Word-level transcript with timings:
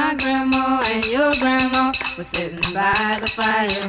My 0.00 0.14
grandma 0.22 0.64
and 0.92 1.04
your 1.14 1.32
grandma 1.42 1.84
were 2.16 2.28
sitting 2.34 2.68
by 2.78 3.06
the 3.22 3.30
fire. 3.38 3.86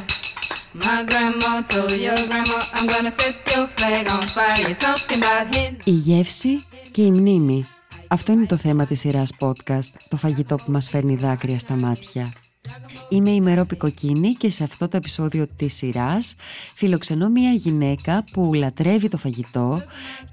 My 0.86 1.00
grandma 1.10 1.52
told 1.72 1.92
your 2.08 2.22
grandma, 2.30 2.58
I'm 2.76 2.88
gonna 2.94 3.14
set 3.20 3.36
your 3.54 3.66
flag 3.76 4.06
on 4.16 4.24
fire. 4.36 4.62
You're 4.68 4.84
talking 4.88 5.20
about 5.24 5.56
hitting. 5.56 5.82
Η 5.84 5.92
γεύση 5.92 6.66
και 6.92 7.02
η 7.02 7.12
μνήμη. 7.12 7.68
Αυτό 8.08 8.32
είναι 8.32 8.46
το 8.46 8.58
θέμα 8.58 8.86
της 8.86 9.00
σειράς 9.00 9.32
podcast, 9.40 9.92
το 10.08 10.18
φαγητό 10.18 10.56
που 10.56 10.72
μας 10.72 10.90
φέρνει 10.90 11.16
δάκρυα 11.16 11.60
στα 11.60 11.74
μάτια. 11.74 12.34
Είμαι 13.10 13.30
η 13.30 13.42
Μερόπη 13.42 13.76
Κοκκίνη 13.76 14.34
και 14.34 14.50
σε 14.50 14.64
αυτό 14.64 14.88
το 14.88 14.98
επεισόδιο 14.98 15.48
της 15.56 15.74
σειράς 15.74 16.36
φιλοξενώ 16.76 17.30
μια 17.30 17.52
γυναίκα 17.52 18.24
που 18.32 18.54
λατρεύει 18.54 19.08
το 19.08 19.18
φαγητό 19.18 19.84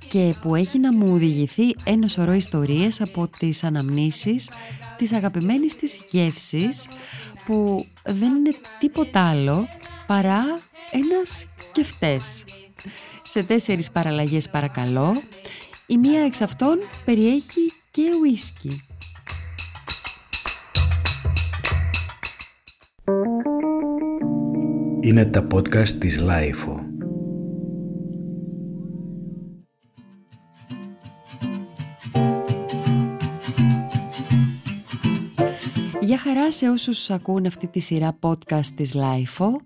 και 0.08 0.34
που 0.42 0.54
έχει 0.54 0.78
να 0.78 0.92
μου 0.92 1.12
οδηγηθεί 1.12 1.74
ένα 1.84 2.08
σωρό 2.08 2.32
ιστορίες 2.32 3.00
από 3.00 3.28
τις 3.38 3.64
αναμνήσεις 3.64 4.50
της 4.96 5.12
αγαπημένης 5.12 5.76
της 5.76 6.00
γεύσης 6.10 6.86
που 7.44 7.86
δεν 8.04 8.36
είναι 8.36 8.54
τίποτα 8.78 9.28
άλλο 9.28 9.68
παρά 10.06 10.44
ένας 10.90 11.46
κεφτές. 11.72 12.44
Σε 13.22 13.42
τέσσερις 13.42 13.90
παραλλαγές 13.90 14.48
παρακαλώ, 14.48 15.22
η 15.86 15.96
μία 15.96 16.20
εξ 16.20 16.40
αυτών 16.40 16.78
περιέχει 17.04 17.72
και 17.90 18.02
ουίσκι. 18.20 18.87
Είναι 25.08 25.24
τα 25.26 25.46
podcast 25.54 25.88
της 25.88 26.20
LiFO. 26.20 26.80
Γεια 36.00 36.18
χαρά 36.18 36.52
σε 36.52 36.68
όσους 36.68 37.10
ακούν 37.10 37.46
αυτή 37.46 37.66
τη 37.66 37.80
σειρά 37.80 38.18
podcast 38.20 38.66
της 38.74 38.94
LiFO. 38.94 39.60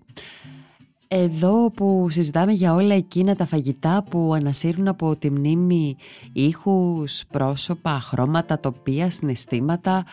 Εδώ 1.15 1.71
που 1.71 2.07
συζητάμε 2.09 2.51
για 2.51 2.73
όλα 2.73 2.95
εκείνα 2.95 3.35
τα 3.35 3.45
φαγητά 3.45 4.03
που 4.09 4.33
ανασύρουν 4.33 4.87
από 4.87 5.15
τη 5.15 5.29
μνήμη 5.29 5.95
ήχους, 6.33 7.23
πρόσωπα, 7.31 7.99
χρώματα, 7.99 8.59
τοπία, 8.59 9.09
συναισθήματα 9.09 10.05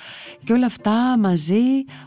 και 0.45 0.53
όλα 0.53 0.67
αυτά 0.67 1.19
μαζί 1.19 1.62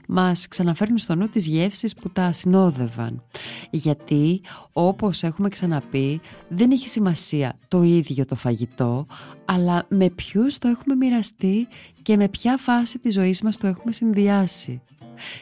μας 0.08 0.48
ξαναφέρνουν 0.48 0.98
στο 0.98 1.16
νου 1.16 1.30
τις 1.30 1.48
γεύσεις 1.48 1.94
που 1.96 2.10
τα 2.10 2.32
συνόδευαν. 2.32 3.24
Γιατί 3.72 4.42
όπως 4.74 5.24
έχουμε 5.24 5.50
ξαναπεί 5.50 6.22
δεν 6.48 6.72
έχει 6.72 6.90
σημασία 6.90 7.54
το 7.68 7.82
ίδιο 7.82 8.26
το 8.26 8.36
φαγητό 8.36 9.06
αλλά 9.46 9.86
με 9.88 10.10
ποιους 10.10 10.58
το 10.58 10.68
έχουμε 10.68 10.96
μοιραστεί 10.96 11.68
και 12.02 12.18
με 12.18 12.28
ποια 12.28 12.58
φάση 12.58 13.00
της 13.00 13.14
ζωής 13.14 13.42
μας 13.42 13.58
το 13.58 13.68
έχουμε 13.68 13.92
συνδυάσει. 13.92 14.82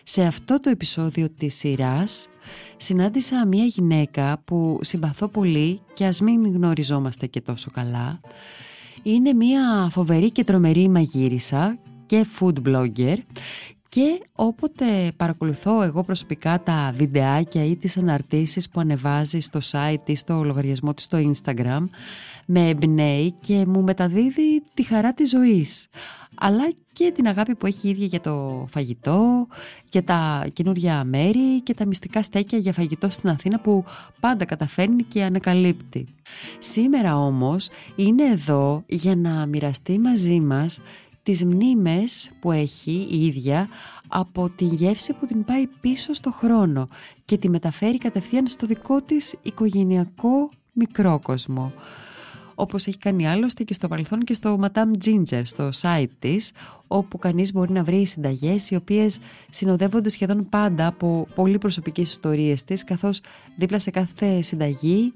Σε 0.03 0.23
αυτό 0.23 0.59
το 0.59 0.69
επεισόδιο 0.69 1.29
της 1.37 1.55
σειράς 1.55 2.27
συνάντησα 2.77 3.45
μια 3.45 3.65
γυναίκα 3.65 4.41
που 4.45 4.79
συμπαθώ 4.81 5.27
πολύ 5.27 5.81
και 5.93 6.05
ας 6.05 6.21
μην 6.21 6.53
γνωριζόμαστε 6.53 7.27
και 7.27 7.41
τόσο 7.41 7.69
καλά. 7.73 8.19
Είναι 9.03 9.33
μια 9.33 9.89
φοβερή 9.91 10.31
και 10.31 10.43
τρομερή 10.43 10.89
μαγείρισα 10.89 11.77
και 12.05 12.25
food 12.39 12.53
blogger 12.67 13.17
και 13.89 14.21
όποτε 14.35 14.85
παρακολουθώ 15.17 15.81
εγώ 15.81 16.03
προσωπικά 16.03 16.63
τα 16.63 16.93
βιντεάκια 16.95 17.65
ή 17.65 17.77
τις 17.77 17.97
αναρτήσεις 17.97 18.69
που 18.69 18.79
ανεβάζει 18.79 19.39
στο 19.39 19.59
site 19.71 20.09
ή 20.09 20.15
στο 20.15 20.43
λογαριασμό 20.43 20.93
της 20.93 21.03
στο 21.03 21.31
Instagram 21.31 21.87
με 22.45 22.67
εμπνέει 22.67 23.31
και 23.39 23.65
μου 23.67 23.81
μεταδίδει 23.81 24.63
τη 24.73 24.83
χαρά 24.83 25.13
της 25.13 25.29
ζωής 25.29 25.87
αλλά 26.43 26.73
και 26.91 27.11
την 27.11 27.27
αγάπη 27.27 27.55
που 27.55 27.65
έχει 27.65 27.87
η 27.87 27.89
ίδια 27.89 28.05
για 28.05 28.21
το 28.21 28.65
φαγητό, 28.69 29.47
για 29.89 30.03
τα 30.03 30.45
καινούργια 30.53 31.03
μέρη 31.03 31.61
και 31.61 31.73
τα 31.73 31.85
μυστικά 31.85 32.23
στέκια 32.23 32.57
για 32.57 32.73
φαγητό 32.73 33.09
στην 33.09 33.29
Αθήνα 33.29 33.59
που 33.59 33.83
πάντα 34.19 34.45
καταφέρνει 34.45 35.03
και 35.03 35.23
ανακαλύπτει. 35.23 36.07
Σήμερα 36.59 37.17
όμως 37.17 37.69
είναι 37.95 38.23
εδώ 38.23 38.83
για 38.87 39.15
να 39.15 39.45
μοιραστεί 39.45 39.99
μαζί 39.99 40.39
μας 40.39 40.79
τις 41.23 41.45
μνήμες 41.45 42.31
που 42.39 42.51
έχει 42.51 43.07
η 43.11 43.25
ίδια 43.25 43.67
από 44.07 44.49
τη 44.49 44.65
γεύση 44.65 45.13
που 45.13 45.25
την 45.25 45.43
πάει 45.43 45.67
πίσω 45.81 46.13
στο 46.13 46.31
χρόνο 46.31 46.87
και 47.25 47.37
τη 47.37 47.49
μεταφέρει 47.49 47.97
κατευθείαν 47.97 48.47
στο 48.47 48.65
δικό 48.67 49.01
της 49.01 49.35
οικογενειακό 49.41 50.49
μικρό 50.73 51.19
κόσμο 51.23 51.73
όπως 52.55 52.87
έχει 52.87 52.97
κάνει 52.97 53.27
άλλωστε 53.27 53.63
και 53.63 53.73
στο 53.73 53.87
παρελθόν 53.87 54.19
και 54.19 54.33
στο 54.33 54.59
Madame 54.61 55.05
Ginger, 55.05 55.41
στο 55.43 55.69
site 55.81 56.09
της, 56.19 56.51
όπου 56.87 57.17
κανείς 57.17 57.53
μπορεί 57.53 57.71
να 57.71 57.83
βρει 57.83 58.05
συνταγές 58.05 58.69
οι 58.69 58.75
οποίες 58.75 59.19
συνοδεύονται 59.49 60.09
σχεδόν 60.09 60.49
πάντα 60.49 60.87
από 60.87 61.27
πολύ 61.35 61.57
προσωπικές 61.57 62.09
ιστορίες 62.09 62.63
της, 62.63 62.83
καθώς 62.83 63.21
δίπλα 63.57 63.79
σε 63.79 63.91
κάθε 63.91 64.41
συνταγή 64.41 65.13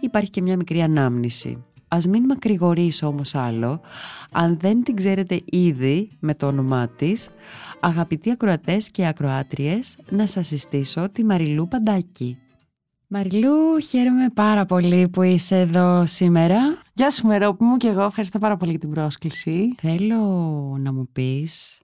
υπάρχει 0.00 0.30
και 0.30 0.42
μια 0.42 0.56
μικρή 0.56 0.82
ανάμνηση. 0.82 1.64
Ας 1.88 2.06
μην 2.06 2.24
μακρηγορήσω 2.24 3.06
όμως 3.06 3.34
άλλο, 3.34 3.80
αν 4.32 4.58
δεν 4.60 4.82
την 4.82 4.96
ξέρετε 4.96 5.40
ήδη 5.44 6.10
με 6.18 6.34
το 6.34 6.46
όνομά 6.46 6.88
της, 6.88 7.28
αγαπητοί 7.80 8.30
ακροατές 8.30 8.90
και 8.90 9.06
ακροάτριες, 9.06 9.96
να 10.10 10.26
σας 10.26 10.46
συστήσω 10.46 11.08
τη 11.12 11.24
Μαριλού 11.24 11.68
Παντάκη. 11.68 12.38
Μαριλού, 13.16 13.80
χαίρομαι 13.88 14.28
πάρα 14.34 14.64
πολύ 14.64 15.08
που 15.08 15.22
είσαι 15.22 15.60
εδώ 15.60 16.06
σήμερα. 16.06 16.58
Γεια 16.94 17.10
σου 17.10 17.26
Μερόπη 17.26 17.64
μου 17.64 17.76
και 17.76 17.88
εγώ 17.88 18.02
ευχαριστώ 18.02 18.38
πάρα 18.38 18.56
πολύ 18.56 18.70
για 18.70 18.80
την 18.80 18.90
πρόσκληση. 18.90 19.74
Θέλω 19.76 20.16
να 20.80 20.92
μου 20.92 21.08
πεις 21.12 21.80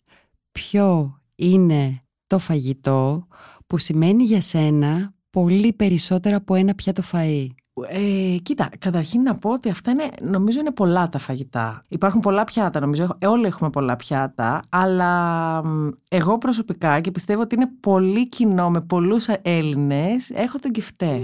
ποιο 0.53 1.21
είναι 1.35 2.03
το 2.27 2.39
φαγητό 2.39 3.27
που 3.67 3.79
σημαίνει 3.79 4.25
για 4.25 4.41
σένα 4.41 5.15
πολύ 5.31 5.73
περισσότερο 5.73 6.37
από 6.37 6.55
ένα 6.55 6.75
πιάτο 6.75 7.03
φαΐ. 7.13 7.47
Ε, 7.89 8.37
κοίτα, 8.43 8.69
καταρχήν 8.79 9.23
να 9.23 9.35
πω 9.35 9.51
ότι 9.51 9.71
αυτά 9.71 9.91
είναι, 9.91 10.09
νομίζω 10.21 10.61
είναι 10.61 10.71
πολλά 10.71 11.09
τα 11.09 11.19
φαγητά. 11.19 11.85
Υπάρχουν 11.89 12.21
πολλά 12.21 12.45
πιάτα, 12.45 12.81
νομίζω. 12.81 13.17
Όλοι 13.27 13.47
έχουμε 13.47 13.71
πολλά 13.71 13.97
πιάτα. 13.97 14.63
Αλλά 14.69 15.63
εγώ 16.09 16.39
προσωπικά 16.39 17.01
και 17.01 17.11
πιστεύω 17.11 17.41
ότι 17.41 17.55
είναι 17.55 17.71
πολύ 17.81 18.29
κοινό 18.29 18.71
με 18.71 18.81
πολλούς 18.81 19.29
Έλληνες, 19.43 20.31
έχω 20.31 20.59
τον 20.59 20.71
κεφτέ. 20.71 21.21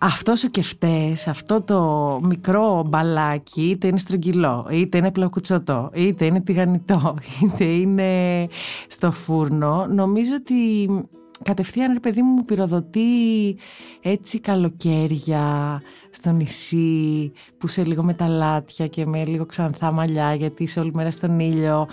Αυτός 0.00 0.44
ο 0.44 0.48
κεφτές, 0.48 1.28
αυτό 1.28 1.62
το 1.62 2.20
μικρό 2.22 2.84
μπαλάκι, 2.88 3.62
είτε 3.62 3.86
είναι 3.86 3.98
στρογγυλό, 3.98 4.66
είτε 4.70 4.98
είναι 4.98 5.10
πλακουτσωτό, 5.10 5.90
είτε 5.94 6.24
είναι 6.24 6.40
τηγανιτό, 6.40 7.16
είτε 7.42 7.64
είναι 7.64 8.46
στο 8.86 9.10
φούρνο, 9.10 9.86
νομίζω 9.86 10.30
ότι 10.34 10.88
κατευθείαν 11.42 11.92
ρε 11.92 12.00
παιδί 12.00 12.22
μου 12.22 12.44
πυροδοτεί 12.44 13.56
έτσι 14.02 14.40
καλοκαίρια 14.40 15.80
στο 16.10 16.30
νησί 16.30 17.32
που 17.58 17.66
σε 17.66 17.84
λίγο 17.84 18.02
με 18.02 18.14
τα 18.14 18.28
λάτια 18.28 18.86
και 18.86 19.06
με 19.06 19.24
λίγο 19.24 19.46
ξανθά 19.46 19.92
μαλλιά 19.92 20.34
γιατί 20.34 20.62
είσαι 20.62 20.80
όλη 20.80 20.90
μέρα 20.94 21.10
στον 21.10 21.40
ήλιο 21.40 21.88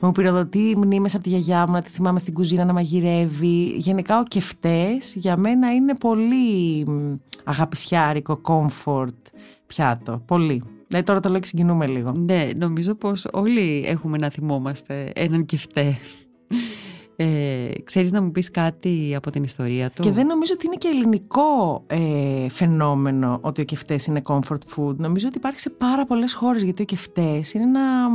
μου 0.00 0.12
πυροδοτεί 0.12 0.74
μνήμες 0.76 1.14
από 1.14 1.22
τη 1.22 1.28
γιαγιά 1.28 1.66
μου 1.66 1.72
να 1.72 1.82
τη 1.82 1.90
θυμάμαι 1.90 2.18
στην 2.18 2.34
κουζίνα 2.34 2.64
να 2.64 2.72
μαγειρεύει 2.72 3.64
γενικά 3.76 4.18
ο 4.18 4.22
κεφτές 4.22 5.14
για 5.14 5.36
μένα 5.36 5.74
είναι 5.74 5.96
πολύ 5.96 6.86
αγαπησιάρικο 7.44 8.40
comfort 8.44 9.32
πιάτο, 9.66 10.22
πολύ 10.26 10.62
ναι, 10.92 11.02
τώρα 11.02 11.20
το 11.20 11.28
λέω 11.28 11.40
και 11.40 11.46
συγκινούμε 11.46 11.86
λίγο. 11.86 12.12
Ναι, 12.12 12.48
νομίζω 12.56 12.94
πως 12.94 13.26
όλοι 13.32 13.84
έχουμε 13.86 14.16
να 14.18 14.28
θυμόμαστε 14.28 15.12
έναν 15.14 15.44
κεφτέ. 15.44 15.98
Ε, 17.22 17.68
ξέρεις 17.84 18.12
να 18.12 18.22
μου 18.22 18.30
πεις 18.30 18.50
κάτι 18.50 19.14
από 19.16 19.30
την 19.30 19.42
ιστορία 19.42 19.90
του; 19.90 20.02
Και 20.02 20.10
δεν 20.10 20.26
νομίζω 20.26 20.52
ότι 20.54 20.66
είναι 20.66 20.74
και 20.74 20.88
ελληνικό 20.88 21.82
ε, 21.86 22.48
φαινόμενο 22.48 23.38
ότι 23.40 23.60
ο 23.60 23.64
κεφτές 23.64 24.06
είναι 24.06 24.22
comfort 24.24 24.76
food. 24.76 24.96
Νομίζω 24.96 25.28
ότι 25.28 25.38
υπάρχει 25.38 25.60
σε 25.60 25.70
πάρα 25.70 26.06
πολλές 26.06 26.34
χώρες 26.34 26.62
γιατί 26.62 26.82
ο 26.82 26.84
κεφτές 26.84 27.54
είναι 27.54 27.64
ένα, 27.64 28.08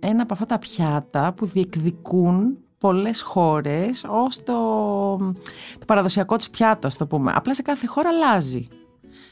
ένα 0.00 0.22
από 0.22 0.32
αυτά 0.32 0.46
τα 0.46 0.58
πιάτα 0.58 1.32
που 1.32 1.46
διεκδικούν 1.46 2.56
πολλές 2.78 3.20
χώρες 3.20 4.04
ως 4.08 4.42
το, 4.42 4.54
το 5.78 5.84
παραδοσιακό 5.86 6.36
της 6.36 6.50
πιάτος, 6.50 6.96
το 6.96 7.06
πούμε. 7.06 7.32
Απλά 7.34 7.54
σε 7.54 7.62
κάθε 7.62 7.86
χώρα 7.86 8.08
αλλάζει. 8.08 8.68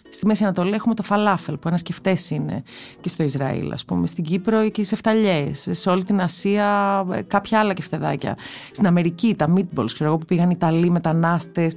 Στη 0.09 0.27
Μέση 0.27 0.45
Ανατολή 0.45 0.75
έχουμε 0.75 0.95
το 0.95 1.03
φαλάφελ 1.03 1.57
που 1.57 1.69
ένας 1.69 1.83
κεφτέ 1.83 2.17
είναι 2.31 2.63
και 3.01 3.09
στο 3.09 3.23
Ισραήλ, 3.23 3.73
ας 3.73 3.85
πούμε. 3.85 4.07
Στην 4.07 4.25
Κύπρο 4.25 4.69
και 4.69 4.81
οι 4.81 4.85
σεφταλιέ. 4.85 5.53
Σε 5.53 5.91
όλη 5.91 6.05
την 6.05 6.21
Ασία 6.21 7.05
ε, 7.13 7.23
κάποια 7.23 7.59
άλλα 7.59 7.73
κεφτεδάκια. 7.73 8.37
Στην 8.71 8.87
Αμερική 8.87 9.35
τα 9.35 9.53
meatballs, 9.57 9.91
ξέρω 9.93 10.09
εγώ 10.11 10.19
που 10.19 10.25
πήγαν 10.25 10.51
Ιταλοί 10.51 10.91
μετανάστες. 10.91 11.77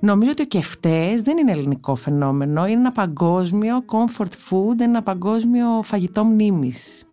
Νομίζω 0.00 0.30
ότι 0.30 0.42
ο 0.42 0.46
κεφτέ 0.46 1.20
δεν 1.22 1.38
είναι 1.38 1.50
ελληνικό 1.50 1.94
φαινόμενο. 1.94 2.66
Είναι 2.66 2.80
ένα 2.80 2.92
παγκόσμιο 2.92 3.84
comfort 3.86 4.32
food, 4.50 4.80
ένα 4.80 5.02
παγκόσμιο 5.02 5.82
φαγητό 5.82 6.24
μνήμης. 6.24 7.04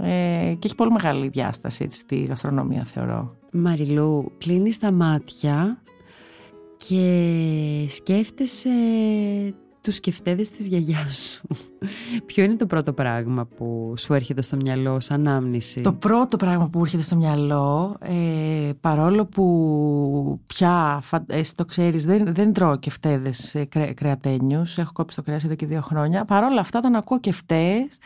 Ε, 0.00 0.54
και 0.58 0.66
έχει 0.66 0.74
πολύ 0.74 0.92
μεγάλη 0.92 1.28
διάσταση 1.28 1.84
έτσι, 1.84 1.98
στη 1.98 2.16
γαστρονομία 2.16 2.84
θεωρώ. 2.84 3.36
Μαριλού, 3.52 4.32
κλείνεις 4.38 4.78
τα 4.78 4.90
μάτια 4.92 5.82
και 6.76 7.86
σκέφτεσαι 7.88 8.70
τους 9.86 10.00
κεφτέδες 10.00 10.50
της 10.50 10.66
γιαγιάς 10.66 11.16
σου, 11.16 11.56
ποιο 12.26 12.44
είναι 12.44 12.56
το 12.56 12.66
πρώτο 12.66 12.92
πράγμα 12.92 13.46
που 13.56 13.94
σου 13.96 14.14
έρχεται 14.14 14.42
στο 14.42 14.56
μυαλό 14.56 15.00
σαν 15.00 15.26
άμνηση. 15.26 15.80
Το 15.80 15.92
πρώτο 15.92 16.36
πράγμα 16.36 16.68
που 16.68 16.80
έρχεται 16.80 17.02
στο 17.02 17.16
μυαλό, 17.16 17.96
ε, 18.00 18.70
παρόλο 18.80 19.26
που 19.26 20.40
πια, 20.46 21.02
εσύ 21.26 21.54
το 21.54 21.64
ξέρεις, 21.64 22.04
δεν, 22.04 22.34
δεν 22.34 22.52
τρώω 22.52 22.76
κεφτέδες 22.76 23.54
ε, 23.54 23.64
κρε, 23.64 23.92
κρεατένιους, 23.92 24.78
έχω 24.78 24.92
κόψει 24.92 25.16
το 25.16 25.22
κρέας 25.22 25.44
εδώ 25.44 25.54
και 25.54 25.66
δύο 25.66 25.80
χρόνια, 25.80 26.24
παρόλα 26.24 26.60
αυτά 26.60 26.78
όταν 26.78 26.94
ακούω 26.94 27.20
κεφτές, 27.20 27.98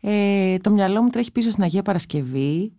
ε, 0.00 0.56
το 0.58 0.70
μυαλό 0.70 1.02
μου 1.02 1.08
τρέχει 1.08 1.32
πίσω 1.32 1.50
στην 1.50 1.62
Αγία 1.62 1.82
Παρασκευή, 1.82 2.72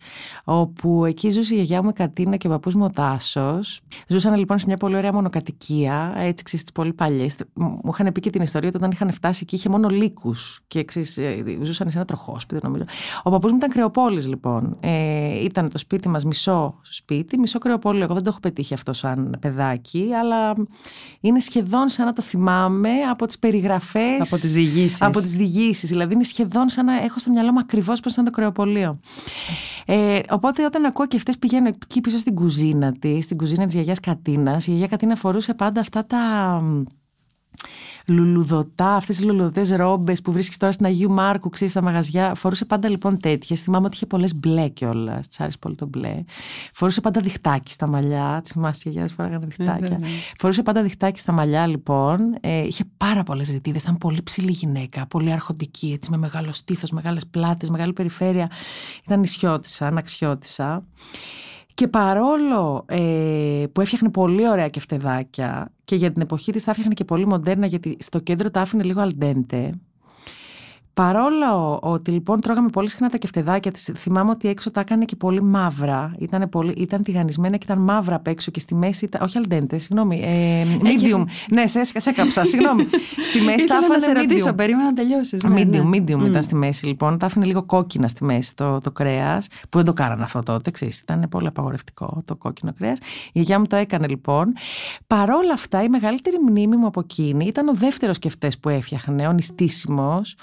όπου 0.43 1.05
εκεί 1.05 1.29
ζούσε 1.29 1.53
η 1.53 1.57
γιαγιά 1.57 1.83
μου 1.83 1.89
η 1.89 1.93
Κατίνα 1.93 2.37
και 2.37 2.47
ο 2.47 2.49
παππούς 2.49 2.75
μου 2.75 2.83
ο 2.83 2.89
Τάσος. 2.89 3.81
Ζούσαν 4.07 4.37
λοιπόν 4.37 4.57
σε 4.57 4.65
μια 4.67 4.77
πολύ 4.77 4.95
ωραία 4.95 5.13
μονοκατοικία, 5.13 6.13
έτσι 6.17 6.43
ξέρεις, 6.43 6.65
πολύ 6.73 6.93
παλιές. 6.93 7.35
Μου 7.53 7.89
είχαν 7.91 8.11
πει 8.11 8.19
και 8.19 8.29
την 8.29 8.41
ιστορία 8.41 8.67
ότι 8.67 8.77
όταν 8.77 8.91
είχαν 8.91 9.11
φτάσει 9.11 9.39
εκεί 9.43 9.55
είχε 9.55 9.69
μόνο 9.69 9.87
λύκους. 9.89 10.48
Και 10.67 10.83
ξέρεις, 10.83 11.17
ε, 11.17 11.43
ζούσαν 11.61 11.89
σε 11.89 11.97
ένα 11.97 12.05
τροχόσπιτο, 12.05 12.59
νομίζω. 12.63 12.83
Ο 13.23 13.29
παππούς 13.29 13.51
μου 13.51 13.57
ήταν 13.57 13.69
κρεοπόλης, 13.69 14.27
λοιπόν. 14.27 14.77
Ε, 14.79 15.43
ήταν 15.43 15.69
το 15.69 15.77
σπίτι 15.77 16.09
μας 16.09 16.25
μισό 16.25 16.79
σπίτι, 16.81 17.37
μισό 17.37 17.59
κρεοπόλη. 17.59 18.01
Εγώ 18.01 18.13
δεν 18.13 18.23
το 18.23 18.29
έχω 18.29 18.39
πετύχει 18.39 18.73
αυτό 18.73 18.93
σαν 18.93 19.37
παιδάκι, 19.39 20.09
αλλά 20.19 20.53
είναι 21.19 21.39
σχεδόν 21.39 21.89
σαν 21.89 22.05
να 22.05 22.13
το 22.13 22.21
θυμάμαι 22.21 22.89
από 23.11 23.25
τις 23.25 23.39
περιγραφές. 23.39 24.33
Από 24.33 24.41
τις 24.41 24.51
διηγήσεις. 24.51 25.01
Από 25.01 25.21
τις 25.21 25.35
διηγήσεις. 25.35 25.89
Δηλαδή 25.89 26.13
είναι 26.13 26.23
σχεδόν 26.23 26.69
σαν 26.69 26.85
να 26.85 27.03
έχω 27.03 27.19
στο 27.19 27.31
μυαλό 27.31 27.51
μου 27.51 27.59
ακριβώς 27.59 27.99
πώς 27.99 28.11
ήταν 28.11 28.25
το 28.25 28.31
κρεοπολείο. 28.31 28.99
Ε, 29.85 30.19
οπότε 30.29 30.65
όταν 30.65 30.85
ακούω 30.85 31.07
και 31.07 31.15
αυτές 31.15 31.37
πηγαίνω 31.37 31.67
εκεί 31.67 32.01
πίσω 32.01 32.17
στην 32.17 32.35
κουζίνα 32.35 32.91
της, 32.91 33.23
στην 33.23 33.37
κουζίνα 33.37 33.65
της 33.65 33.73
γιαγιάς 33.73 33.99
Κατίνας. 33.99 34.67
Η 34.67 34.69
γιαγιά 34.69 34.87
Κατίνα 34.87 35.15
φορούσε 35.15 35.53
πάντα 35.53 35.79
αυτά 35.79 36.05
τα 36.05 36.63
λουλουδωτά, 38.09 38.95
αυτές 38.95 39.19
οι 39.19 39.23
λουλουδωτές 39.23 39.71
ρόμπες 39.71 40.21
που 40.21 40.31
βρίσκεις 40.31 40.57
τώρα 40.57 40.71
στην 40.71 40.85
Αγίου 40.85 41.11
Μάρκου, 41.11 41.49
ξέρεις 41.49 41.73
στα 41.73 41.81
μαγαζιά. 41.81 42.35
Φορούσε 42.35 42.65
πάντα 42.65 42.89
λοιπόν 42.89 43.19
τέτοιες. 43.19 43.61
Θυμάμαι 43.61 43.85
ότι 43.85 43.95
είχε 43.95 44.05
πολλές 44.05 44.35
μπλε 44.35 44.67
κιόλας. 44.67 45.27
Της 45.27 45.39
άρεσε 45.39 45.57
πολύ 45.57 45.75
το 45.75 45.85
μπλε. 45.85 46.23
Φορούσε 46.73 47.01
πάντα 47.01 47.21
διχτάκι 47.21 47.71
στα 47.71 47.87
μαλλιά. 47.87 48.41
Τη 48.43 48.49
θυμάσαι 48.49 48.81
και 48.83 48.89
γιαγιά 48.89 49.13
φοράγανε 49.15 49.45
διχτάκια. 49.45 49.79
Ναι, 49.79 49.87
ναι, 49.87 49.97
ναι. 49.97 50.07
Φορούσε 50.37 50.63
πάντα 50.63 50.83
διχτάκι 50.83 51.19
στα 51.19 51.31
μαλλιά 51.31 51.67
λοιπόν. 51.67 52.19
Ε, 52.41 52.65
είχε 52.65 52.83
πάρα 52.97 53.23
πολλές 53.23 53.49
ρητίδες. 53.49 53.81
Ήταν 53.81 53.97
πολύ 53.97 54.21
ψηλή 54.23 54.51
γυναίκα. 54.51 55.07
Πολύ 55.07 55.31
αρχοντική, 55.31 55.91
έτσι 55.93 56.09
με 56.11 56.17
μεγάλο 56.17 56.51
στήθος, 56.51 56.91
μεγάλες 56.91 57.27
πλάτες, 57.27 57.69
μεγάλη 57.69 57.93
περιφέρεια. 57.93 58.47
Ήταν 59.05 59.19
νησιώτησα, 59.19 59.87
αναξιώτησα. 59.87 60.83
Και 61.79 61.87
παρόλο 61.87 62.85
ε, 62.87 63.63
που 63.71 63.81
έφτιαχνε 63.81 64.09
πολύ 64.09 64.49
ωραία 64.49 64.69
κεφτεδάκια 64.69 65.71
και 65.83 65.95
για 65.95 66.11
την 66.11 66.21
εποχή 66.21 66.51
της 66.51 66.63
τα 66.63 66.69
έφτιαχνε 66.69 66.93
και 66.93 67.05
πολύ 67.05 67.25
μοντέρνα 67.25 67.65
γιατί 67.65 67.97
στο 67.99 68.19
κέντρο 68.19 68.51
τα 68.51 68.61
άφηνε 68.61 68.83
λίγο 68.83 69.01
αλντέντε 69.01 69.71
Παρόλο 70.93 71.79
ότι 71.81 72.11
λοιπόν 72.11 72.41
τρώγαμε 72.41 72.69
πολύ 72.69 72.89
συχνά 72.89 73.09
τα 73.09 73.17
κεφτεδάκια 73.17 73.71
της, 73.71 73.91
θυμάμαι 73.95 74.29
ότι 74.29 74.47
έξω 74.47 74.71
τα 74.71 74.79
έκανε 74.79 75.05
και 75.05 75.15
πολύ 75.15 75.43
μαύρα. 75.43 76.15
Ήταν, 76.19 76.49
πολύ, 76.49 76.73
ήταν 76.77 77.03
τηγανισμένα 77.03 77.57
και 77.57 77.65
ήταν 77.69 77.83
μαύρα 77.83 78.15
απ' 78.15 78.27
έξω 78.27 78.51
και 78.51 78.59
στη 78.59 78.75
μέση. 78.75 79.05
Ήταν, 79.05 79.21
όχι 79.21 79.37
αλντέντες, 79.37 79.83
συγγνώμη. 79.83 80.21
Ε, 80.23 80.65
medium. 80.81 81.23
ναι, 81.51 81.67
σε, 81.67 81.83
σε 81.83 82.09
έκαψα, 82.09 82.45
συγγνώμη. 82.45 82.87
στη 83.27 83.41
μέση 83.41 83.65
τα 83.65 83.77
άφηνε. 83.77 83.93
Να 83.93 83.99
σε 83.99 84.11
ρωτήσω, 84.11 84.53
περίμενα 84.53 84.85
να 84.85 84.93
τελειώσεις. 84.93 85.43
Ναι, 85.43 85.61
medium, 85.61 85.85
ναι. 85.85 85.97
medium 85.97 86.21
mm. 86.21 86.27
ήταν 86.27 86.43
στη 86.43 86.55
μέση 86.55 86.85
λοιπόν. 86.85 87.17
Τα 87.17 87.25
άφηνε 87.25 87.45
λίγο 87.45 87.63
κόκκινα 87.65 88.07
στη 88.07 88.23
μέση 88.23 88.55
το, 88.55 88.79
το 88.79 88.91
κρέας, 88.91 89.47
που 89.47 89.77
δεν 89.77 89.85
το 89.85 89.93
κάνανε 89.93 90.23
αυτό 90.23 90.43
τότε, 90.43 90.71
ξέρεις, 90.71 90.99
Ήταν 90.99 91.27
πολύ 91.29 91.47
απαγορευτικό 91.47 92.21
το 92.25 92.35
κόκκινο 92.35 92.73
κρέας. 92.77 92.97
Η 92.99 93.03
γιαγιά 93.31 93.59
μου 93.59 93.67
το 93.67 93.75
έκανε 93.75 94.07
λοιπόν. 94.07 94.53
Παρόλα 95.07 95.53
αυτά, 95.53 95.83
η 95.83 95.89
μεγαλύτερη 95.89 96.37
μνήμη 96.47 96.75
μου 96.75 96.85
από 96.85 96.99
εκείνη 96.99 97.45
ήταν 97.45 97.67
ο 97.67 97.73
δεύτερος 97.73 98.19
κεφτές 98.19 98.59
που 98.59 98.69
έφτιαχνε, 98.69 99.27
ο 99.27 99.31
νηστίσιμος 99.31 100.35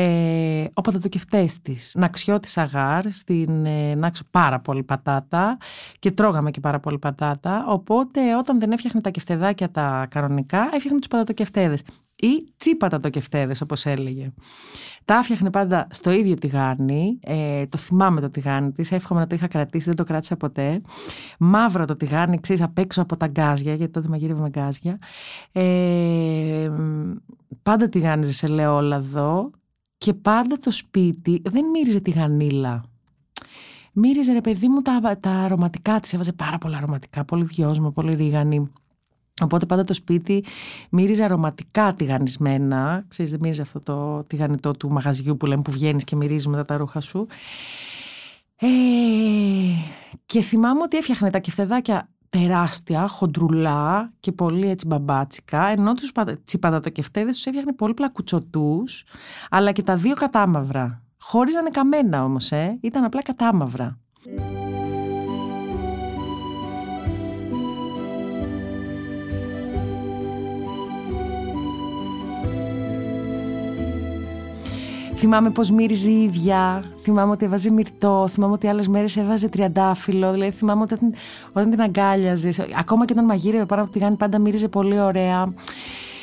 ε, 0.00 0.64
ο 0.74 0.80
πατατοκευτές 0.80 1.60
της. 1.62 1.94
Ναξιώτη 1.98 2.48
αγάρ, 2.54 3.12
στην 3.12 3.66
ε, 3.66 3.94
Νάξο 3.94 4.22
πάρα 4.30 4.60
πολύ 4.60 4.82
πατάτα 4.82 5.58
και 5.98 6.10
τρώγαμε 6.10 6.50
και 6.50 6.60
πάρα 6.60 6.80
πολύ 6.80 6.98
πατάτα. 6.98 7.64
Οπότε 7.68 8.36
όταν 8.36 8.58
δεν 8.58 8.72
έφτιαχνε 8.72 9.00
τα 9.00 9.10
κεφτεδάκια 9.10 9.70
τα 9.70 10.06
κανονικά, 10.10 10.70
έφτιαχνε 10.72 10.98
τους 10.98 11.08
πατατοκευτέδες 11.08 11.82
ή 12.20 12.52
τσίπατατοκευτέδες 12.56 13.60
όπως 13.60 13.86
έλεγε. 13.86 14.32
Τα 15.04 15.14
έφτιαχνε 15.14 15.50
πάντα 15.50 15.86
στο 15.90 16.10
ίδιο 16.10 16.34
τηγάνι, 16.34 17.18
ε, 17.22 17.66
το 17.66 17.78
θυμάμαι 17.78 18.20
το 18.20 18.30
τηγάνι 18.30 18.72
της, 18.72 18.92
εύχομαι 18.92 19.20
να 19.20 19.26
το 19.26 19.34
είχα 19.34 19.46
κρατήσει, 19.46 19.84
δεν 19.84 19.94
το 19.94 20.04
κράτησα 20.04 20.36
ποτέ. 20.36 20.80
Μαύρο 21.38 21.84
το 21.84 21.96
τηγάνι, 21.96 22.40
ξέρεις, 22.40 22.62
απ' 22.62 22.78
έξω 22.78 23.02
από 23.02 23.16
τα 23.16 23.26
γκάζια, 23.26 23.74
γιατί 23.74 23.92
τότε 23.92 24.08
μαγείρευε 24.08 24.40
με 24.40 24.48
γκάζια. 24.48 24.98
Ε, 25.52 26.70
πάντα 27.62 27.88
τηγάνιζε 27.88 28.32
σε 28.32 28.46
λεόλαδο 28.46 29.50
και 30.00 30.14
πάντα 30.14 30.58
το 30.58 30.70
σπίτι 30.70 31.42
δεν 31.44 31.64
μύριζε 31.70 32.00
τη 32.00 32.10
γανίλα. 32.10 32.84
Μύριζε 33.92 34.32
ρε 34.32 34.40
παιδί 34.40 34.68
μου 34.68 34.82
τα, 34.82 35.18
τα 35.20 35.30
αρωματικά 35.30 36.00
της, 36.00 36.12
έβαζε 36.12 36.32
πάρα 36.32 36.58
πολλά 36.58 36.76
αρωματικά, 36.76 37.24
πολύ 37.24 37.44
δυόσμο, 37.44 37.90
πολύ 37.90 38.14
ρίγανη. 38.14 38.72
Οπότε 39.42 39.66
πάντα 39.66 39.84
το 39.84 39.94
σπίτι 39.94 40.44
μύριζε 40.90 41.24
αρωματικά 41.24 41.94
τηγανισμένα. 41.94 43.04
Ξέρεις, 43.08 43.30
δεν 43.30 43.40
μύριζε 43.42 43.62
αυτό 43.62 43.80
το 43.80 44.24
τηγανιτό 44.24 44.72
του 44.72 44.92
μαγαζιού 44.92 45.36
που 45.36 45.46
λέμε 45.46 45.62
που 45.62 45.70
βγαίνεις 45.70 46.04
και 46.04 46.16
μυρίζεις 46.16 46.46
μετά 46.46 46.64
τα 46.64 46.76
ρούχα 46.76 47.00
σου. 47.00 47.26
Ε, 48.56 48.68
και 50.26 50.40
θυμάμαι 50.40 50.82
ότι 50.82 50.96
έφτιαχνε 50.96 51.30
τα 51.30 51.38
κεφτεδάκια 51.38 52.08
τεράστια, 52.30 53.08
χοντρουλά 53.08 54.12
και 54.20 54.32
πολύ 54.32 54.68
έτσι 54.68 54.86
μπαμπάτσικα, 54.86 55.66
ενώ 55.66 55.94
τους 55.94 56.12
τσιπαδατοκευτέδες 56.44 57.34
τους 57.34 57.46
έφτιαχνε 57.46 57.72
πολύ 57.72 57.94
πλακουτσοτούς, 57.94 59.04
αλλά 59.50 59.72
και 59.72 59.82
τα 59.82 59.96
δύο 59.96 60.14
κατάμαυρα. 60.14 61.02
Χωρίς 61.18 61.54
να 61.54 61.60
είναι 61.60 61.70
καμένα 61.70 62.24
όμως, 62.24 62.52
ε. 62.52 62.78
ήταν 62.80 63.04
απλά 63.04 63.22
κατάμαυρα. 63.22 63.98
Θυμάμαι 75.20 75.50
πώς 75.50 75.70
μύριζε 75.70 76.10
η 76.10 76.22
ίδια. 76.22 76.84
Θυμάμαι 77.02 77.32
ότι 77.32 77.44
έβαζε 77.44 77.70
μυρτό. 77.70 78.28
Θυμάμαι 78.30 78.52
ότι 78.52 78.66
άλλες 78.66 78.88
μέρες 78.88 79.16
έβαζε 79.16 79.48
τριαντάφυλλο. 79.48 80.32
Δηλαδή 80.32 80.50
θυμάμαι 80.50 80.82
όταν, 80.82 80.98
όταν 81.52 81.70
την 81.70 81.80
αγκάλιαζες. 81.80 82.60
Ακόμα 82.78 83.04
και 83.04 83.12
όταν 83.12 83.24
μαγείρευε 83.24 83.64
πάνω 83.64 83.82
από 83.82 83.90
τη 83.90 83.98
γάνη, 83.98 84.16
πάντα 84.16 84.38
μύριζε 84.38 84.68
πολύ 84.68 85.00
ωραία. 85.00 85.54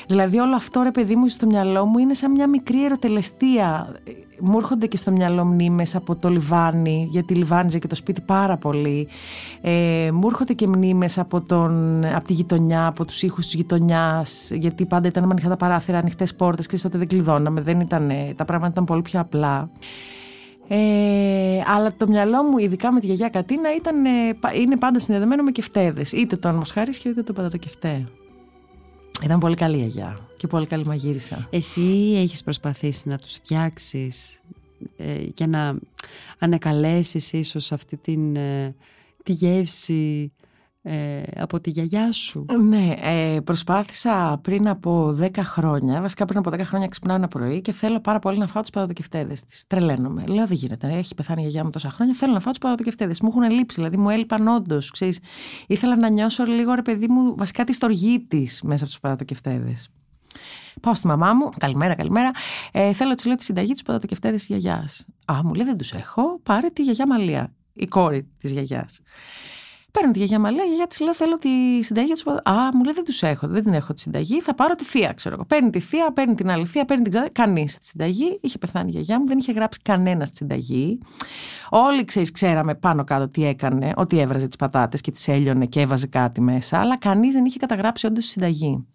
Δηλαδή 0.07 0.37
όλο 0.39 0.55
αυτό 0.55 0.81
ρε 0.81 0.91
παιδί 0.91 1.15
μου 1.15 1.27
στο 1.27 1.45
μυαλό 1.45 1.85
μου 1.85 1.97
είναι 1.97 2.13
σαν 2.13 2.31
μια 2.31 2.47
μικρή 2.47 2.85
ερωτελεστία. 2.85 3.95
Μου 4.39 4.57
έρχονται 4.57 4.87
και 4.87 4.97
στο 4.97 5.11
μυαλό 5.11 5.45
μνήμες 5.45 5.95
από 5.95 6.15
το 6.15 6.29
λιβάνι, 6.29 7.07
γιατί 7.11 7.33
λιβάνιζε 7.33 7.79
και 7.79 7.87
το 7.87 7.95
σπίτι 7.95 8.21
πάρα 8.21 8.57
πολύ. 8.57 9.07
Ε, 9.61 10.09
μου 10.13 10.21
έρχονται 10.25 10.53
και 10.53 10.67
μνήμες 10.67 11.17
από, 11.17 11.41
τον, 11.41 12.05
από 12.05 12.27
τη 12.27 12.33
γειτονιά, 12.33 12.85
από 12.85 13.05
τους 13.05 13.23
ήχους 13.23 13.45
της 13.45 13.53
γειτονιάς, 13.53 14.51
γιατί 14.51 14.85
πάντα 14.85 15.07
ήταν 15.07 15.23
με 15.23 15.29
ανοιχτά 15.31 15.49
τα 15.49 15.57
παράθυρα, 15.57 15.97
ανοιχτές 15.97 16.35
πόρτες 16.35 16.67
και 16.67 16.77
τότε 16.77 16.97
δεν 16.97 17.07
κλειδώναμε, 17.07 17.61
δεν 17.61 17.79
ήταν, 17.79 18.11
τα 18.35 18.45
πράγματα 18.45 18.71
ήταν 18.71 18.85
πολύ 18.85 19.01
πιο 19.01 19.19
απλά. 19.19 19.69
Ε, 20.67 20.77
αλλά 21.75 21.93
το 21.97 22.07
μυαλό 22.07 22.43
μου, 22.43 22.57
ειδικά 22.57 22.91
με 22.91 22.99
τη 22.99 23.05
γιαγιά 23.05 23.29
Κατίνα, 23.29 23.75
ήταν, 23.75 23.95
είναι 24.61 24.77
πάντα 24.77 24.99
συνδεδεμένο 24.99 25.43
με 25.43 25.51
κεφτέδες. 25.51 26.11
Είτε 26.11 26.35
το 26.35 26.51
μοσχάρισιο 26.51 27.11
είτε 27.11 27.23
το 27.23 27.33
πατατοκεφτέ. 27.33 28.05
Ήταν 29.23 29.39
πολύ 29.39 29.55
καλή 29.55 29.81
αγιά 29.81 30.17
και 30.37 30.47
πολύ 30.47 30.67
καλή 30.67 30.85
μαγείρισα. 30.85 31.47
Εσύ 31.49 32.13
έχεις 32.15 32.43
προσπαθήσει 32.43 33.07
να 33.07 33.17
τους 33.17 33.33
φτιάξεις 33.33 34.39
ε, 34.97 35.23
και 35.33 35.45
να 35.45 35.79
ανακαλέσεις 36.39 37.33
ίσως 37.33 37.71
αυτή 37.71 37.97
την, 37.97 38.35
ε, 38.35 38.75
τη 39.23 39.31
γεύση 39.31 40.31
ε, 40.89 41.23
από 41.35 41.59
τη 41.59 41.69
γιαγιά 41.69 42.11
σου. 42.11 42.45
Ναι, 42.61 42.93
ε, 43.01 43.39
προσπάθησα 43.39 44.39
πριν 44.41 44.67
από 44.67 45.17
10 45.21 45.29
χρόνια, 45.43 46.01
βασικά 46.01 46.25
πριν 46.25 46.39
από 46.39 46.49
10 46.49 46.59
χρόνια 46.59 46.87
ξυπνάω 46.87 47.15
ένα 47.15 47.27
πρωί 47.27 47.61
και 47.61 47.71
θέλω 47.71 47.99
πάρα 47.99 48.19
πολύ 48.19 48.37
να 48.37 48.47
φάω 48.47 48.61
τους 48.61 48.71
παραδοκευτέδες 48.71 49.43
της. 49.43 49.63
Τρελαίνομαι. 49.67 50.23
Λέω 50.27 50.47
δεν 50.47 50.57
γίνεται. 50.57 50.87
Έχει 50.87 51.15
πεθάνει 51.15 51.39
η 51.39 51.43
γιαγιά 51.43 51.63
μου 51.63 51.69
τόσα 51.69 51.89
χρόνια. 51.89 52.13
Θέλω 52.13 52.33
να 52.33 52.39
φάω 52.39 52.51
τους 52.51 52.61
παραδοκευτέδες. 52.61 53.21
Μου 53.21 53.29
έχουν 53.29 53.51
λείψει, 53.51 53.75
δηλαδή 53.75 53.97
μου 53.97 54.09
έλειπαν 54.09 54.47
όντως. 54.47 54.93
Ήθελα 55.67 55.95
να 55.97 56.09
νιώσω 56.09 56.45
λίγο 56.45 56.73
ρε 56.73 56.81
παιδί 56.81 57.07
μου, 57.07 57.35
βασικά 57.35 57.63
τη 57.63 57.73
στοργή 57.73 58.25
της 58.27 58.61
μέσα 58.61 58.83
από 58.83 58.91
τους 58.91 58.99
παραδοκευτέδες. 58.99 59.89
Πάω 60.81 60.93
στη 60.93 61.07
μαμά 61.07 61.33
μου, 61.33 61.49
καλημέρα, 61.57 61.95
καλημέρα. 61.95 62.31
Ε, 62.71 62.93
θέλω 62.93 63.15
της 63.15 63.25
λέω 63.25 63.35
τη 63.35 63.43
συνταγή 63.43 63.73
τους 63.73 63.81
πατατοκευτέδε 63.81 64.35
της 64.35 64.45
γιαγιάς. 64.45 65.05
Α, 65.25 65.43
μου 65.43 65.53
λέει 65.53 65.65
δεν 65.65 65.77
τους 65.77 65.93
έχω. 65.93 66.39
Πάρε 66.43 66.69
τη 66.69 66.83
γιαγιά 66.83 67.07
Μαλία, 67.07 67.53
η 67.73 67.87
κόρη 67.87 68.27
της 68.37 68.51
γιαγιάς. 68.51 69.01
Παίρνω 69.99 70.11
τη 70.11 70.17
γιαγιά 70.17 70.39
Μαλία, 70.39 70.63
η 70.63 70.67
γιαγιά 70.67 70.87
της 70.87 70.99
λέω: 70.99 71.13
Θέλω 71.13 71.37
τη 71.37 71.49
συνταγή 71.81 72.11
τους. 72.11 72.25
Α, 72.25 72.69
μου 72.73 72.83
λέει: 72.83 72.93
Δεν 72.93 73.03
τους 73.03 73.23
έχω, 73.23 73.47
δεν 73.47 73.63
την 73.63 73.73
έχω 73.73 73.93
τη 73.93 74.01
συνταγή. 74.01 74.41
Θα 74.41 74.55
πάρω 74.55 74.75
τη 74.75 74.83
θεία, 74.83 75.13
ξέρω 75.13 75.35
εγώ. 75.35 75.45
Παίρνει 75.45 75.69
τη 75.69 75.79
θεία, 75.79 76.13
παίρνει 76.13 76.35
την 76.35 76.49
άλλη 76.49 76.65
θεία, 76.65 76.85
παίρνει 76.85 77.03
την 77.03 77.11
ξαδέρφη. 77.11 77.35
Κανείς 77.35 77.77
τη 77.77 77.85
συνταγή. 77.85 78.39
Είχε 78.41 78.57
πεθάνει 78.57 78.89
η 78.89 78.91
γιαγιά 78.91 79.19
μου, 79.19 79.27
δεν 79.27 79.37
είχε 79.37 79.51
γράψει 79.51 79.79
κανένας 79.81 80.29
τη 80.29 80.35
συνταγή. 80.35 80.99
Όλοι 81.69 82.05
ξέρεις, 82.05 82.31
ξέραμε 82.31 82.75
πάνω 82.75 83.03
κάτω 83.03 83.29
τι 83.29 83.45
έκανε, 83.45 83.93
ότι 83.95 84.19
έβραζε 84.19 84.47
τις 84.47 84.55
πατάτες 84.55 85.01
και 85.01 85.11
τις 85.11 85.27
έλειωνε 85.27 85.65
και 85.65 85.81
έβαζε 85.81 86.07
κάτι 86.07 86.41
μέσα, 86.41 86.79
αλλά 86.79 86.97
κανείς 86.97 87.33
δεν 87.33 87.45
είχε 87.45 87.59
καταγράψει 87.59 88.05
όντως 88.05 88.25
τη 88.25 88.31
συνταγή. 88.31 88.85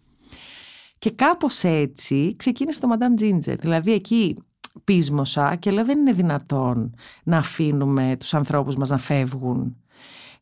Και 0.97 1.11
κάπως 1.11 1.63
έτσι 1.63 2.35
ξεκίνησε 2.37 2.79
το 2.79 2.87
Madame 2.91 3.21
Ginger. 3.21 3.55
Δηλαδή 3.59 3.93
εκεί 3.93 4.37
πείσμωσα 4.83 5.55
και 5.55 5.71
λέω 5.71 5.85
δεν 5.85 5.99
είναι 5.99 6.11
δυνατόν 6.11 6.95
να 7.23 7.37
αφήνουμε 7.37 8.15
τους 8.19 8.33
ανθρώπους 8.33 8.75
μας 8.75 8.89
να 8.89 8.97
φεύγουν 8.97 9.77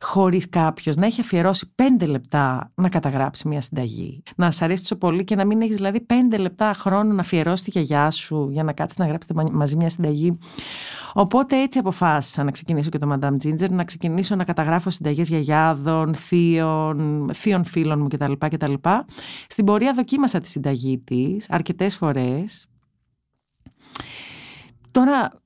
χωρίς 0.02 0.50
κάποιος 0.50 0.96
να 0.96 1.06
έχει 1.06 1.22
αφιερώσει 1.22 1.72
πέντε 1.76 2.06
λεπτά 2.06 2.72
να 2.76 2.90
καταγράψει 2.90 3.48
μια 3.48 3.62
συνταγή. 3.62 4.24
Να 4.36 4.52
σ' 4.52 4.62
αρέσει 4.62 4.82
τόσο 4.82 4.96
πολύ 4.96 5.24
και 5.24 5.36
να 5.36 5.46
μην 5.46 5.62
έχεις 5.62 5.76
δηλαδή 5.76 6.02
πέντε 6.02 6.38
λεπτά 6.38 6.74
χρόνο 6.74 7.14
να 7.14 7.20
αφιερώσει 7.20 7.64
τη 7.64 7.70
γιαγιά 7.70 8.12
σου 8.12 8.50
για 8.52 8.64
να 8.64 8.74
κάτσεις 8.74 8.98
να 8.98 9.06
γράψετε 9.06 9.44
μαζί 9.52 9.76
μια 9.76 9.90
συνταγή. 9.90 10.38
Οπότε 11.14 11.62
έτσι 11.62 11.80
αποφάσισα 11.80 12.44
να 12.44 12.52
ξεκινήσω 12.52 12.90
και 12.90 12.98
το 12.98 13.14
Madame 13.14 13.36
Ginger, 13.44 13.70
να 13.70 13.84
ξεκινήσω 13.84 14.36
να 14.36 14.44
καταγράφω 14.44 14.90
συνταγές 14.90 15.30
γιαγιάδων, 15.30 16.16
θείων, 16.16 17.30
θείων 17.34 17.64
φίλων 17.64 18.00
μου 18.00 18.08
κτλ. 18.08 18.34
κτλ. 18.38 18.74
Στην 19.48 19.66
πορεία 19.66 19.94
δοκίμασα 19.94 20.40
τη 20.40 20.50
συνταγή 20.50 21.00
της 21.00 21.50
αρκετές 21.50 21.96
φορές. 21.96 22.66
Τώρα 24.92 25.41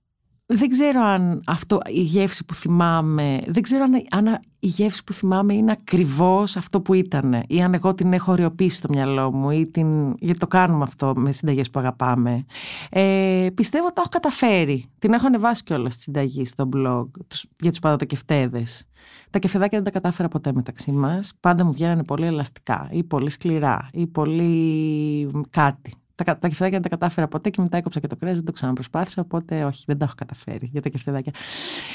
δεν 0.47 0.69
ξέρω 0.69 1.01
αν 1.01 1.41
αυτό 1.45 1.79
η 1.85 2.01
γεύση 2.01 2.45
που 2.45 2.53
θυμάμαι, 2.53 3.41
δεν 3.47 3.61
ξέρω 3.61 3.83
αν, 3.83 3.93
αν 4.09 4.39
η 4.59 4.67
γεύση 4.67 5.03
που 5.03 5.13
θυμάμαι 5.13 5.53
είναι 5.53 5.71
ακριβώς 5.71 6.55
αυτό 6.55 6.81
που 6.81 6.93
ήταν 6.93 7.43
ή 7.47 7.63
αν 7.63 7.73
εγώ 7.73 7.93
την 7.93 8.13
έχω 8.13 8.31
οριοποιήσει 8.31 8.77
στο 8.77 8.87
μυαλό 8.91 9.31
μου 9.31 9.49
ή 9.49 9.65
την, 9.65 10.15
γιατί 10.19 10.39
το 10.39 10.47
κάνουμε 10.47 10.83
αυτό 10.83 11.13
με 11.15 11.31
συνταγές 11.31 11.69
που 11.69 11.79
αγαπάμε. 11.79 12.45
Ε, 12.89 13.47
πιστεύω 13.53 13.85
ότι 13.85 13.93
τα 13.93 14.01
έχω 14.01 14.09
καταφέρει. 14.09 14.85
Την 14.99 15.13
έχω 15.13 15.27
ανεβάσει 15.27 15.63
κιόλας 15.63 15.93
στη 15.93 16.01
συνταγή 16.01 16.45
στο 16.45 16.69
blog 16.75 17.07
τους, 17.27 17.45
για 17.59 17.69
τους 17.69 17.79
παδοτοκευτέδες. 17.79 18.85
Τα 19.29 19.39
κεφτεδάκια 19.39 19.81
δεν 19.81 19.93
τα 19.93 19.99
κατάφερα 19.99 20.27
ποτέ 20.27 20.51
μεταξύ 20.53 20.91
μας. 20.91 21.33
Πάντα 21.39 21.63
μου 21.63 21.71
βγαίνανε 21.71 22.03
πολύ 22.03 22.25
ελαστικά 22.25 22.87
ή 22.91 23.03
πολύ 23.03 23.29
σκληρά 23.29 23.89
ή 23.93 24.07
πολύ 24.07 25.29
κάτι 25.49 25.93
τα, 26.15 26.24
τα 26.24 26.48
κεφτεδάκια 26.48 26.79
δεν 26.79 26.81
τα 26.81 26.89
κατάφερα 26.89 27.27
ποτέ 27.27 27.50
και 27.50 27.62
μετά 27.62 27.77
έκοψα 27.77 28.00
και 28.00 28.07
το 28.07 28.15
κρέας, 28.15 28.36
δεν 28.36 28.45
το 28.45 28.51
ξαναπροσπάθησα. 28.51 29.22
Οπότε 29.22 29.63
όχι, 29.63 29.84
δεν 29.88 29.98
τα 29.98 30.05
έχω 30.05 30.13
καταφέρει 30.17 30.65
για 30.72 30.81
τα 30.81 30.89
κεφτεδάκια. 30.89 31.34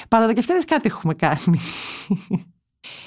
Πάντα 0.09 0.27
τα 0.27 0.33
κεφτέδε 0.33 0.61
κάτι 0.67 0.87
έχουμε 0.87 1.15
κάνει. 1.15 1.59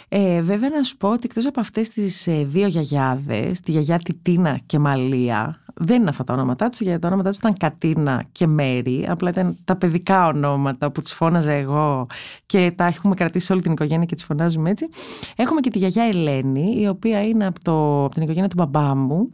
Ε, 0.07 0.41
βέβαια 0.41 0.69
να 0.69 0.83
σου 0.83 0.97
πω 0.97 1.09
ότι 1.09 1.21
εκτός 1.23 1.45
από 1.45 1.59
αυτές 1.59 1.89
τις 1.89 2.27
ε, 2.27 2.43
δύο 2.43 2.67
γιαγιάδες, 2.67 3.59
τη 3.59 3.71
γιαγιά 3.71 3.97
Τιτίνα 3.97 4.59
και 4.65 4.79
Μαλία, 4.79 5.63
δεν 5.73 6.01
είναι 6.01 6.09
αυτά 6.09 6.23
τα 6.23 6.33
ονόματά 6.33 6.69
τους, 6.69 6.81
γιατί 6.81 6.99
τα 6.99 7.07
ονόματά 7.07 7.29
τους 7.29 7.37
ήταν 7.37 7.57
Κατίνα 7.57 8.23
και 8.31 8.47
Μέρη, 8.47 9.05
απλά 9.09 9.29
ήταν 9.29 9.57
τα 9.63 9.75
παιδικά 9.75 10.27
ονόματα 10.27 10.91
που 10.91 11.01
τις 11.01 11.13
φώναζα 11.13 11.51
εγώ 11.51 12.07
και 12.45 12.73
τα 12.75 12.85
έχουμε 12.85 13.15
κρατήσει 13.15 13.53
όλη 13.53 13.61
την 13.61 13.71
οικογένεια 13.71 14.05
και 14.05 14.15
τις 14.15 14.23
φωνάζουμε 14.23 14.69
έτσι. 14.69 14.89
Έχουμε 15.35 15.59
και 15.59 15.69
τη 15.69 15.77
γιαγιά 15.77 16.03
Ελένη, 16.03 16.75
η 16.79 16.87
οποία 16.87 17.23
είναι 17.23 17.45
από, 17.45 17.61
το, 17.61 18.03
από 18.03 18.13
την 18.13 18.23
οικογένεια 18.23 18.49
του 18.49 18.55
μπαμπά 18.57 18.95
μου, 18.95 19.33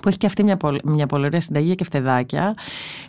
που 0.00 0.08
έχει 0.08 0.18
και 0.18 0.26
αυτή 0.26 0.42
μια, 0.42 0.56
πολύ, 0.56 0.80
μια 0.84 1.06
πολύ 1.06 1.24
ωραία 1.24 1.40
συνταγή 1.40 1.74
και 1.74 1.84
φτεδάκια, 1.84 2.54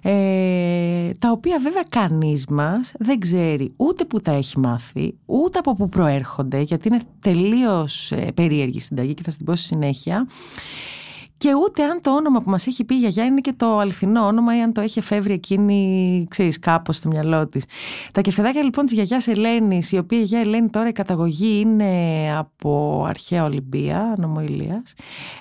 ε, 0.01 1.13
τα 1.19 1.31
οποία 1.31 1.59
βέβαια 1.59 1.83
κανείς 1.89 2.45
μας 2.45 2.93
δεν 2.99 3.19
ξέρει 3.19 3.73
ούτε 3.75 4.05
που 4.05 4.21
τα 4.21 4.31
έχει 4.31 4.59
μάθει, 4.59 5.17
ούτε 5.25 5.59
από 5.59 5.73
που 5.73 5.89
προέρχονται, 5.89 6.59
γιατί 6.59 6.87
είναι 6.87 7.01
τελείως 7.19 8.11
ε, 8.11 8.31
περίεργη 8.33 8.79
συνταγή 8.79 9.13
και 9.13 9.23
θα 9.23 9.31
στην 9.31 9.45
πω 9.45 9.55
στη 9.55 9.65
συνέχεια 9.65 10.27
και 11.37 11.49
ούτε 11.63 11.83
αν 11.83 12.01
το 12.01 12.15
όνομα 12.15 12.41
που 12.41 12.49
μας 12.49 12.67
έχει 12.67 12.83
πει 12.83 12.95
η 12.95 12.97
γιαγιά 12.97 13.23
είναι 13.23 13.41
και 13.41 13.53
το 13.57 13.77
αληθινό 13.77 14.25
όνομα 14.25 14.57
ή 14.57 14.61
αν 14.61 14.73
το 14.73 14.81
έχει 14.81 14.99
εφεύρει 14.99 15.33
εκείνη, 15.33 16.25
ξέρεις, 16.29 16.59
κάπως 16.59 16.95
στο 16.95 17.09
μυαλό 17.09 17.47
της. 17.47 17.65
Τα 18.11 18.21
κεφτεδάκια 18.21 18.63
λοιπόν 18.63 18.85
της 18.85 18.93
γιαγιάς 18.93 19.27
Ελένης, 19.27 19.91
η 19.91 19.97
οποία 19.97 20.19
η 20.19 20.21
γιαγιά 20.21 20.39
Ελένη 20.49 20.69
τώρα 20.69 20.87
η 20.87 20.91
καταγωγή 20.91 21.59
είναι 21.59 22.35
από 22.37 23.03
αρχαία 23.07 23.43
Ολυμπία, 23.43 24.15
νομό 24.17 24.41
Ηλίας. 24.41 24.93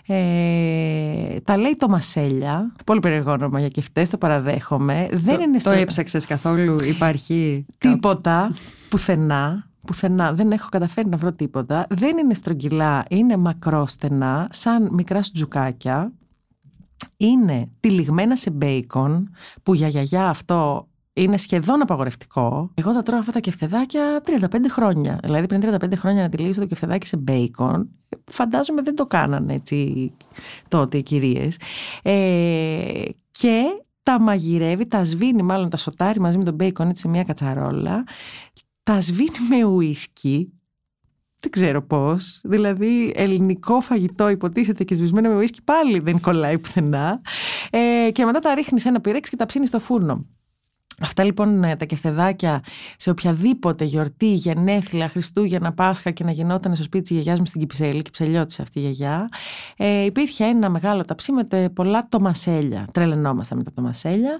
Ε, 0.06 1.40
τα 1.44 1.56
λέει 1.56 1.76
το 1.78 1.88
Μασέλια, 1.88 2.74
πολύ 2.86 3.00
περίεργο 3.00 3.32
όνομα 3.32 3.58
για 3.60 3.68
κεφτές, 3.68 4.10
το 4.10 4.18
παραδέχομαι. 4.18 5.08
Δεν 5.12 5.36
το, 5.36 5.42
είναι 5.42 5.58
το 5.58 5.70
έψαξες 5.70 6.26
καθόλου, 6.26 6.76
υπάρχει... 6.84 7.66
Τίποτα, 7.78 8.52
πουθενά 8.88 9.68
πουθενά, 9.86 10.32
δεν 10.32 10.52
έχω 10.52 10.68
καταφέρει 10.68 11.08
να 11.08 11.16
βρω 11.16 11.32
τίποτα. 11.32 11.86
Δεν 11.90 12.18
είναι 12.18 12.34
στρογγυλά, 12.34 13.04
είναι 13.08 13.36
μακρόστενα, 13.36 14.48
σαν 14.50 14.88
μικρά 14.92 15.22
σουτζουκάκια. 15.22 16.12
Είναι 17.16 17.68
τυλιγμένα 17.80 18.36
σε 18.36 18.50
μπέικον, 18.50 19.30
που 19.62 19.74
για 19.74 19.88
γιαγιά 19.88 20.28
αυτό 20.28 20.88
είναι 21.14 21.36
σχεδόν 21.36 21.82
απαγορευτικό. 21.82 22.70
Εγώ 22.74 22.92
τα 22.92 23.02
τρώω 23.02 23.18
αυτά 23.18 23.32
τα 23.32 23.40
κεφτεδάκια 23.40 24.22
35 24.26 24.56
χρόνια. 24.70 25.18
Δηλαδή 25.22 25.46
πριν 25.46 25.60
35 25.64 25.92
χρόνια 25.96 26.22
να 26.22 26.28
τυλίγεις 26.28 26.56
το 26.56 26.66
κεφτεδάκι 26.66 27.06
σε 27.06 27.16
μπέικον, 27.16 27.88
φαντάζομαι 28.30 28.82
δεν 28.82 28.94
το 28.94 29.06
κάνανε 29.06 29.54
έτσι 29.54 30.12
τότε 30.68 30.98
οι 30.98 31.02
κυρίες. 31.02 31.58
Ε, 32.02 33.02
και 33.30 33.62
τα 34.02 34.20
μαγειρεύει, 34.20 34.86
τα 34.86 35.04
σβήνει 35.04 35.42
μάλλον 35.42 35.68
τα 35.68 35.76
σοτάρει 35.76 36.20
μαζί 36.20 36.38
με 36.38 36.44
τον 36.44 36.54
μπέικον 36.54 36.88
έτσι 36.88 37.00
σε 37.00 37.08
μια 37.08 37.22
κατσαρόλα 37.22 38.04
τα 38.84 39.00
σβήνει 39.00 39.38
με 39.48 39.64
ουίσκι. 39.64 40.52
Δεν 41.40 41.50
ξέρω 41.50 41.82
πώς. 41.82 42.40
Δηλαδή, 42.44 43.12
ελληνικό 43.16 43.80
φαγητό 43.80 44.28
υποτίθεται 44.28 44.84
και 44.84 44.94
σβησμένο 44.94 45.28
με 45.28 45.36
ουίσκι 45.36 45.62
πάλι 45.62 45.98
δεν 45.98 46.20
κολλάει 46.20 46.58
πουθενά. 46.58 47.20
Ε, 47.70 48.10
και 48.12 48.24
μετά 48.24 48.38
τα 48.38 48.54
ρίχνεις 48.54 48.82
σε 48.82 48.88
ένα 48.88 49.00
πυρέξι 49.00 49.30
και 49.30 49.36
τα 49.36 49.46
ψήνεις 49.46 49.68
στο 49.68 49.78
φούρνο. 49.78 50.26
Αυτά 51.00 51.24
λοιπόν 51.24 51.64
ε, 51.64 51.76
τα 51.76 51.84
κεφτεδάκια 51.84 52.62
σε 52.96 53.10
οποιαδήποτε 53.10 53.84
γιορτή, 53.84 54.32
γενέθλια, 54.34 55.08
Χριστούγεννα, 55.08 55.72
Πάσχα 55.72 56.10
και 56.10 56.24
να 56.24 56.30
γινόταν 56.30 56.74
στο 56.74 56.84
σπίτι 56.84 57.02
της 57.02 57.10
γιαγιάς 57.10 57.38
μου 57.38 57.46
στην 57.46 57.60
Κυψέλη, 57.60 58.02
Κυψελιώτης 58.02 58.60
αυτή 58.60 58.78
η 58.78 58.82
γιαγιά, 58.82 59.28
ε, 59.76 60.04
υπήρχε 60.04 60.44
ένα 60.44 60.68
μεγάλο 60.68 61.04
ταψί 61.04 61.32
με 61.32 61.68
πολλά 61.68 62.06
τομασέλια. 62.08 62.88
Τρελαινόμασταν 62.92 63.58
με 63.58 63.64
τα 63.64 63.72
τομασέλια. 63.74 64.38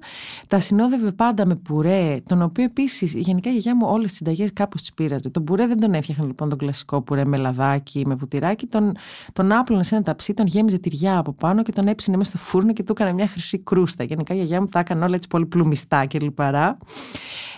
Τα 0.49 0.61
συνόδευε 0.61 1.13
πάντα 1.13 1.47
με 1.47 1.55
πουρέ, 1.55 2.21
τον 2.27 2.43
οποίο 2.43 2.65
επίσης 2.65 3.15
γενικά 3.15 3.51
η 3.51 3.53
γιαγιά 3.53 3.77
μου 3.77 3.87
όλες 3.91 4.09
τις 4.09 4.17
συνταγές 4.17 4.53
κάπως 4.53 4.81
τις 4.81 4.93
πήραζε. 4.93 5.31
Τον 5.31 5.45
πουρέ 5.45 5.67
δεν 5.67 5.81
τον 5.81 5.95
έφτιαχνε 5.95 6.27
λοιπόν 6.27 6.49
τον 6.49 6.59
κλασικό 6.59 7.03
πουρέ 7.03 7.25
με 7.25 7.37
λαδάκι, 7.37 8.03
με 8.07 8.15
βουτυράκι. 8.15 8.67
Τον, 8.67 8.97
τον 9.33 9.53
άπλωνε 9.53 9.83
σε 9.83 9.95
ένα 9.95 10.05
ταψί, 10.05 10.35
τον 10.35 10.47
γέμιζε 10.47 10.79
τυριά 10.79 11.19
από 11.19 11.33
πάνω 11.33 11.63
και 11.63 11.73
τον 11.73 11.87
έψινε 11.87 12.17
μέσα 12.17 12.31
στο 12.31 12.39
φούρνο 12.39 12.73
και 12.73 12.83
του 12.83 12.93
έκανε 12.93 13.13
μια 13.13 13.27
χρυσή 13.27 13.59
κρούστα. 13.59 14.05
Γενικά 14.05 14.35
η 14.35 14.37
γιαγιά 14.37 14.61
μου 14.61 14.67
τα 14.67 14.79
έκανε 14.79 15.05
όλα 15.05 15.15
έτσι 15.15 15.29
πολύ 15.29 15.47
πλουμιστά 15.47 16.07
κλπ. 16.07 16.41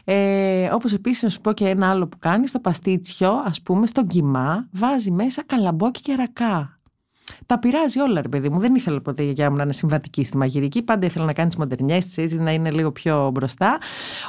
Ε, 0.04 0.68
όπως 0.72 0.92
επίσης 0.92 1.22
να 1.22 1.28
σου 1.28 1.40
πω 1.40 1.52
και 1.52 1.68
ένα 1.68 1.90
άλλο 1.90 2.08
που 2.08 2.18
κάνεις 2.18 2.50
στο 2.50 2.60
παστίτσιο, 2.60 3.42
ας 3.46 3.62
πούμε 3.62 3.86
στο 3.86 4.04
κιμά, 4.04 4.68
βάζει 4.72 5.10
μέσα 5.10 5.42
καλαμπόκι 5.46 6.00
και 6.00 6.14
ρακά. 6.14 6.76
Τα 7.46 7.58
πειράζει 7.58 8.00
όλα, 8.00 8.22
ρε 8.22 8.28
παιδί 8.28 8.48
μου. 8.48 8.58
Δεν 8.58 8.74
ήθελα 8.74 9.00
ποτέ 9.00 9.22
η 9.22 9.24
γιαγιά 9.24 9.50
μου 9.50 9.56
να 9.56 9.62
είναι 9.62 9.72
συμβατική 9.72 10.24
στη 10.24 10.36
μαγειρική. 10.36 10.82
Πάντα 10.82 11.06
ήθελα 11.06 11.24
να 11.24 11.32
κάνει 11.32 11.48
τις 11.48 11.56
μοντερνιές 11.56 12.06
της, 12.06 12.18
έτσι 12.18 12.38
να 12.38 12.52
είναι 12.52 12.70
λίγο 12.70 12.92
πιο 12.92 13.30
μπροστά. 13.30 13.78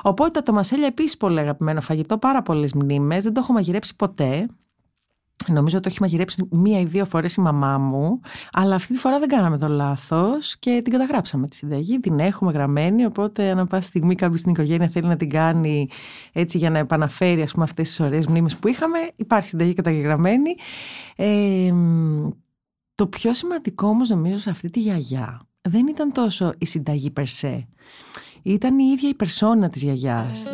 Οπότε 0.01 0.29
τα 0.31 0.43
τομασέλια 0.43 0.87
επίσης 0.87 1.17
πολύ 1.17 1.39
αγαπημένο 1.39 1.81
φαγητό, 1.81 2.17
πάρα 2.17 2.41
πολλές 2.41 2.73
μνήμες. 2.73 3.23
Δεν 3.23 3.33
το 3.33 3.39
έχω 3.43 3.53
μαγειρέψει 3.53 3.95
ποτέ. 3.95 4.47
Νομίζω 5.45 5.77
ότι 5.77 5.87
το 5.87 5.89
έχει 5.89 6.01
μαγειρέψει 6.01 6.47
μία 6.51 6.79
ή 6.79 6.85
δύο 6.85 7.05
φορές 7.05 7.35
η 7.35 7.41
μαμά 7.41 7.77
μου, 7.77 8.19
αλλά 8.51 8.75
αυτή 8.75 8.93
τη 8.93 8.99
φορά 8.99 9.19
δεν 9.19 9.27
κάναμε 9.27 9.57
το 9.57 9.67
λάθος 9.67 10.57
και 10.59 10.81
την 10.83 10.91
καταγράψαμε 10.93 11.47
τη 11.47 11.55
συνταγή, 11.55 11.99
την 11.99 12.19
έχουμε 12.19 12.51
γραμμένη, 12.51 13.05
οπότε 13.05 13.49
αν 13.49 13.67
πάση 13.67 13.87
στιγμή 13.87 14.15
κάποιος 14.15 14.39
στην 14.39 14.51
οικογένεια 14.51 14.87
θέλει 14.87 15.07
να 15.07 15.17
την 15.17 15.29
κάνει 15.29 15.89
έτσι 16.31 16.57
για 16.57 16.69
να 16.69 16.77
επαναφέρει 16.77 17.41
ας 17.41 17.51
πούμε 17.51 17.63
αυτές 17.63 17.87
τις 17.87 17.99
ωραίες 17.99 18.27
μνήμες 18.27 18.57
που 18.57 18.67
είχαμε, 18.67 18.97
υπάρχει 19.15 19.47
συνταγή 19.47 19.73
καταγεγραμμένη. 19.73 20.55
Ε, 21.15 21.73
το 22.95 23.07
πιο 23.07 23.33
σημαντικό 23.33 23.87
όμως 23.87 24.09
νομίζω 24.09 24.37
σε 24.37 24.49
αυτή 24.49 24.69
τη 24.69 24.79
γιαγιά 24.79 25.47
δεν 25.61 25.87
ήταν 25.87 26.11
τόσο 26.11 26.53
η 26.57 26.65
συνταγή 26.65 27.11
περσέ, 27.11 27.67
ήταν 28.43 28.79
η 28.79 28.85
ίδια 28.93 29.09
η 29.09 29.13
περσόνα 29.13 29.69
της 29.69 29.81
γιαγιάς. 29.81 30.47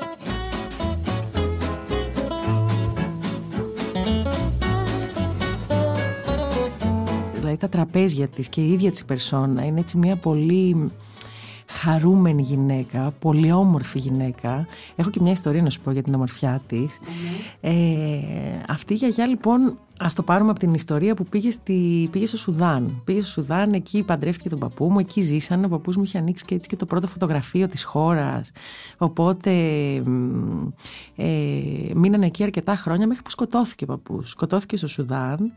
Δηλαδή 7.53 7.57
τα 7.57 7.69
τραπέζια 7.69 8.27
της 8.27 8.49
και 8.49 8.61
η 8.61 8.71
ίδια 8.71 8.91
της 8.91 8.99
η 8.99 9.05
περσόνα 9.05 9.65
είναι 9.65 9.79
έτσι 9.79 9.97
μια 9.97 10.15
πολύ 10.15 10.91
χαρούμενη 11.67 12.41
γυναίκα, 12.41 13.13
πολύ 13.19 13.51
όμορφη 13.51 13.99
γυναίκα. 13.99 14.67
Έχω 14.95 15.09
και 15.09 15.19
μια 15.21 15.31
ιστορία 15.31 15.61
να 15.61 15.69
σου 15.69 15.81
πω 15.81 15.91
για 15.91 16.03
την 16.03 16.13
ομορφιά 16.13 16.61
της. 16.67 16.99
Ε, 17.61 17.73
αυτή 18.67 18.93
η 18.93 18.95
γιαγιά 18.95 19.27
λοιπόν, 19.27 19.77
ας 19.99 20.13
το 20.13 20.23
πάρουμε 20.23 20.49
από 20.49 20.59
την 20.59 20.73
ιστορία 20.73 21.15
που 21.15 21.23
πήγε, 21.23 21.51
στη, 21.51 22.07
πήγε 22.11 22.25
στο 22.25 22.37
Σουδάν. 22.37 23.01
Πήγε 23.03 23.21
στο 23.21 23.31
Σουδάν, 23.31 23.73
εκεί 23.73 24.03
παντρεύτηκε 24.03 24.49
τον 24.49 24.59
παππού 24.59 24.89
μου, 24.91 24.99
εκεί 24.99 25.21
ζήσανε. 25.21 25.65
Ο 25.65 25.69
παππούς 25.69 25.95
μου 25.95 26.03
είχε 26.03 26.17
ανοίξει 26.17 26.45
και 26.45 26.55
έτσι 26.55 26.69
και 26.69 26.75
το 26.75 26.85
πρώτο 26.85 27.07
φωτογραφείο 27.07 27.67
της 27.67 27.83
χώρας. 27.83 28.51
Οπότε 28.97 29.51
ε, 31.15 31.31
μείνανε 31.95 32.25
εκεί 32.25 32.43
αρκετά 32.43 32.75
χρόνια 32.75 33.07
μέχρι 33.07 33.23
που 33.23 33.29
σκοτώθηκε 33.29 33.83
ο 33.83 33.87
παππούς. 33.87 34.29
Σκοτώθηκε 34.29 34.77
στο 34.77 34.87
Σουδάν 34.87 35.53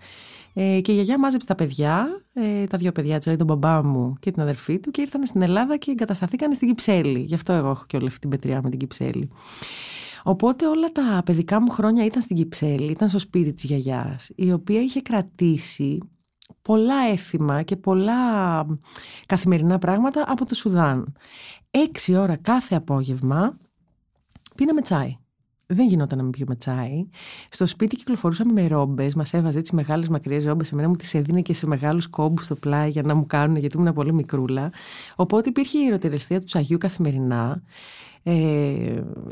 ε, 0.58 0.80
και 0.80 0.92
η 0.92 0.94
γιαγιά 0.94 1.18
μάζεψε 1.18 1.46
τα 1.46 1.54
παιδιά, 1.54 2.24
ε, 2.32 2.66
τα 2.66 2.78
δύο 2.78 2.92
παιδιά, 2.92 3.18
δηλαδή 3.18 3.44
τον 3.44 3.46
μπαμπά 3.46 3.82
μου 3.82 4.14
και 4.20 4.30
την 4.30 4.42
αδερφή 4.42 4.80
του, 4.80 4.90
και 4.90 5.00
ήρθαν 5.00 5.26
στην 5.26 5.42
Ελλάδα 5.42 5.76
και 5.76 5.90
εγκατασταθήκαν 5.90 6.54
στην 6.54 6.68
Κυψέλη. 6.68 7.18
Γι' 7.18 7.34
αυτό 7.34 7.52
εγώ 7.52 7.70
έχω 7.70 7.84
και 7.86 7.96
όλη 7.96 8.06
αυτή 8.06 8.18
την 8.18 8.30
πετριά 8.30 8.60
με 8.62 8.70
την 8.70 8.78
Κυψέλη. 8.78 9.30
Οπότε 10.22 10.66
όλα 10.66 10.92
τα 10.92 11.22
παιδικά 11.24 11.60
μου 11.60 11.70
χρόνια 11.70 12.04
ήταν 12.04 12.22
στην 12.22 12.36
Κυψέλη, 12.36 12.90
ήταν 12.90 13.08
στο 13.08 13.18
σπίτι 13.18 13.52
της 13.52 13.64
γιαγιάς, 13.64 14.30
η 14.34 14.52
οποία 14.52 14.80
είχε 14.80 15.00
κρατήσει 15.00 15.98
πολλά 16.62 16.94
έθιμα 17.12 17.62
και 17.62 17.76
πολλά 17.76 18.14
καθημερινά 19.26 19.78
πράγματα 19.78 20.24
από 20.26 20.46
το 20.46 20.54
Σουδάν. 20.54 21.12
Έξι 21.70 22.16
ώρα 22.16 22.36
κάθε 22.36 22.74
απόγευμα 22.74 23.58
πίναμε 24.54 24.80
τσάι. 24.80 25.16
Δεν 25.68 25.88
γινόταν 25.88 26.18
να 26.18 26.22
μην 26.24 26.32
πιούμε 26.32 26.56
τσάι. 26.56 27.06
Στο 27.48 27.66
σπίτι 27.66 27.96
κυκλοφορούσαμε 27.96 28.52
με 28.52 28.66
ρόμπες. 28.66 29.14
Μας 29.14 29.32
έβαζε 29.32 29.58
έτσι 29.58 29.74
μεγάλες 29.74 30.08
μακριές 30.08 30.44
ρόμπες. 30.44 30.72
Εμένα 30.72 30.88
μου 30.88 30.94
τις 30.96 31.14
έδινε 31.14 31.40
και 31.40 31.54
σε 31.54 31.66
μεγάλους 31.66 32.06
κόμπους 32.08 32.44
στο 32.44 32.54
πλάι 32.54 32.90
για 32.90 33.02
να 33.02 33.14
μου 33.14 33.26
κάνουν, 33.26 33.56
γιατί 33.56 33.76
ήμουν 33.76 33.92
πολύ 33.92 34.12
μικρούλα. 34.12 34.72
Οπότε 35.16 35.48
υπήρχε 35.48 35.78
η 35.78 35.82
ιεροτερεστία 35.84 36.38
του 36.38 36.44
τσαγιού 36.44 36.78
καθημερινά. 36.78 37.62
Ε, 38.22 38.32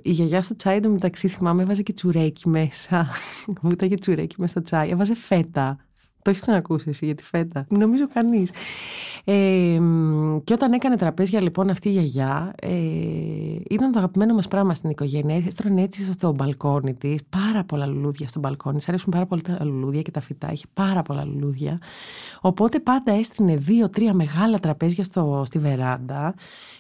η 0.02 0.10
γιαγιά 0.10 0.42
στο 0.42 0.56
τσάι 0.56 0.80
μεταξύ 0.88 1.28
θυμάμαι 1.28 1.62
έβαζε 1.62 1.82
και 1.82 1.92
τσουρέκι 1.92 2.48
μέσα. 2.48 3.08
Βούταγε 3.62 3.94
τσουρέκι 3.94 4.34
μέσα 4.38 4.52
στο 4.52 4.62
τσάι. 4.62 4.88
Έβαζε 4.88 5.14
φέτα. 5.14 5.78
Το 6.24 6.30
έχεις 6.30 6.42
ξανακούσει 6.42 6.88
εσύ 6.88 7.04
για 7.04 7.14
τη 7.14 7.22
φέτα; 7.22 7.66
Νομίζω 7.68 8.08
κανείς. 8.08 8.50
Ε, 9.24 9.80
και 10.44 10.52
όταν 10.52 10.72
έκανε 10.72 10.96
τραπέζια 10.96 11.40
λοιπόν 11.40 11.70
αυτή 11.70 11.88
η 11.88 11.92
γιαγιά, 11.92 12.52
ε, 12.60 12.68
ήταν 13.70 13.92
το 13.92 13.98
αγαπημένο 13.98 14.34
μας 14.34 14.48
πράγμα 14.48 14.74
στην 14.74 14.90
οικογένεια. 14.90 15.36
Έστρωνε 15.46 15.82
έτσι 15.82 16.12
στο 16.12 16.32
μπαλκόνι 16.32 16.94
της, 16.94 17.20
πάρα 17.28 17.64
πολλά 17.64 17.86
λουλούδια 17.86 18.28
στο 18.28 18.40
μπαλκόνι. 18.40 18.78
Τη 18.78 18.84
αρέσουν 18.88 19.12
πάρα 19.12 19.26
πολύ 19.26 19.42
τα 19.42 19.64
λουλούδια 19.64 20.02
και 20.02 20.10
τα 20.10 20.20
φυτά. 20.20 20.52
Είχε 20.52 20.64
πάρα 20.74 21.02
πολλά 21.02 21.24
λουλούδια. 21.24 21.80
Οπότε 22.40 22.78
πάντα 22.78 23.12
έστεινε 23.12 23.54
δύο-τρία 23.56 24.14
μεγάλα 24.14 24.58
τραπέζια 24.58 25.04
στο, 25.04 25.42
στη 25.46 25.58
βεράντα. 25.58 26.34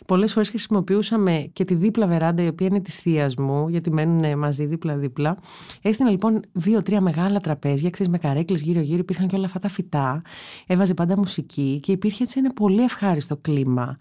Πολλές 0.06 0.32
φορές 0.32 0.48
χρησιμοποιούσαμε 0.48 1.50
και 1.52 1.64
τη 1.64 1.74
δίπλα 1.74 2.06
βεράντα, 2.06 2.42
η 2.42 2.48
οποία 2.48 2.66
είναι 2.66 2.80
της 2.80 2.96
θείας 2.96 3.36
μου, 3.36 3.68
γιατί 3.68 3.92
μένουν 3.92 4.38
μαζί 4.38 4.66
δίπλα-δίπλα. 4.66 5.36
Έστεινε 5.82 6.10
λοιπόν 6.10 6.40
δύο-τρία 6.52 7.00
μεγάλα 7.00 7.40
τραπέζια, 7.40 7.90
ξέρεις, 7.90 8.12
με 8.12 8.18
καρέκλες 8.18 8.62
γύρω-γύρω. 8.62 8.98
Υπήρχαν 8.98 9.28
και 9.34 9.40
όλα 9.40 9.48
αυτά 9.48 9.58
τα 9.58 9.68
φυτά. 9.68 10.22
Έβαζε 10.66 10.94
πάντα 10.94 11.16
μουσική 11.16 11.80
και 11.82 11.92
υπήρχε 11.92 12.22
έτσι 12.22 12.38
ένα 12.38 12.52
πολύ 12.52 12.82
ευχάριστο 12.82 13.36
κλίμα. 13.36 13.96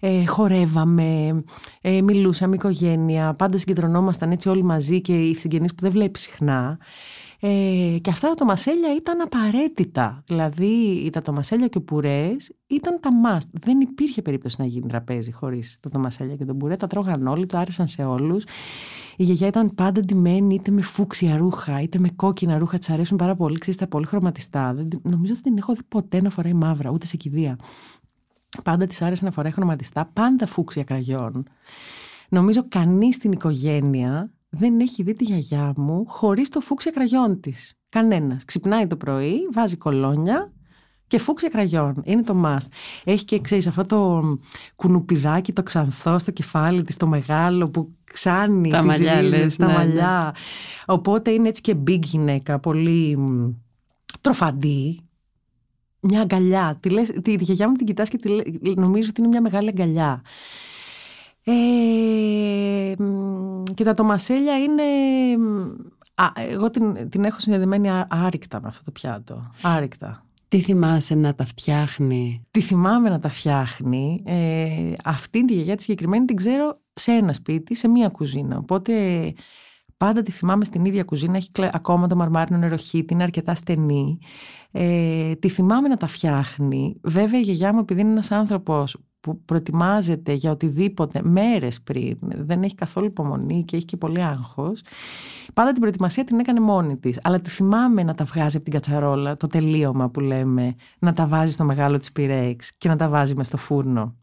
Ε, 0.00 0.24
χορεύαμε, 0.26 1.42
ε, 1.80 2.02
μιλούσαμε 2.02 2.54
οικογένεια, 2.54 3.32
πάντα 3.32 3.58
συγκεντρωνόμασταν 3.58 4.30
έτσι 4.30 4.48
όλοι 4.48 4.62
μαζί 4.62 5.00
και 5.00 5.28
οι 5.28 5.34
συγγενείς 5.34 5.74
που 5.74 5.80
δεν 5.80 5.90
βλέπει 5.90 6.18
συχνά. 6.18 6.78
Ε, 7.40 7.98
και 8.00 8.10
αυτά 8.10 8.28
τα 8.28 8.34
τομασέλια 8.34 8.94
ήταν 8.94 9.20
απαραίτητα. 9.20 10.22
Δηλαδή 10.26 11.08
τα 11.12 11.22
τομασέλια 11.22 11.68
και 11.68 11.78
ο 11.78 11.82
πουρές 11.82 12.52
ήταν 12.66 12.98
τα 13.00 13.08
must. 13.24 13.48
Δεν 13.52 13.80
υπήρχε 13.80 14.22
περίπτωση 14.22 14.56
να 14.58 14.66
γίνει 14.66 14.86
τραπέζι 14.86 15.32
χωρίς 15.32 15.78
τα 15.80 15.90
τομασέλια 15.90 16.36
και 16.36 16.44
τον 16.44 16.58
πουρέ. 16.58 16.76
Τα 16.76 16.86
τρώγαν 16.86 17.26
όλοι, 17.26 17.46
το 17.46 17.58
άρεσαν 17.58 17.88
σε 17.88 18.04
όλους. 18.04 18.44
Η 19.16 19.24
γιαγιά 19.24 19.46
ήταν 19.46 19.74
πάντα 19.74 20.00
ντυμένη 20.00 20.54
είτε 20.54 20.70
με 20.70 20.82
φούξια 20.82 21.36
ρούχα 21.36 21.80
είτε 21.80 21.98
με 21.98 22.08
κόκκινα 22.08 22.58
ρούχα. 22.58 22.78
Της 22.78 22.90
αρέσουν 22.90 23.16
πάρα 23.16 23.36
πολύ. 23.36 23.58
Ξέρετε, 23.58 23.84
τα 23.84 23.90
πολύ 23.90 24.06
χρωματιστά. 24.06 24.74
Δεν, 24.74 24.88
νομίζω 25.02 25.32
ότι 25.32 25.42
δεν 25.42 25.56
έχω 25.56 25.74
δει 25.74 25.82
ποτέ 25.88 26.20
να 26.20 26.30
φοράει 26.30 26.52
μαύρα, 26.52 26.90
ούτε 26.90 27.06
σε 27.06 27.16
κηδεία. 27.16 27.58
Πάντα 28.62 28.86
της 28.86 29.02
άρεσε 29.02 29.24
να 29.24 29.30
φοράει 29.30 29.52
χρωματιστά, 29.52 30.10
πάντα 30.12 30.46
φούξια 30.46 30.84
κραγιόν. 30.84 31.46
Νομίζω 32.28 32.68
κανείς 32.68 33.14
στην 33.14 33.32
οικογένεια 33.32 34.30
δεν 34.48 34.80
έχει 34.80 35.02
δει 35.02 35.14
τη 35.14 35.24
γιαγιά 35.24 35.72
μου 35.76 36.04
χωρίς 36.06 36.48
το 36.48 36.60
φούξια 36.60 36.90
κραγιόν 36.90 37.40
της. 37.40 37.74
Κανένας. 37.88 38.44
Ξυπνάει 38.44 38.86
το 38.86 38.96
πρωί, 38.96 39.48
βάζει 39.52 39.76
κολόνια 39.76 40.52
και 41.06 41.18
φούξια 41.18 41.48
κραγιόν. 41.48 42.02
Είναι 42.04 42.22
το 42.22 42.42
must. 42.44 42.66
Έχει 43.04 43.24
και 43.24 43.40
ξέρει 43.40 43.68
αυτό 43.68 43.84
το 43.84 44.22
κουνουπιδάκι, 44.74 45.52
το 45.52 45.62
ξανθό 45.62 46.18
στο 46.18 46.30
κεφάλι 46.30 46.82
της, 46.82 46.96
το 46.96 47.06
μεγάλο 47.06 47.70
που 47.70 47.94
ξάνει 48.04 48.70
τα 48.70 48.84
μαλλιά, 48.84 49.22
λες, 49.22 49.56
τα 49.56 49.66
ναι, 49.66 49.72
ναι. 49.72 49.78
μαλλιά. 49.78 50.34
Οπότε 50.86 51.30
είναι 51.30 51.48
έτσι 51.48 51.62
και 51.62 51.76
big 51.86 52.00
γυναίκα, 52.00 52.58
πολύ 52.58 53.18
τροφαντή. 54.20 55.00
Μια 56.00 56.20
αγκαλιά. 56.20 56.76
Τη, 56.80 56.88
λες, 56.88 57.08
τη, 57.08 57.36
τη 57.36 57.44
γιαγιά 57.44 57.68
μου 57.68 57.74
την 57.76 57.86
κοιτάς 57.86 58.08
και 58.08 58.16
τη, 58.16 58.30
νομίζω 58.74 59.08
ότι 59.08 59.20
είναι 59.20 59.30
μια 59.30 59.40
μεγάλη 59.40 59.68
αγκαλιά. 59.68 60.22
Ε, 61.44 62.94
και 63.74 63.84
τα 63.84 63.94
τομασέλια 63.94 64.58
είναι... 64.58 64.82
Α, 66.14 66.30
εγώ 66.34 66.70
την, 66.70 67.08
την 67.08 67.24
έχω 67.24 67.40
συνδεδεμένη 67.40 67.88
άρρηκτα 68.08 68.60
με 68.60 68.68
αυτό 68.68 68.84
το 68.84 68.90
πιάτο. 68.90 69.50
Άρρηκτα. 69.62 70.25
Τι 70.56 70.62
θυμάσαι 70.62 71.14
να 71.14 71.34
τα 71.34 71.44
φτιάχνει; 71.44 72.46
Τι 72.50 72.60
θυμάμαι 72.60 73.08
να 73.08 73.18
τα 73.18 73.28
φτιάχνει. 73.28 74.22
Ε, 74.24 74.92
αυτή 75.04 75.44
τη 75.44 75.54
γιαγιά 75.54 75.76
τη 75.76 75.82
συγκεκριμένη 75.82 76.24
την 76.24 76.36
ξέρω 76.36 76.80
σε 76.92 77.12
ένα 77.12 77.32
σπίτι, 77.32 77.74
σε 77.74 77.88
μία 77.88 78.08
κουζίνα. 78.08 78.58
Οπότε 78.58 78.92
πάντα 79.96 80.22
τη 80.22 80.30
θυμάμαι 80.30 80.64
στην 80.64 80.84
ίδια 80.84 81.04
κουζίνα. 81.04 81.36
Έχει 81.36 81.50
ακόμα 81.72 82.06
το 82.06 82.16
μαρμάρινο 82.16 82.58
νεροχύτη, 82.58 83.12
είναι 83.14 83.22
αρκετά 83.22 83.54
στενή. 83.54 84.18
Ε, 84.70 85.34
τη 85.34 85.48
θυμάμαι 85.48 85.88
να 85.88 85.96
τα 85.96 86.06
φτιάχνει. 86.06 87.00
Βέβαια 87.02 87.40
η 87.40 87.42
γιαγιά 87.42 87.72
μου 87.72 87.78
επειδή 87.78 88.00
είναι 88.00 88.10
ένας 88.10 88.30
άνθρωπος 88.30 88.96
που 89.26 89.40
προετοιμάζεται 89.44 90.32
για 90.32 90.50
οτιδήποτε 90.50 91.20
μέρες 91.22 91.82
πριν, 91.82 92.18
δεν 92.20 92.62
έχει 92.62 92.74
καθόλου 92.74 93.06
υπομονή 93.06 93.64
και 93.64 93.76
έχει 93.76 93.84
και 93.84 93.96
πολύ 93.96 94.22
άγχος, 94.22 94.82
πάντα 95.54 95.70
την 95.70 95.80
προετοιμασία 95.80 96.24
την 96.24 96.38
έκανε 96.38 96.60
μόνη 96.60 96.96
της. 96.96 97.18
Αλλά 97.22 97.40
τη 97.40 97.50
θυμάμαι 97.50 98.02
να 98.02 98.14
τα 98.14 98.24
βγάζει 98.24 98.56
από 98.56 98.64
την 98.64 98.74
κατσαρόλα, 98.74 99.36
το 99.36 99.46
τελείωμα 99.46 100.10
που 100.10 100.20
λέμε, 100.20 100.74
να 100.98 101.12
τα 101.12 101.26
βάζει 101.26 101.52
στο 101.52 101.64
μεγάλο 101.64 101.98
της 101.98 102.12
πυρέξ 102.12 102.76
και 102.76 102.88
να 102.88 102.96
τα 102.96 103.08
βάζει 103.08 103.34
μες 103.34 103.46
στο 103.46 103.56
φούρνο. 103.56 104.14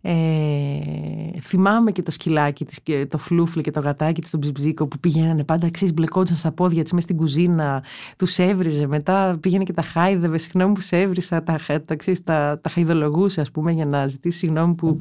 Ε, 0.00 1.40
θυμάμαι 1.40 1.90
και 1.90 2.02
το 2.02 2.10
σκυλάκι 2.10 2.64
της, 2.64 2.82
και 2.82 3.06
το 3.06 3.18
φλούφλι 3.18 3.62
και 3.62 3.70
το 3.70 3.80
γατάκι 3.80 4.20
της 4.20 4.28
στον 4.28 4.40
ψιμπζίκο 4.40 4.86
που 4.86 4.98
πηγαίνανε 4.98 5.44
πάντα 5.44 5.66
εξής 5.66 5.92
μπλεκόντουσαν 5.92 6.36
στα 6.36 6.52
πόδια 6.52 6.82
της 6.82 6.92
μέσα 6.92 7.04
στην 7.04 7.16
κουζίνα 7.16 7.84
τους 8.16 8.38
έβριζε 8.38 8.86
μετά 8.86 9.38
πήγαινε 9.40 9.64
και 9.64 9.72
τα 9.72 9.82
χάιδευε 9.82 10.38
συγγνώμη 10.38 10.74
που 10.74 10.80
σε 10.80 11.00
έβρισα 11.00 11.42
τα, 11.42 11.58
τα, 11.84 11.96
ξέρεις, 11.96 12.22
τα, 12.22 12.60
τα 12.60 12.68
χαϊδολογούσε 12.68 13.40
ας 13.40 13.50
πούμε 13.50 13.72
για 13.72 13.86
να 13.86 14.06
ζητήσεις 14.06 14.40
συγγνώμη 14.40 14.74
που 14.74 14.98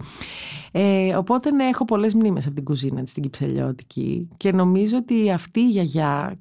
ε, 0.72 1.16
οπότε 1.16 1.52
ναι, 1.52 1.64
έχω 1.64 1.86
πολλές 1.86 2.14
μνήμες 2.14 2.46
από 2.46 2.56
την 2.56 2.64
κουζίνα 2.64 3.02
της 3.02 3.12
στην 3.12 3.24
Κυψελιώτικη 3.24 4.28
και 4.38 4.52
νομίζω 4.52 4.98
ότι 4.98 5.32
αυτή 5.32 5.60
η 5.60 5.70
γιαγιά 5.70 6.40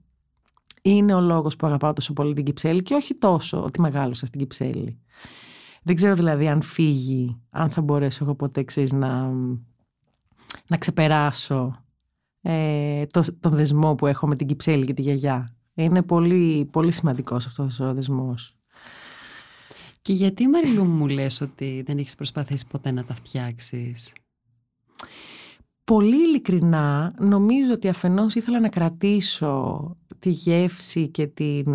είναι 0.82 1.14
ο 1.14 1.20
λόγος 1.20 1.56
που 1.56 1.66
αγαπάω 1.66 1.92
τόσο 1.92 2.12
πολύ 2.12 2.34
την 2.34 2.44
Κυψέλη 2.44 2.82
και 2.82 2.94
όχι 2.94 3.14
τόσο 3.14 3.62
ότι 3.62 3.80
μεγάλωσα 3.80 4.26
στην 4.26 4.40
Κυψέλη. 4.40 4.98
Δεν 5.84 5.94
ξέρω 5.94 6.14
δηλαδή 6.14 6.48
αν 6.48 6.62
φύγει, 6.62 7.40
αν 7.50 7.70
θα 7.70 7.82
μπορέσω 7.82 8.24
εγώ 8.24 8.34
ποτέ 8.34 8.62
ξέρεις, 8.64 8.92
να, 8.92 9.30
να 10.66 10.76
ξεπεράσω 10.78 11.84
ε, 12.42 13.06
το, 13.06 13.24
τον 13.40 13.54
δεσμό 13.54 13.94
που 13.94 14.06
έχω 14.06 14.26
με 14.26 14.36
την 14.36 14.46
Κυψέλη 14.46 14.86
και 14.86 14.94
τη 14.94 15.02
γιαγιά. 15.02 15.56
Είναι 15.74 16.02
πολύ, 16.02 16.68
πολύ 16.72 16.90
σημαντικός 16.90 17.46
αυτός 17.46 17.80
ο 17.80 17.94
δεσμός. 17.94 18.56
Και 20.02 20.12
γιατί 20.12 20.48
Μαριλού 20.48 20.84
μου 20.84 21.08
λες 21.08 21.40
ότι 21.40 21.82
δεν 21.86 21.98
έχεις 21.98 22.14
προσπαθήσει 22.14 22.66
ποτέ 22.66 22.90
να 22.90 23.04
τα 23.04 23.14
φτιάξεις; 23.14 24.12
Πολύ 25.84 26.28
ειλικρινά 26.28 27.14
νομίζω 27.18 27.72
ότι 27.72 27.88
αφενός 27.88 28.34
ήθελα 28.34 28.60
να 28.60 28.68
κρατήσω 28.68 29.96
τη 30.18 30.30
γεύση 30.30 31.08
και 31.08 31.26
την 31.26 31.66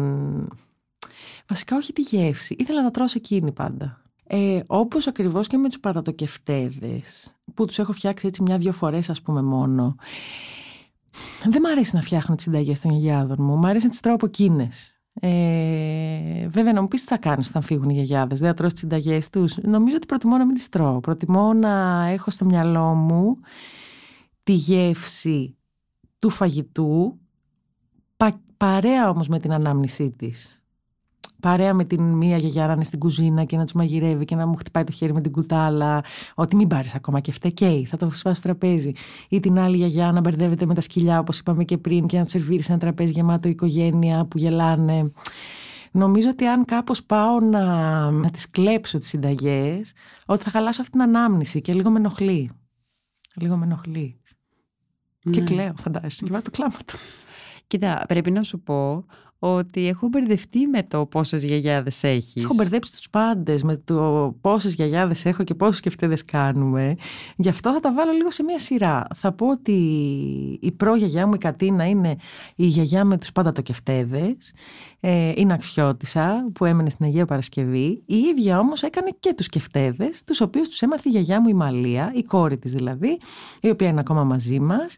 Βασικά 1.49 1.75
όχι 1.75 1.93
τη 1.93 2.01
γεύση. 2.01 2.55
Ήθελα 2.57 2.77
να 2.79 2.85
τα 2.85 2.91
τρώω 2.91 3.07
σε 3.07 3.17
εκείνη 3.17 3.51
πάντα. 3.51 4.01
Ε, 4.23 4.59
όπως 4.67 5.07
ακριβώς 5.07 5.47
και 5.47 5.57
με 5.57 5.67
τους 5.67 5.79
πατατοκεφτέδες 5.79 7.35
που 7.53 7.65
τους 7.65 7.79
έχω 7.79 7.91
φτιάξει 7.91 8.27
έτσι 8.27 8.41
μια-δυο 8.41 8.71
φορές 8.71 9.09
ας 9.09 9.21
πούμε 9.21 9.41
μόνο. 9.41 9.95
Δεν 11.49 11.61
μ' 11.61 11.65
αρέσει 11.65 11.95
να 11.95 12.01
φτιάχνω 12.01 12.35
τις 12.35 12.43
συνταγές 12.43 12.79
των 12.79 12.91
γιαγιάδων 12.91 13.37
μου. 13.39 13.57
Μ' 13.57 13.65
αρέσει 13.65 13.85
να 13.85 13.91
τις 13.91 13.99
τρώω 13.99 14.15
από 14.15 14.25
εκείνες. 14.25 14.99
Ε, 15.13 16.47
βέβαια, 16.47 16.73
να 16.73 16.81
μου 16.81 16.87
πεις 16.87 17.01
τι 17.01 17.07
θα 17.07 17.17
κάνεις 17.17 17.47
όταν 17.49 17.61
φύγουν 17.61 17.89
οι 17.89 17.93
γιαγιάδες. 17.93 18.39
Δεν 18.39 18.47
θα 18.47 18.53
τρώω 18.53 18.69
τις 18.69 18.79
συνταγές 18.79 19.29
τους. 19.29 19.57
Νομίζω 19.57 19.95
ότι 19.95 20.05
προτιμώ 20.05 20.37
να 20.37 20.45
μην 20.45 20.55
τις 20.55 20.69
τρώω. 20.69 20.99
Προτιμώ 20.99 21.53
να 21.53 22.05
έχω 22.05 22.31
στο 22.31 22.45
μυαλό 22.45 22.93
μου 22.93 23.39
τη 24.43 24.53
γεύση 24.53 25.57
του 26.19 26.29
φαγητού 26.29 27.19
πα, 28.17 28.41
παρέα 28.57 29.09
όμως 29.09 29.27
με 29.27 29.39
την 29.39 29.53
ανάμνησή 29.53 30.11
της 30.11 30.63
παρέα 31.39 31.73
με 31.73 31.83
την 31.83 32.03
μία 32.03 32.37
γιαγιά 32.37 32.67
να 32.67 32.73
είναι 32.73 32.83
στην 32.83 32.99
κουζίνα 32.99 33.43
και 33.43 33.57
να 33.57 33.63
τους 33.63 33.73
μαγειρεύει 33.73 34.25
και 34.25 34.35
να 34.35 34.47
μου 34.47 34.55
χτυπάει 34.55 34.83
το 34.83 34.91
χέρι 34.91 35.13
με 35.13 35.21
την 35.21 35.31
κουτάλα. 35.31 36.03
Ότι 36.35 36.55
μην 36.55 36.67
πάρεις 36.67 36.95
ακόμα 36.95 37.19
και 37.19 37.31
φτεκέι, 37.31 37.85
θα 37.85 37.97
το 37.97 38.09
σπάσει 38.09 38.39
στο 38.39 38.47
τραπέζι. 38.47 38.91
Ή 39.29 39.39
την 39.39 39.59
άλλη 39.59 39.77
γιαγιά 39.77 40.11
να 40.11 40.19
μπερδεύεται 40.19 40.65
με 40.65 40.73
τα 40.73 40.81
σκυλιά, 40.81 41.19
όπως 41.19 41.39
είπαμε 41.39 41.63
και 41.63 41.77
πριν, 41.77 42.07
και 42.07 42.17
να 42.17 42.23
τους 42.23 42.31
σερβίρει 42.31 42.63
ένα 42.67 42.77
τραπέζι 42.77 43.11
γεμάτο 43.11 43.47
οικογένεια 43.47 44.25
που 44.25 44.37
γελάνε. 44.37 45.11
Νομίζω 45.91 46.29
ότι 46.29 46.45
αν 46.45 46.65
κάπως 46.65 47.03
πάω 47.03 47.39
να, 47.39 47.65
να 48.11 48.29
τις 48.29 48.49
κλέψω 48.49 48.97
τις 48.97 49.07
συνταγές, 49.07 49.93
ότι 50.25 50.43
θα 50.43 50.49
χαλάσω 50.49 50.81
αυτή 50.81 50.91
την 50.91 51.01
ανάμνηση 51.01 51.61
και 51.61 51.73
λίγο 51.73 51.89
με 51.89 51.99
ενοχλεί. 51.99 52.51
Λίγο 53.35 53.57
με 53.57 53.65
ενοχλεί. 53.65 54.19
Ναι. 55.23 55.31
Και 55.31 55.41
κλαίω, 55.41 55.73
φαντάζεσαι. 55.77 56.23
Και 56.25 56.31
βάζω 56.31 56.43
το 56.43 56.51
κλάμα 56.51 56.77
του. 56.85 56.97
Κοίτα, 57.67 58.03
πρέπει 58.07 58.31
να 58.31 58.43
σου 58.43 58.59
πω 58.59 59.05
ότι 59.39 59.87
έχω 59.87 60.07
μπερδευτεί 60.07 60.67
με 60.67 60.83
το 60.83 61.05
πόσες 61.05 61.43
γιαγιάδες 61.43 62.03
έχεις. 62.03 62.43
Έχω 62.43 62.53
μπερδέψει 62.53 62.97
τους 62.97 63.09
πάντες 63.09 63.63
με 63.63 63.77
το 63.77 64.35
πόσες 64.41 64.73
γιαγιάδες 64.73 65.25
έχω 65.25 65.43
και 65.43 65.55
πόσους 65.55 65.79
κεφτέδε 65.79 66.17
κάνουμε. 66.25 66.95
Γι' 67.35 67.49
αυτό 67.49 67.73
θα 67.73 67.79
τα 67.79 67.93
βάλω 67.93 68.11
λίγο 68.11 68.31
σε 68.31 68.43
μία 68.43 68.59
σειρά. 68.59 69.07
Θα 69.15 69.31
πω 69.31 69.49
ότι 69.49 69.71
η 70.61 70.71
προγιαγιά 70.71 71.27
μου 71.27 71.33
η 71.33 71.37
Κατίνα 71.37 71.87
είναι 71.87 72.15
η 72.55 72.65
γιαγιά 72.65 73.05
με 73.05 73.17
τους 73.17 73.31
πάντα 73.31 73.51
το 73.51 73.61
κεφτέδες. 73.61 74.53
Ε, 75.01 75.31
είναι 75.35 75.53
αξιώτησα 75.53 76.49
που 76.53 76.65
έμενε 76.65 76.89
στην 76.89 77.05
Αγία 77.05 77.25
Παρασκευή. 77.25 78.03
Η 78.05 78.15
ίδια 78.15 78.59
όμως 78.59 78.81
έκανε 78.81 79.09
και 79.19 79.33
τους 79.33 79.47
κεφτέδες, 79.47 80.23
τους 80.23 80.41
οποίους 80.41 80.67
τους 80.67 80.81
έμαθε 80.81 81.09
η 81.09 81.11
γιαγιά 81.11 81.41
μου 81.41 81.47
η 81.47 81.53
Μαλία, 81.53 82.11
η 82.15 82.23
κόρη 82.23 82.57
της 82.57 82.71
δηλαδή, 82.71 83.19
η 83.61 83.69
οποία 83.69 83.87
είναι 83.87 83.99
ακόμα 83.99 84.23
μαζί 84.23 84.59
μας. 84.59 84.97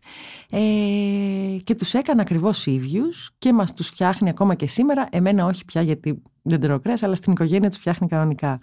Ε, 0.50 1.58
και 1.64 1.76
τους 1.76 1.94
έκανε 1.94 2.22
ακριβώς 2.22 2.66
ίδιους 2.66 3.32
και 3.38 3.54
μας 3.54 3.74
τους 3.74 3.88
φτιάχνει 3.88 4.30
ακόμα 4.32 4.56
και 4.56 4.67
σήμερα. 4.67 5.08
Εμένα 5.12 5.46
όχι 5.46 5.65
πια 5.65 5.82
γιατί 5.82 6.22
δεν 6.41 6.60
τρώω 6.60 6.80
κρέας, 6.80 7.04
αλλά 7.04 7.15
στην 7.15 7.32
οικογένεια 7.32 7.70
τους 7.70 7.78
φτιάχνει 7.78 8.08
κανονικά. 8.08 8.60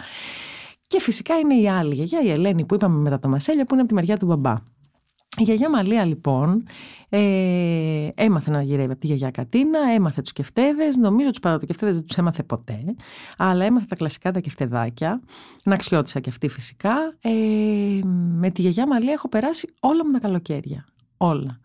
Και 0.87 1.00
φυσικά 1.00 1.35
είναι 1.38 1.54
η 1.54 1.68
άλλη 1.68 1.94
γιαγιά, 1.94 2.20
η 2.20 2.31
Ελένη 2.31 2.64
που 2.64 2.74
είπαμε 2.74 2.98
μετά 2.98 3.18
το 3.18 3.28
Μασέλια, 3.28 3.64
που 3.64 3.72
είναι 3.72 3.81
από 3.81 3.88
τη 3.88 3.94
μεριά 3.94 4.16
του 4.16 4.26
μπαμπά. 4.26 4.54
Η 5.38 5.42
γιαγιά 5.42 5.70
Μαλία 5.70 6.04
λοιπόν 6.04 6.64
ε, 7.09 8.09
έμαθε 8.14 8.50
να 8.50 8.62
γυρεύει 8.62 8.90
από 8.90 9.00
τη 9.00 9.07
γιαγιά 9.07 9.31
Κατίνα, 9.31 9.78
έμαθε 9.94 10.20
τους 10.20 10.33
κεφτέδες, 10.33 10.96
νομίζω 10.96 11.31
τους 11.31 11.40
παρατοκεφτέδες 11.40 11.94
δεν 11.94 12.04
τους 12.04 12.16
έμαθε 12.16 12.42
ποτέ, 12.42 12.94
αλλά 13.38 13.64
έμαθε 13.64 13.87
τα 13.88 13.94
κλασικά 13.94 14.31
τα 14.31 14.40
κεφτεδάκια, 14.40 15.20
να 15.64 15.74
αξιώτησα 15.74 16.20
και 16.20 16.28
αυτή 16.28 16.48
φυσικά. 16.48 16.94
Ε, 17.20 17.31
με 18.38 18.50
τη 18.50 18.61
γιαγιά 18.61 18.87
Μαλία 18.87 19.12
έχω 19.12 19.28
περάσει 19.28 19.68
όλα 19.81 20.04
μου 20.04 20.12
τα 20.12 20.18
καλοκαίρια, 20.18 20.85
όλα. 21.18 21.61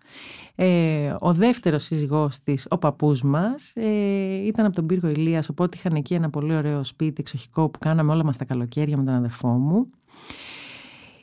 Ε, 0.55 1.15
ο 1.19 1.33
δεύτερος 1.33 1.83
σύζυγός 1.83 2.39
της, 2.39 2.65
ο 2.69 2.77
παππούς 2.77 3.21
μας, 3.21 3.71
ε, 3.75 4.45
ήταν 4.45 4.65
από 4.65 4.75
τον 4.75 4.85
πύργο 4.85 5.07
Ηλίας, 5.07 5.49
οπότε 5.49 5.77
είχαν 5.77 5.95
εκεί 5.95 6.13
ένα 6.13 6.29
πολύ 6.29 6.55
ωραίο 6.55 6.83
σπίτι 6.83 7.15
εξοχικό 7.17 7.69
που 7.69 7.79
κάναμε 7.79 8.11
όλα 8.11 8.23
μας 8.23 8.37
τα 8.37 8.45
καλοκαίρια 8.45 8.97
με 8.97 9.03
τον 9.03 9.13
αδερφό 9.13 9.47
μου. 9.47 9.89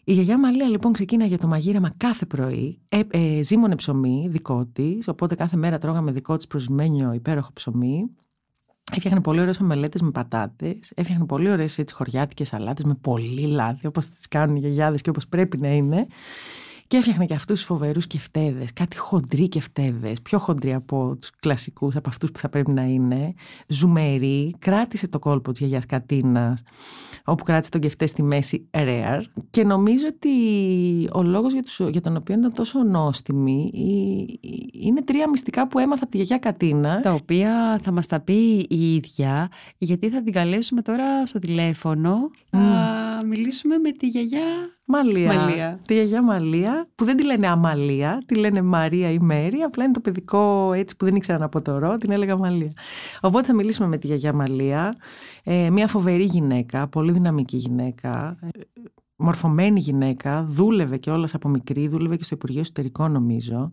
Η 0.04 0.12
γιαγιά 0.12 0.38
Μαλία 0.38 0.68
λοιπόν 0.68 0.92
ξεκίναγε 0.92 1.36
το 1.36 1.46
μαγείρεμα 1.46 1.92
κάθε 1.96 2.26
πρωί. 2.26 2.78
Ε, 2.88 3.00
ε, 3.10 3.42
ζήμωνε 3.42 3.74
ψωμί 3.74 4.26
δικό 4.30 4.66
της, 4.72 5.08
οπότε 5.08 5.34
κάθε 5.34 5.56
μέρα 5.56 5.78
τρώγαμε 5.78 6.12
δικό 6.12 6.36
της 6.36 6.46
προσμένιο 6.46 7.12
υπέροχο 7.12 7.50
ψωμί. 7.52 8.10
Έφτιαχνε 8.92 9.20
πολύ 9.20 9.40
ωραίες 9.40 9.60
ομελέτες 9.60 10.02
με 10.02 10.10
πατάτες. 10.10 10.92
Έφτιαχνε 10.94 11.26
πολύ 11.26 11.50
ωραίες 11.50 11.84
χωριάτικες 11.92 12.48
σαλάτες 12.48 12.84
με 12.84 12.94
πολύ 12.94 13.46
λάδι, 13.46 13.86
όπως 13.86 14.06
τις 14.06 14.28
κάνουν 14.28 14.56
οι 14.56 14.58
γιαγιάδες 14.58 15.00
και 15.00 15.10
όπως 15.10 15.28
πρέπει 15.28 15.58
να 15.58 15.68
είναι. 15.68 16.06
Και 16.90 16.96
έφτιαχνε 16.96 17.24
και 17.24 17.34
αυτούς 17.34 17.56
τους 17.58 17.66
φοβερούς 17.66 18.06
κεφτέδες, 18.06 18.72
κάτι 18.72 18.96
χοντροί 18.96 19.48
κεφτέδες, 19.48 20.20
πιο 20.22 20.38
χοντροί 20.38 20.74
από 20.74 21.16
τους 21.20 21.30
κλασικούς, 21.40 21.96
από 21.96 22.08
αυτούς 22.08 22.30
που 22.30 22.38
θα 22.38 22.48
πρέπει 22.48 22.70
να 22.70 22.82
είναι. 22.82 23.34
Ζουμερή, 23.66 24.54
κράτησε 24.58 25.08
το 25.08 25.18
κόλπο 25.18 25.50
της 25.50 25.60
γιαγιάς 25.60 25.86
Κατίνας, 25.86 26.62
όπου 27.24 27.44
κράτησε 27.44 27.70
τον 27.70 27.80
κεφτέ 27.80 28.06
στη 28.06 28.22
μέση 28.22 28.68
rare. 28.70 29.22
Και 29.50 29.64
νομίζω 29.64 30.04
ότι 30.06 30.30
ο 31.12 31.22
λόγος 31.22 31.52
για, 31.52 31.62
για 31.90 32.00
τον 32.00 32.16
οποίο 32.16 32.34
ήταν 32.34 32.52
τόσο 32.52 32.82
νόστιμη 32.82 33.70
είναι 34.72 35.02
τρία 35.02 35.28
μυστικά 35.30 35.68
που 35.68 35.78
έμαθα 35.78 36.02
από 36.02 36.10
τη 36.10 36.16
γιαγιά 36.16 36.38
Κατίνα. 36.38 37.00
Τα 37.00 37.12
οποία 37.12 37.80
θα 37.82 37.92
μας 37.92 38.06
τα 38.06 38.20
πει 38.20 38.66
η 38.68 38.94
ίδια, 38.94 39.48
γιατί 39.78 40.08
θα 40.08 40.22
την 40.22 40.32
καλέσουμε 40.32 40.82
τώρα 40.82 41.26
στο 41.26 41.38
τηλέφωνο. 41.38 42.30
Mm. 42.50 42.58
Θα 42.58 43.26
μιλήσουμε 43.26 43.78
με 43.78 43.90
τη 43.90 44.06
γιαγιά 44.06 44.40
Μαλία. 44.90 45.32
Μαλία. 45.32 45.80
Τη 45.86 45.94
γιαγιά 45.94 46.22
Μαλία, 46.22 46.88
που 46.94 47.04
δεν 47.04 47.16
τη 47.16 47.24
λένε 47.24 47.48
Αμαλία, 47.48 48.22
τη 48.26 48.34
λένε 48.34 48.62
Μαρία 48.62 49.10
ή 49.10 49.18
Μέρη, 49.18 49.58
απλά 49.58 49.84
είναι 49.84 49.92
το 49.92 50.00
παιδικό 50.00 50.72
έτσι 50.72 50.96
που 50.96 51.04
δεν 51.04 51.14
ήξερα 51.14 51.38
να 51.38 51.44
αποτορώ, 51.44 51.94
την 51.94 52.12
έλεγα 52.12 52.36
Μαλία. 52.36 52.72
Οπότε 53.20 53.46
θα 53.46 53.54
μιλήσουμε 53.54 53.88
με 53.88 53.96
τη 53.96 54.06
γιαγιά 54.06 54.32
Μαλία, 54.32 54.96
ε, 55.44 55.70
μια 55.70 55.86
φοβερή 55.86 56.24
γυναίκα, 56.24 56.88
πολύ 56.88 57.12
δυναμική 57.12 57.56
γυναίκα, 57.56 58.36
ε, 58.42 58.48
μορφωμένη 59.20 59.80
γυναίκα, 59.80 60.44
δούλευε 60.48 60.96
και 60.96 61.10
όλας 61.10 61.34
από 61.34 61.48
μικρή, 61.48 61.88
δούλευε 61.88 62.16
και 62.16 62.24
στο 62.24 62.34
Υπουργείο 62.34 62.60
Εσωτερικών 62.60 63.12
νομίζω. 63.12 63.70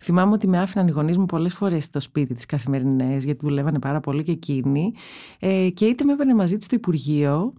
Θυμάμαι 0.00 0.32
ότι 0.32 0.48
με 0.48 0.58
άφηναν 0.58 0.88
οι 0.88 0.90
γονείς 0.90 1.18
μου 1.18 1.24
πολλές 1.24 1.54
φορές 1.54 1.84
στο 1.84 2.00
σπίτι 2.00 2.34
τη 2.34 2.46
καθημερινές, 2.46 3.24
γιατί 3.24 3.46
δουλεύανε 3.46 3.78
πάρα 3.78 4.00
πολύ 4.00 4.22
και 4.22 4.32
εκείνοι. 4.32 4.92
Ε, 5.38 5.68
και 5.68 5.84
είτε 5.84 6.04
με 6.04 6.12
έπαιρνε 6.12 6.34
μαζί 6.34 6.56
της 6.56 6.66
στο 6.66 6.74
Υπουργείο, 6.74 7.52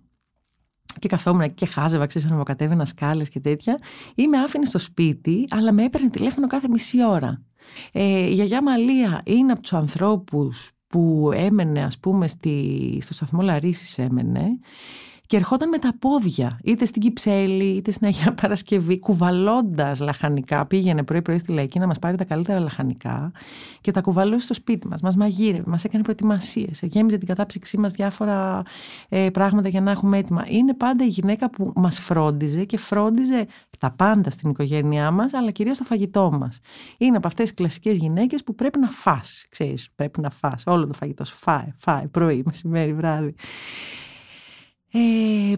και 0.99 1.07
καθόμουν 1.07 1.41
εκεί 1.41 1.53
και 1.53 1.65
χάζευα, 1.65 2.05
ξέρεις, 2.05 2.27
αναβοκατέβαινα 2.27 2.85
σκάλε 2.85 3.23
και 3.23 3.39
τέτοια, 3.39 3.79
ή 4.15 4.27
με 4.27 4.37
άφηνε 4.37 4.65
στο 4.65 4.79
σπίτι, 4.79 5.45
αλλά 5.49 5.71
με 5.71 5.83
έπαιρνε 5.83 6.09
τηλέφωνο 6.09 6.47
κάθε 6.47 6.67
μισή 6.69 7.05
ώρα. 7.05 7.41
Ε, 7.91 8.03
η 8.03 8.33
γιαγιά 8.33 8.63
Μαλία 8.63 9.21
είναι 9.25 9.51
από 9.51 9.61
τους 9.61 9.73
ανθρώπους 9.73 10.71
που 10.87 11.31
έμενε, 11.33 11.83
ας 11.83 11.99
πούμε, 11.99 12.27
στη, 12.27 12.99
στο 13.01 13.13
σταθμό 13.13 13.41
Λαρίσης 13.41 13.97
έμενε 13.97 14.59
και 15.27 15.35
ερχόταν 15.35 15.69
με 15.69 15.77
τα 15.77 15.93
πόδια, 15.99 16.59
είτε 16.63 16.85
στην 16.85 17.01
Κυψέλη, 17.01 17.63
είτε 17.63 17.91
στην 17.91 18.07
Αγία 18.07 18.33
Παρασκευή, 18.41 18.99
κουβαλώντας 18.99 19.99
λαχανικά. 19.99 20.65
Πήγαινε 20.65 21.03
πρωί-πρωί 21.03 21.37
στη 21.37 21.51
Λαϊκή 21.51 21.79
να 21.79 21.87
μας 21.87 21.99
πάρει 21.99 22.17
τα 22.17 22.23
καλύτερα 22.23 22.59
λαχανικά 22.59 23.31
και 23.81 23.91
τα 23.91 24.01
κουβαλούσε 24.01 24.39
στο 24.39 24.53
σπίτι 24.53 24.87
μας. 24.87 25.01
Μας 25.01 25.15
μαγείρευε, 25.15 25.63
μας 25.65 25.83
έκανε 25.83 26.03
προετοιμασίες, 26.03 26.79
γέμιζε 26.81 27.17
την 27.17 27.27
κατάψυξή 27.27 27.77
μας 27.77 27.91
διάφορα 27.91 28.61
ε, 29.09 29.29
πράγματα 29.29 29.69
για 29.69 29.81
να 29.81 29.91
έχουμε 29.91 30.17
έτοιμα. 30.17 30.45
Είναι 30.47 30.73
πάντα 30.73 31.05
η 31.05 31.07
γυναίκα 31.07 31.49
που 31.49 31.71
μας 31.75 31.99
φρόντιζε 31.99 32.63
και 32.65 32.77
φρόντιζε 32.77 33.45
τα 33.79 33.91
πάντα 33.91 34.29
στην 34.29 34.49
οικογένειά 34.49 35.11
μας, 35.11 35.33
αλλά 35.33 35.51
κυρίως 35.51 35.77
το 35.77 35.83
φαγητό 35.83 36.31
μας. 36.31 36.59
Είναι 36.97 37.17
από 37.17 37.27
αυτές 37.27 37.45
τις 37.45 37.53
κλασικές 37.53 37.97
γυναίκες 37.97 38.43
που 38.43 38.55
πρέπει 38.55 38.79
να 38.79 38.89
φας, 38.89 39.45
ξέρεις, 39.49 39.89
πρέπει 39.95 40.21
να 40.21 40.29
φας 40.29 40.63
όλο 40.65 40.87
το 40.87 40.93
φαγητό 40.93 41.25
σου. 41.25 41.35
Φάει, 41.35 41.71
φάει, 41.75 42.07
πρωί, 42.07 42.43
μεσημέρι, 42.45 42.93
βράδυ. 42.93 43.35
Ε, 44.97 45.55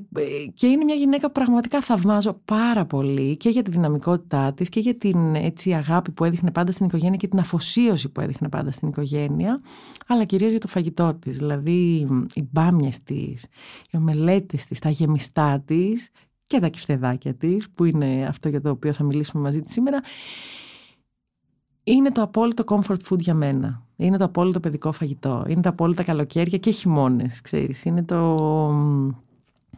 και 0.53 0.67
είναι 0.67 0.83
μια 0.83 0.95
γυναίκα 0.95 1.25
που 1.25 1.31
πραγματικά 1.31 1.81
θαυμάζω 1.81 2.41
πάρα 2.45 2.85
πολύ 2.85 3.37
και 3.37 3.49
για 3.49 3.61
τη 3.61 3.71
δυναμικότητά 3.71 4.53
της 4.53 4.69
και 4.69 4.79
για 4.79 4.97
την 4.97 5.35
έτσι, 5.35 5.73
αγάπη 5.73 6.11
που 6.11 6.23
έδειχνε 6.23 6.51
πάντα 6.51 6.71
στην 6.71 6.85
οικογένεια 6.85 7.17
και 7.17 7.27
την 7.27 7.39
αφοσίωση 7.39 8.09
που 8.09 8.21
έδειχνε 8.21 8.49
πάντα 8.49 8.71
στην 8.71 8.87
οικογένεια 8.87 9.59
αλλά 10.07 10.23
κυρίως 10.23 10.49
για 10.51 10.59
το 10.59 10.67
φαγητό 10.67 11.13
της 11.13 11.37
δηλαδή 11.37 12.07
οι 12.33 12.47
μπάμιες 12.51 13.03
της, 13.03 13.43
οι 13.91 13.97
ομελέτες 13.97 14.65
της, 14.65 14.79
τα 14.79 14.89
γεμιστά 14.89 15.63
της 15.65 16.09
και 16.45 16.59
τα 16.59 16.67
κεφτεδάκια 16.67 17.33
της 17.33 17.69
που 17.69 17.85
είναι 17.85 18.25
αυτό 18.29 18.49
για 18.49 18.61
το 18.61 18.69
οποίο 18.69 18.93
θα 18.93 19.03
μιλήσουμε 19.03 19.43
μαζί 19.43 19.61
της 19.61 19.73
σήμερα 19.73 20.01
είναι 21.83 22.11
το 22.11 22.21
απόλυτο 22.21 22.63
comfort 22.67 22.97
food 23.09 23.19
για 23.19 23.33
μένα. 23.33 23.83
Είναι 23.95 24.17
το 24.17 24.23
απόλυτο 24.23 24.59
παιδικό 24.59 24.91
φαγητό. 24.91 25.45
Είναι 25.47 25.61
τα 25.61 25.69
απόλυτα 25.69 26.03
καλοκαίρια 26.03 26.57
και 26.57 26.71
χειμώνες, 26.71 27.41
ξέρεις. 27.41 27.85
Είναι 27.85 28.03
το... 28.03 28.35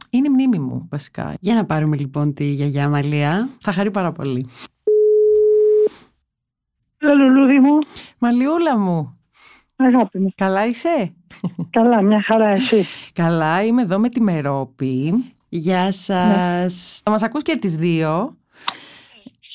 Είναι 0.09 0.27
η 0.27 0.31
μνήμη 0.31 0.59
μου, 0.59 0.87
βασικά. 0.91 1.35
Για 1.39 1.55
να 1.55 1.65
πάρουμε 1.65 1.97
λοιπόν 1.97 2.33
τη 2.33 2.45
γιαγιά 2.45 2.89
Μαλία. 2.89 3.49
Θα 3.61 3.71
χαρεί 3.71 3.91
πάρα 3.91 4.11
πολύ. 4.11 4.47
Λουλούδι 6.99 7.59
μου. 7.59 7.77
Μαλιούλα 8.19 8.77
μου. 8.77 9.19
Αγάπη 9.75 10.19
μου. 10.19 10.29
Καλά 10.35 10.65
είσαι; 10.65 11.13
Καλά, 11.69 12.01
μια 12.01 12.21
χαρά 12.21 12.47
εσύ. 12.47 12.85
Καλά, 13.13 13.63
είμαι 13.63 13.81
εδώ 13.81 13.99
με 13.99 14.09
τη 14.09 14.21
Μερόπη. 14.21 15.13
Γεια 15.49 15.91
σας. 15.91 17.01
Θα 17.03 17.11
μας 17.11 17.23
ακούς 17.23 17.41
και 17.41 17.57
τις 17.57 17.75
δύο. 17.75 18.35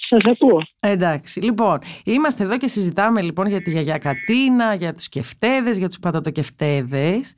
Σας 0.08 0.24
ακούω. 0.24 0.62
Εντάξει. 0.80 1.40
Λοιπόν, 1.40 1.78
είμαστε 2.04 2.44
εδώ 2.44 2.58
και 2.58 2.66
συζητάμε 2.66 3.22
λοιπόν 3.22 3.46
για 3.46 3.62
τη 3.62 3.70
γιαγιά 3.70 3.98
Κατίνα, 3.98 4.74
για 4.74 4.94
τους 4.94 5.08
κεφτέδες, 5.08 5.76
για 5.76 5.88
τους 5.88 5.98
πατατοκεφτέδες. 5.98 7.34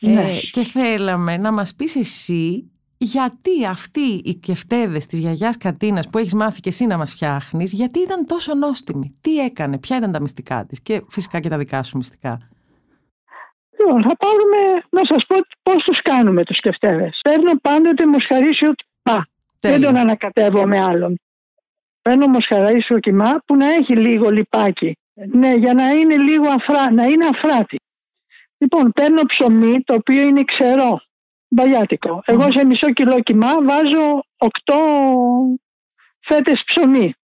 Ναι. 0.00 0.22
Ε, 0.22 0.38
και 0.50 0.62
θέλαμε 0.62 1.36
να 1.36 1.52
μας 1.52 1.74
πεις 1.74 1.96
εσύ 1.96 2.68
γιατί 2.98 3.66
αυτοί 3.70 4.20
οι 4.24 4.34
κεφτέδες 4.34 5.06
της 5.06 5.18
γιαγιάς 5.18 5.56
Κατίνας 5.56 6.08
που 6.08 6.18
έχεις 6.18 6.34
μάθει 6.34 6.60
και 6.60 6.68
εσύ 6.68 6.86
να 6.86 6.96
μας 6.96 7.10
φτιάχνεις, 7.12 7.72
γιατί 7.72 7.98
ήταν 7.98 8.26
τόσο 8.26 8.54
νόστιμη. 8.54 9.18
Τι 9.20 9.38
έκανε, 9.38 9.78
ποια 9.78 9.96
ήταν 9.96 10.12
τα 10.12 10.20
μυστικά 10.20 10.66
της; 10.66 10.82
Και 10.82 11.02
φυσικά 11.08 11.40
και 11.40 11.48
τα 11.48 11.58
δικά 11.58 11.82
σου 11.82 11.96
μυστικά. 11.96 12.38
Λοιπόν, 13.78 14.02
θα 14.02 14.16
πάρουμε 14.16 14.58
να 14.90 15.04
σας 15.04 15.24
πω 15.26 15.36
πώς 15.62 15.84
τους 15.84 16.02
κάνουμε 16.02 16.44
τους 16.44 16.60
κεφτέδες. 16.60 17.18
Παίρνω 17.22 17.52
πάντοτε 17.62 18.06
μοσχαρίσιο 18.06 18.74
πα. 19.02 19.26
Δεν 19.60 19.80
τον 19.80 19.96
ανακατεύω 19.96 20.66
με 20.66 20.80
άλλον. 20.80 21.18
Παίρνω 22.08 22.26
μοσχαρίσιο 22.26 22.98
κιμά 22.98 23.42
που 23.46 23.56
να 23.56 23.66
έχει 23.72 23.96
λίγο 23.96 24.30
λιπάκι. 24.30 24.96
Ναι, 25.32 25.54
για 25.54 25.74
να 25.74 25.90
είναι 25.90 26.16
λίγο 26.16 26.48
αφρά, 26.48 26.92
να 26.92 27.04
είναι 27.04 27.26
αφράτη. 27.26 27.80
Λοιπόν, 28.58 28.92
παίρνω 28.92 29.22
ψωμί 29.22 29.82
το 29.82 29.94
οποίο 29.94 30.22
είναι 30.22 30.44
ξερό, 30.44 31.00
μπαλιάτικο. 31.48 32.22
Εγώ 32.24 32.52
σε 32.52 32.64
μισό 32.64 32.92
κιλό 32.92 33.20
κιμά 33.20 33.52
βάζω 33.62 34.24
8 34.36 34.48
φέτες 36.20 36.62
ψωμί. 36.66 37.14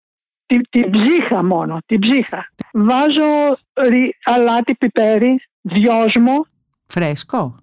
Την, 0.47 0.61
την 0.71 0.91
ψύχα 0.91 1.45
μόνο, 1.45 1.79
την 1.87 1.99
ψύχα. 1.99 2.49
Βάζω 2.73 3.59
ρι, 3.75 4.17
αλάτι 4.25 4.75
πιπέρι, 4.75 5.43
δυόσμο. 5.61 6.47
Φρέσκο. 6.87 7.59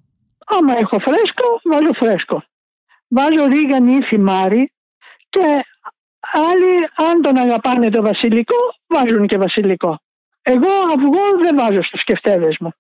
Άμα 0.45 0.77
έχω 0.77 0.99
φρέσκο, 0.99 1.59
βάζω 1.63 1.93
φρέσκο. 1.93 2.43
Βάζω 3.07 3.45
ρίγανη 3.45 3.95
ή 3.95 4.03
θυμάρι 4.03 4.71
και 5.29 5.65
άλλοι 6.19 6.89
αν 6.95 7.21
τον 7.21 7.37
αγαπάνε 7.37 7.89
το 7.89 8.01
βασιλικό 8.01 8.55
βάζουν 8.87 9.27
και 9.27 9.37
βασιλικό. 9.37 9.99
Εγώ 10.41 10.71
αυγό 10.95 11.41
δεν 11.41 11.55
βάζω 11.55 11.83
στους 11.83 12.03
κεφτέδες 12.03 12.57
μου. 12.59 12.71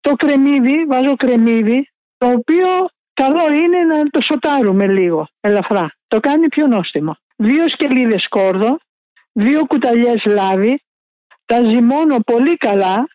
το 0.00 0.14
κρεμμύδι, 0.14 0.84
βάζω 0.84 1.16
κρεμμύδι, 1.16 1.90
το 2.18 2.26
οποίο 2.26 2.68
καλό 3.12 3.52
είναι 3.52 3.78
να 3.78 4.10
το 4.10 4.20
σοτάρουμε 4.20 4.86
λίγο 4.86 5.28
ελαφρά. 5.40 5.92
Το 6.06 6.20
κάνει 6.20 6.48
πιο 6.48 6.66
νόστιμο. 6.66 7.16
Δύο 7.36 7.68
σκελίδες 7.68 8.22
σκόρδο, 8.22 8.78
δύο 9.32 9.66
κουταλιές 9.66 10.24
λάδι, 10.24 10.82
τα 11.44 11.62
ζυμώνω 11.62 12.20
πολύ 12.20 12.56
καλά 12.56 13.08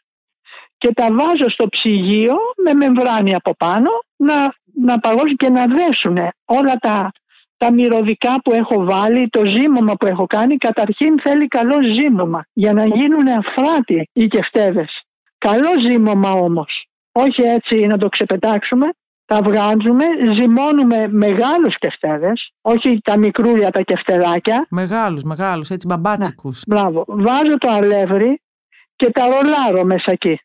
και 0.77 0.93
τα 0.93 1.07
βάζω 1.11 1.49
στο 1.49 1.67
ψυγείο 1.67 2.35
με 2.63 2.73
μεμβράνη 2.73 3.35
από 3.35 3.55
πάνω 3.55 3.89
να, 4.15 4.55
να 4.73 4.99
παγώσουν 4.99 5.35
και 5.35 5.49
να 5.49 5.65
δέσουν 5.65 6.17
όλα 6.45 6.75
τα, 6.75 7.11
τα 7.57 7.71
μυρωδικά 7.71 8.41
που 8.43 8.53
έχω 8.53 8.83
βάλει, 8.83 9.29
το 9.29 9.45
ζύμωμα 9.45 9.95
που 9.95 10.05
έχω 10.05 10.25
κάνει. 10.25 10.57
Καταρχήν 10.57 11.19
θέλει 11.21 11.47
καλό 11.47 11.77
ζύμωμα 11.93 12.45
για 12.53 12.73
να 12.73 12.85
γίνουν 12.85 13.27
αφράτοι 13.27 14.09
οι 14.13 14.27
κεφτέδες. 14.27 15.01
Καλό 15.37 15.69
ζύμωμα 15.89 16.31
όμως. 16.31 16.87
Όχι 17.11 17.41
έτσι 17.41 17.75
να 17.75 17.97
το 17.97 18.09
ξεπετάξουμε. 18.09 18.89
Τα 19.25 19.41
βγάζουμε, 19.41 20.05
ζυμώνουμε 20.39 21.07
μεγάλους 21.07 21.77
κεφτέδες, 21.77 22.51
όχι 22.61 22.99
τα 23.03 23.17
μικρούλια 23.17 23.71
τα 23.71 23.81
κεφτεδάκια. 23.81 24.65
Μεγάλους, 24.69 25.23
μεγάλους, 25.23 25.69
έτσι 25.69 25.87
μπαμπάτσικους. 25.87 26.61
Ναι, 26.65 26.75
μπράβο. 26.75 27.05
Βάζω 27.07 27.57
το 27.57 27.71
αλεύρι 27.71 28.41
και 28.95 29.11
τα 29.11 29.25
ρολάρω 29.25 29.83
μέσα 29.83 30.11
εκεί. 30.11 30.39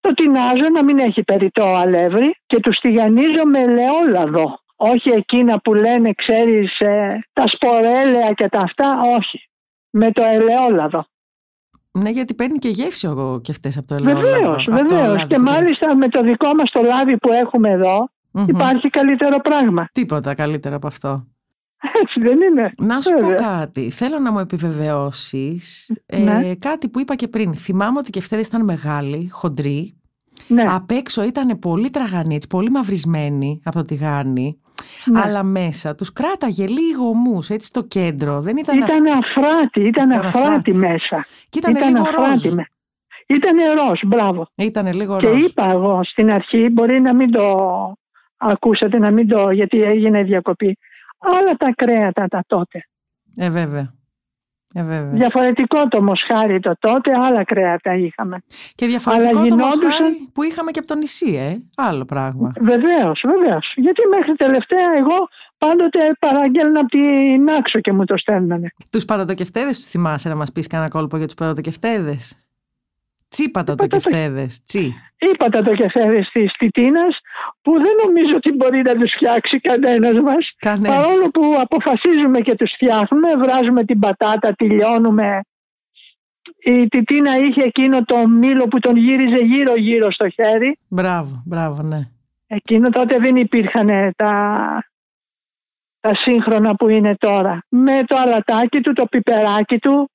Το 0.00 0.14
τεινάζω 0.14 0.68
να 0.72 0.84
μην 0.84 0.98
έχει 0.98 1.22
περιττό 1.22 1.64
αλεύρι 1.64 2.36
και 2.46 2.60
τους 2.60 2.78
τηγανίζω 2.78 3.44
με 3.44 3.58
ελαιόλαδο. 3.58 4.58
Όχι 4.80 5.08
εκείνα 5.08 5.60
που 5.60 5.74
λένε, 5.74 6.12
ξέρεις, 6.12 6.78
ε, 6.80 7.18
τα 7.32 7.42
σπορέλαια 7.46 8.32
και 8.32 8.48
τα 8.48 8.58
αυτά, 8.58 9.00
όχι. 9.18 9.50
Με 9.90 10.12
το 10.12 10.22
ελαιόλαδο. 10.22 11.06
Ναι, 11.90 12.10
γιατί 12.10 12.34
παίρνει 12.34 12.58
και 12.58 12.68
γεύση 12.68 13.06
ο 13.06 13.40
κεφτές 13.42 13.76
από 13.76 13.86
το 13.86 13.94
ελαιόλαδο. 13.94 14.30
Βεβαίως, 14.30 14.64
βεβαίως. 14.70 15.26
Και 15.26 15.38
μάλιστα 15.38 15.96
με 15.96 16.08
το 16.08 16.22
δικό 16.22 16.54
μας 16.54 16.70
το 16.70 16.82
λάδι 16.82 17.16
που 17.18 17.32
έχουμε 17.32 17.70
εδώ, 17.70 18.10
υπάρχει 18.46 18.90
καλύτερο 18.90 19.40
πράγμα. 19.40 19.88
Τίποτα 19.92 20.34
καλύτερο 20.34 20.76
από 20.76 20.86
αυτό. 20.86 21.26
Έτσι 22.02 22.20
δεν 22.20 22.40
είναι. 22.40 22.72
Να 22.78 23.00
σου 23.00 23.10
πω 23.10 23.34
κάτι. 23.34 23.90
Θέλω 23.90 24.18
να 24.18 24.32
μου 24.32 24.38
επιβεβαιώσεις 24.38 25.92
ε, 26.06 26.18
ναι. 26.18 26.54
κάτι 26.54 26.88
που 26.88 27.00
είπα 27.00 27.14
και 27.14 27.28
πριν. 27.28 27.54
Θυμάμαι 27.54 27.98
ότι 27.98 28.08
οι 28.08 28.12
κεφτέδες 28.12 28.46
ήταν 28.46 28.64
μεγάλοι, 28.64 29.28
χοντροί. 29.30 29.92
Ναι. 30.46 30.64
Απ' 30.68 30.90
έξω 30.90 31.24
ήταν 31.24 31.58
πολύ 31.58 31.90
τραγανοί, 31.90 32.34
έτσι, 32.34 32.48
πολύ 32.48 32.70
μαυρισμένοι 32.70 33.60
από 33.64 33.76
το 33.78 33.84
τηγάνι. 33.84 34.60
Ναι. 35.04 35.20
Αλλά 35.24 35.42
μέσα 35.42 35.94
τους 35.94 36.12
κράταγε 36.12 36.66
λίγο 36.66 37.04
ομούς, 37.08 37.48
έτσι 37.50 37.66
στο 37.66 37.82
κέντρο. 37.82 38.40
Δεν 38.40 38.56
ήταν, 38.56 38.76
ήταν 38.78 39.06
αφράτη, 39.06 39.80
ήταν, 39.80 40.10
Ήταν 40.10 40.26
αφράτη, 40.26 40.38
αφράτη. 40.46 40.74
μέσα. 40.76 41.26
Και 41.48 41.58
ήταν, 41.58 41.74
λίγο 41.88 42.04
ροζ. 42.16 42.44
με- 42.54 42.66
Ήτανε 43.30 43.62
ροζ, 43.72 44.00
μπράβο. 44.06 44.48
Ήταν 44.54 44.92
λίγο 44.92 45.18
Και 45.18 45.26
ροζ. 45.28 45.44
είπα 45.44 45.70
εγώ 45.70 46.00
στην 46.04 46.30
αρχή, 46.30 46.68
μπορεί 46.72 47.00
να 47.00 47.14
μην 47.14 47.30
το 47.30 47.56
ακούσατε, 48.36 48.98
να 48.98 49.10
μην 49.10 49.28
το, 49.28 49.50
γιατί 49.50 49.82
έγινε 49.82 50.22
διακοπή. 50.22 50.78
Άλλα 51.18 51.54
τα 51.56 51.72
κρέατα 51.76 52.26
τα 52.28 52.42
τότε. 52.46 52.82
Ε, 53.36 53.50
βέβαια. 53.50 53.92
Ε, 54.74 54.82
βέβαια. 54.82 55.10
Διαφορετικό 55.12 55.88
το 55.88 56.02
μοσχάρι 56.02 56.60
το 56.60 56.72
τότε, 56.78 57.10
άλλα 57.26 57.44
κρέατα 57.44 57.94
είχαμε. 57.94 58.42
Και 58.74 58.86
διαφορετικό 58.86 59.38
Αλλά 59.38 59.48
το 59.48 59.54
γινόντουσαν- 59.54 59.82
μοσχάρι 59.84 60.30
που 60.32 60.42
είχαμε 60.42 60.70
και 60.70 60.78
από 60.78 60.88
το 60.88 60.94
νησί, 60.94 61.34
ε. 61.34 61.56
Άλλο 61.76 62.04
πράγμα. 62.04 62.52
Βεβαίως, 62.60 63.22
βεβαίως. 63.26 63.72
Γιατί 63.76 64.00
μέχρι 64.16 64.34
τελευταία 64.34 64.88
εγώ 64.98 65.28
πάντοτε 65.58 65.98
παραγγέλνα 66.18 66.80
από 66.80 66.88
την 66.88 67.48
άξο 67.58 67.80
και 67.80 67.92
μου 67.92 68.04
το 68.04 68.16
στέλνανε. 68.16 68.68
Τους 68.90 69.04
πατατοκεφτέδες 69.04 69.76
τους 69.76 69.84
θυμάσαι 69.90 70.28
να 70.28 70.34
μας 70.36 70.52
πεις 70.52 70.66
κανένα 70.66 70.90
κόλπο 70.90 71.16
για 71.16 71.26
τους 71.26 71.34
πατατοκεφτέδες. 71.34 72.36
Τσι 73.38 73.50
πατατοκεφτέδες. 73.50 74.62
Τσι. 74.64 74.94
Είπατε 75.18 75.62
το 75.62 75.74
κεφέρι 75.74 76.26
τη 76.32 76.46
Τιτίνα 76.58 77.06
που 77.62 77.72
δεν 77.72 77.94
νομίζω 78.04 78.36
ότι 78.36 78.52
μπορεί 78.52 78.82
να 78.82 78.94
τους 78.94 79.12
φτιάξει 79.16 79.60
κανένας 79.60 80.20
μας. 80.20 80.52
Κανένας. 80.58 80.96
Παρόλο 80.96 81.30
που 81.30 81.56
αποφασίζουμε 81.60 82.40
και 82.40 82.54
τους 82.54 82.72
φτιάχνουμε, 82.74 83.28
βράζουμε 83.36 83.84
την 83.84 83.98
πατάτα, 83.98 84.52
τη 84.52 84.64
λιώνουμε. 84.64 85.40
Η 86.58 86.88
Τιτίνα 86.88 87.38
είχε 87.38 87.62
εκείνο 87.62 88.04
το 88.04 88.28
μήλο 88.28 88.64
που 88.64 88.78
τον 88.78 88.96
γύριζε 88.96 89.44
γύρω-γύρω 89.44 90.12
στο 90.12 90.28
χέρι. 90.28 90.78
Μπράβο, 90.88 91.42
μπράβο, 91.46 91.82
ναι. 91.82 92.00
Εκείνο 92.46 92.88
τότε 92.88 93.18
δεν 93.18 93.36
υπήρχαν 93.36 93.88
τα, 94.16 94.32
τα 96.00 96.14
σύγχρονα 96.14 96.74
που 96.74 96.88
είναι 96.88 97.16
τώρα. 97.18 97.62
Με 97.68 98.02
το 98.06 98.16
αλατάκι 98.16 98.80
του, 98.80 98.92
το 98.92 99.06
πιπεράκι 99.06 99.78
του, 99.78 100.10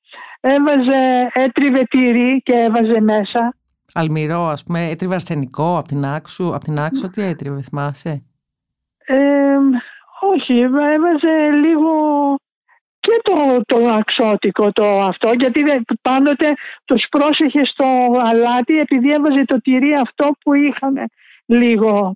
έβαζε, 0.45 1.29
έτριβε 1.33 1.83
τυρί 1.89 2.41
και 2.43 2.53
έβαζε 2.53 3.01
μέσα. 3.01 3.55
Αλμυρό, 3.93 4.41
ας 4.47 4.63
πούμε, 4.63 4.89
έτριβε 4.89 5.13
αρσενικό 5.13 5.77
από 5.77 5.87
την 5.87 6.05
άξου, 6.05 6.55
από 6.55 6.63
την 6.63 6.79
άξο, 6.79 7.09
τι 7.09 7.21
έτριβε, 7.21 7.61
θυμάσαι; 7.61 8.23
Ε, 9.05 9.15
όχι, 10.33 10.59
έβαζε 10.59 11.49
λίγο 11.65 11.91
και 12.99 13.21
το, 13.23 13.61
το 13.65 13.87
αξότικο 13.89 14.71
το 14.71 14.99
αυτό, 15.01 15.31
γιατί 15.39 15.61
δεν- 15.63 15.83
πάντοτε 16.01 16.53
τους 16.85 17.05
πρόσεχε 17.09 17.65
στο 17.65 17.85
αλάτι 18.23 18.79
επειδή 18.79 19.09
έβαζε 19.11 19.45
το 19.45 19.61
τυρί 19.61 19.93
αυτό 20.01 20.29
που 20.43 20.53
είχαν 20.53 20.93
λίγο. 21.45 22.15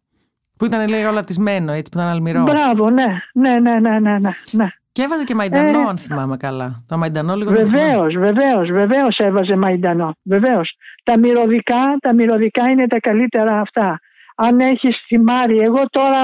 Που 0.57 0.65
ήταν 0.65 0.87
λίγο 0.87 1.11
λατισμένο, 1.11 1.71
έτσι, 1.71 1.91
που 1.91 1.97
ήταν 1.97 2.09
αλμυρό. 2.09 2.43
Μπράβο, 2.43 2.89
ναι, 2.89 3.05
ναι, 3.33 3.59
ναι, 3.59 3.79
ναι, 3.79 3.99
ναι, 3.99 4.17
ναι, 4.19 4.29
ναι. 4.51 4.67
Και 4.97 5.03
έβαζε 5.03 5.23
και 5.23 5.35
μαϊντανό, 5.35 5.79
Ε, 5.79 5.83
αν 5.83 5.97
θυμάμαι 5.97 6.37
καλά. 6.37 6.85
Το 6.87 6.97
μαϊντανό 6.97 7.35
λίγο 7.35 7.51
το 7.53 7.65
θυμάμαι. 7.65 7.87
Βεβαίως, 7.87 8.13
βεβαίως, 8.13 8.71
βεβαίως 8.71 9.17
έβαζε 9.17 9.55
μαϊντανό. 9.55 10.11
Βεβαίως. 10.23 10.75
Τα 11.03 11.19
μυρωδικά, 11.19 11.97
τα 11.99 12.13
μυρωδικά 12.13 12.69
είναι 12.69 12.87
τα 12.87 12.99
καλύτερα 12.99 13.59
αυτά. 13.59 13.99
Αν 14.35 14.59
έχεις 14.59 15.03
θυμάρι, 15.07 15.59
εγώ 15.59 15.83
τώρα 15.89 16.21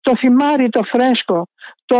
το 0.00 0.16
θυμάρι 0.16 0.68
το 0.68 0.82
φρέσκο, 0.82 1.46
το 1.84 1.98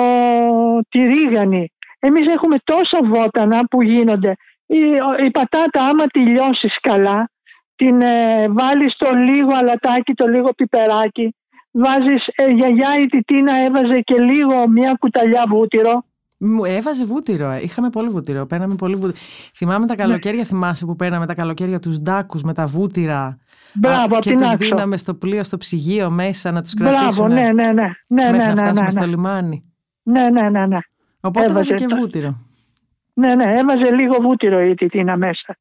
τυρίγανη. 0.89 1.73
Εμείς 1.99 2.35
έχουμε 2.35 2.57
τόσα 2.65 2.99
βότανα 3.05 3.61
που 3.71 3.83
γίνονται. 3.83 4.37
Η, 4.67 4.79
η 5.27 5.31
πατάτα 5.31 5.85
άμα 5.89 6.07
τη 6.07 6.21
λιώσεις 6.21 6.81
καλά, 6.81 7.31
την 7.77 8.01
ε, 8.01 8.47
βάλεις 8.49 8.95
το 8.97 9.15
λίγο 9.15 9.51
αλατάκι, 9.55 10.15
το 10.15 10.27
λίγο 10.27 10.49
πιπεράκι, 10.57 11.35
βάζεις, 11.71 12.27
ε, 12.35 12.51
γιαγιά 12.51 12.95
η 13.01 13.07
Τιτίνα 13.07 13.57
έβαζε 13.57 14.01
και 14.01 14.21
λίγο 14.21 14.69
μια 14.69 14.97
κουταλιά 14.99 15.45
βούτυρο. 15.49 16.05
Μου 16.43 16.65
έβαζε 16.65 17.05
βούτυρο. 17.05 17.51
ε. 17.51 17.61
Είχαμε 17.63 17.91
πολύ 17.91 18.09
βούτυρο. 18.09 18.47
Παίρναμε 18.47 18.75
πολύ 18.75 18.95
βούτυρο. 18.95 19.13
Θυμάμαι 19.57 19.87
τα 19.87 19.95
καλοκαίρια, 19.97 20.45
θυμάσαι 20.45 20.85
που 20.87 20.97
παίρναμε 20.97 21.27
τα 21.27 21.35
καλοκαίρια 21.35 21.79
τους 21.79 21.99
ντάκους 22.01 22.43
με 22.43 22.55
τα 22.55 22.67
βούτυρα. 22.67 23.39
Μπράβο, 23.75 24.01
Α, 24.01 24.05
απ' 24.05 24.23
και 24.23 24.29
την 24.29 24.39
τους 24.39 24.47
άξο. 24.47 24.57
δίναμε 24.57 24.97
στο 24.97 25.15
πλοίο, 25.15 25.45
στο 25.45 25.57
ψυγείο 25.57 26.11
μέσα 26.11 26.51
να 26.51 26.63
τους 26.63 26.75
Μπράβο, 26.75 26.97
κρατήσουν. 26.97 27.29
ναι, 27.33 27.41
ναι, 27.53 27.73
ναι. 27.73 27.91
Ναι, 28.07 28.25
μέχρι 28.25 28.37
ναι, 28.37 28.45
να 28.45 28.53
ναι, 28.53 28.55
φτάσουμε 28.55 28.85
ναι, 28.85 28.91
στο 28.91 29.01
ναι. 29.01 29.07
λιμάνι. 29.07 29.65
Ναι, 30.03 30.29
ναι, 30.31 30.49
ναι, 30.51 30.67
ναι. 30.67 30.79
Οπότε 31.21 31.45
έβαζε 31.51 31.71
Έβαζε 31.73 31.85
και 31.87 31.95
το- 31.95 32.01
βούτυρο. 32.01 32.39
Ναι, 33.15 33.35
ναι, 33.35 33.45
έβαζε 33.59 33.91
λίγο 33.95 34.15
βούτυρο 34.21 34.61
η 34.61 34.75
Τιτίνα 34.75 35.17
μέσα 35.17 35.57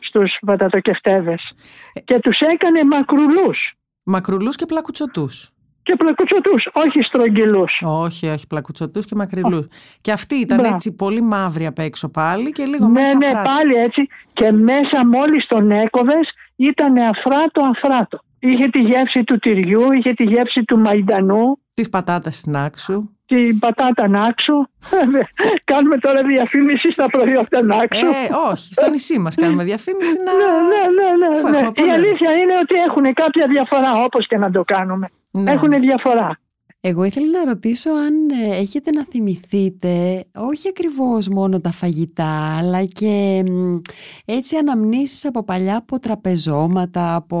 στους 0.00 0.36
πατατοκεφτέδες. 0.46 1.50
Ε. 1.92 2.00
Και 2.00 2.18
τους 2.22 2.38
έκανε 2.38 2.84
μακρουλούς 2.84 3.58
Μακρουλούς 4.04 4.56
και 4.56 4.66
πλακουτσοτούς. 4.66 5.50
Και 5.82 5.96
πλακουτσοτούς, 5.96 6.68
όχι 6.72 7.02
στρογγυλούς. 7.02 7.80
Όχι, 7.84 8.28
όχι, 8.28 8.46
πλακουτσοτούς 8.46 9.04
και 9.06 9.14
μακριλούς. 9.14 9.66
Και 10.00 10.12
αυτή 10.12 10.34
ήταν 10.34 10.58
Μπράβο. 10.58 10.74
έτσι 10.74 10.92
πολύ 10.94 11.20
μαύρη 11.22 11.66
απ' 11.66 11.78
έξω 11.78 12.08
πάλι 12.10 12.52
και 12.52 12.64
λίγο 12.64 12.84
Ναι, 12.86 12.90
μέσα 13.00 13.16
ναι, 13.16 13.26
αφράτη. 13.26 13.48
πάλι 13.48 13.74
έτσι. 13.74 14.06
Και 14.32 14.52
μέσα 14.52 15.06
μόλις 15.06 15.46
τον 15.46 15.70
έκοβες 15.70 16.28
ήταν 16.56 16.96
αφράτο 16.96 17.60
αφράτο. 17.74 18.18
Είχε 18.38 18.66
τη 18.68 18.78
γεύση 18.80 19.24
του 19.24 19.38
τυριού, 19.38 19.92
είχε 19.92 20.12
τη 20.12 20.24
γεύση 20.24 20.64
του 20.64 20.78
μαϊντανού, 20.78 21.58
Τη 21.74 21.88
πατάτα 21.88 22.30
στην 22.30 22.56
άξου. 22.56 23.10
την 23.26 23.58
πατάτα 23.58 24.08
νάξου. 24.08 24.54
Κάνουμε 25.70 25.96
τώρα 25.98 26.22
διαφήμιση 26.22 26.90
στα 26.92 27.06
προϊόντα 27.06 27.62
νάξου. 27.62 28.06
Ε, 28.06 28.50
όχι, 28.50 28.74
στο 28.74 28.90
νησί 28.90 29.18
μας 29.18 29.34
κάνουμε 29.34 29.64
διαφήμιση 29.64 30.16
να. 30.24 30.32
Ναι, 30.32 30.82
ναι, 30.98 31.08
ναι, 31.20 31.36
Αφού 31.36 31.48
ναι, 31.48 31.56
έχουμε 31.56 31.60
ναι. 31.60 31.66
Η 31.68 31.72
πολύ. 31.72 31.90
αλήθεια 31.92 32.30
είναι 32.32 32.54
ότι 32.62 32.74
έχουν 32.88 33.14
κάποια 33.14 33.46
διαφορά 33.48 33.92
όπως 34.04 34.26
και 34.26 34.36
να 34.38 34.50
το 34.50 34.62
κάνουμε. 34.64 35.06
Ναι. 35.30 35.50
Έχουν 35.50 35.70
διαφορά. 35.80 36.38
Εγώ 36.82 37.04
ήθελα 37.04 37.26
να 37.38 37.44
ρωτήσω 37.44 37.90
αν 37.90 38.14
ε, 38.30 38.56
έχετε 38.56 38.90
να 38.90 39.04
θυμηθείτε 39.04 40.24
όχι 40.34 40.68
ακριβώς 40.68 41.28
μόνο 41.28 41.60
τα 41.60 41.70
φαγητά 41.70 42.58
αλλά 42.58 42.84
και 42.84 43.42
μ, 43.50 43.78
έτσι 44.24 44.56
αναμνήσεις 44.56 45.26
από 45.26 45.44
παλιά 45.44 45.76
από 45.76 45.98
τραπεζώματα, 45.98 47.14
από 47.14 47.36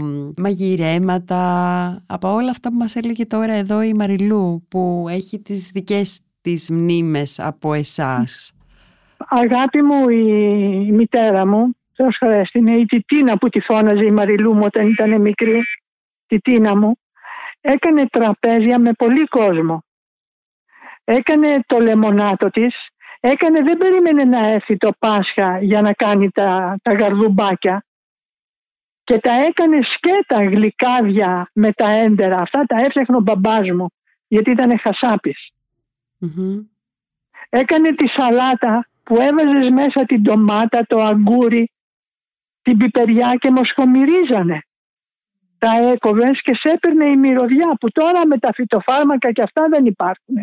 μ, 0.00 0.30
μαγειρέματα, 0.42 1.42
από 2.06 2.32
όλα 2.32 2.50
αυτά 2.50 2.68
που 2.68 2.76
μας 2.76 2.96
έλεγε 2.96 3.26
τώρα 3.26 3.52
εδώ 3.52 3.82
η 3.82 3.94
Μαριλού 3.94 4.66
που 4.68 5.06
έχει 5.10 5.40
τις 5.40 5.70
δικές 5.72 6.20
της 6.40 6.70
μνήμες 6.70 7.40
από 7.40 7.74
εσάς. 7.74 8.52
Αγάπη 9.28 9.82
μου, 9.82 10.08
η, 10.08 10.24
η 10.88 10.92
μητέρα 10.92 11.46
μου, 11.46 11.76
Θεός 11.94 12.16
χαρέστη, 12.18 12.58
είναι 12.58 12.76
η 12.76 12.84
Τιτίνα 12.84 13.38
που 13.38 13.48
τη 13.48 13.60
φώναζε 13.60 14.04
η 14.04 14.10
Μαριλού 14.10 14.54
μου 14.54 14.62
όταν 14.64 14.88
ήταν 14.88 15.20
μικρή, 15.20 15.60
Τιτίνα 16.26 16.76
μου, 16.76 16.98
έκανε 17.72 18.06
τραπέζια 18.06 18.78
με 18.78 18.92
πολύ 18.92 19.24
κόσμο. 19.24 19.84
Έκανε 21.04 21.60
το 21.66 21.78
λεμονάτο 21.78 22.50
της, 22.50 22.74
έκανε, 23.20 23.62
δεν 23.62 23.76
περίμενε 23.76 24.24
να 24.24 24.48
έρθει 24.48 24.76
το 24.76 24.90
Πάσχα 24.98 25.58
για 25.62 25.80
να 25.80 25.92
κάνει 25.92 26.30
τα, 26.30 26.78
τα 26.82 26.92
γαρδουμπάκια. 26.94 27.84
και 29.04 29.18
τα 29.18 29.32
έκανε 29.32 29.78
σκέτα 29.94 30.44
γλυκάδια 30.44 31.50
με 31.52 31.72
τα 31.72 31.92
έντερα. 31.92 32.40
Αυτά 32.40 32.64
τα 32.64 32.76
έφτιαχνε 32.76 33.16
ο 33.16 33.20
μπαμπάς 33.20 33.70
μου 33.70 33.86
γιατί 34.28 34.50
ήταν 34.50 34.78
Έκανε 37.48 37.94
τη 37.94 38.08
σαλάτα 38.08 38.88
που 39.02 39.20
έβαζες 39.20 39.70
μέσα 39.70 40.04
την 40.04 40.22
ντομάτα, 40.22 40.86
το 40.86 41.02
αγκούρι, 41.02 41.70
την 42.62 42.76
πιπεριά 42.76 43.34
και 43.38 43.50
μοσχομυρίζανε. 43.50 44.62
Τα 45.58 45.90
έκοβες 45.92 46.42
και 46.42 46.54
σε 46.54 46.68
έπαιρνε 46.74 47.08
η 47.08 47.16
μυρωδιά 47.16 47.76
που 47.80 47.90
τώρα 47.90 48.26
με 48.26 48.38
τα 48.38 48.52
φυτοφάρμακα 48.54 49.32
και 49.32 49.42
αυτά 49.42 49.66
δεν 49.70 49.84
υπάρχουν. 49.86 50.34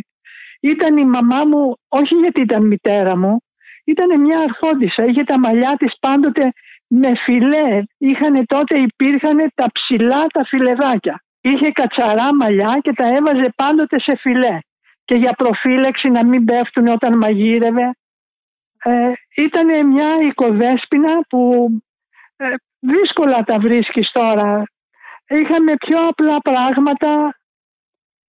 Ήταν 0.60 0.98
η 0.98 1.06
μαμά 1.06 1.46
μου, 1.46 1.78
όχι 1.88 2.16
γιατί 2.16 2.42
ήταν 2.42 2.66
μητέρα 2.66 3.18
μου, 3.18 3.44
ήταν 3.86 4.22
μια 4.22 4.40
αρχόντισσα. 4.40 5.04
Είχε 5.06 5.24
τα 5.24 5.40
μαλλιά 5.40 5.76
της 5.78 5.94
πάντοτε 6.00 6.54
με 6.88 7.12
φιλέ. 7.24 7.84
Είχαν 7.98 8.46
τότε 8.46 8.80
υπήρχαν 8.80 9.52
τα 9.56 9.66
ψηλά 9.72 10.26
τα 10.26 10.46
φιλεδάκια. 10.46 11.24
Είχε 11.42 11.72
κατσαρά 11.72 12.36
μαλλιά 12.36 12.80
και 12.82 12.94
τα 12.94 13.06
έβαζε 13.08 13.54
πάντοτε 13.56 14.00
σε 14.00 14.18
φιλέ. 14.18 14.58
Και 15.06 15.16
για 15.16 15.34
προφύλαξη 15.34 16.10
να 16.10 16.26
μην 16.26 16.46
πέφτουν 16.46 16.88
όταν 16.88 17.18
μαγείρευε. 17.18 17.96
Ε, 18.84 19.12
ήταν 19.36 19.88
μια 19.88 20.08
οικοδέσποινα 20.28 21.22
που 21.30 21.70
ε, 22.36 22.46
δύσκολα 22.80 23.44
τα 23.44 23.60
βρίσκεις 23.60 24.12
τώρα. 24.12 24.64
Είχαμε 25.28 25.74
πιο 25.78 26.08
απλά 26.08 26.38
πράγματα. 26.42 27.40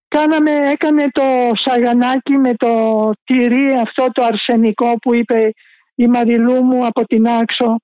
Κάναμε, 0.09 0.51
έκανε 0.51 1.07
το 1.11 1.51
σαγανάκι 1.55 2.33
με 2.33 2.55
το 2.55 3.11
τυρί 3.25 3.73
αυτό 3.81 4.07
το 4.13 4.25
αρσενικό 4.25 4.99
που 4.99 5.15
είπε 5.15 5.53
η 5.95 6.07
Μαριλού 6.07 6.63
μου 6.63 6.87
από 6.87 7.05
την 7.05 7.29
Άξο. 7.29 7.81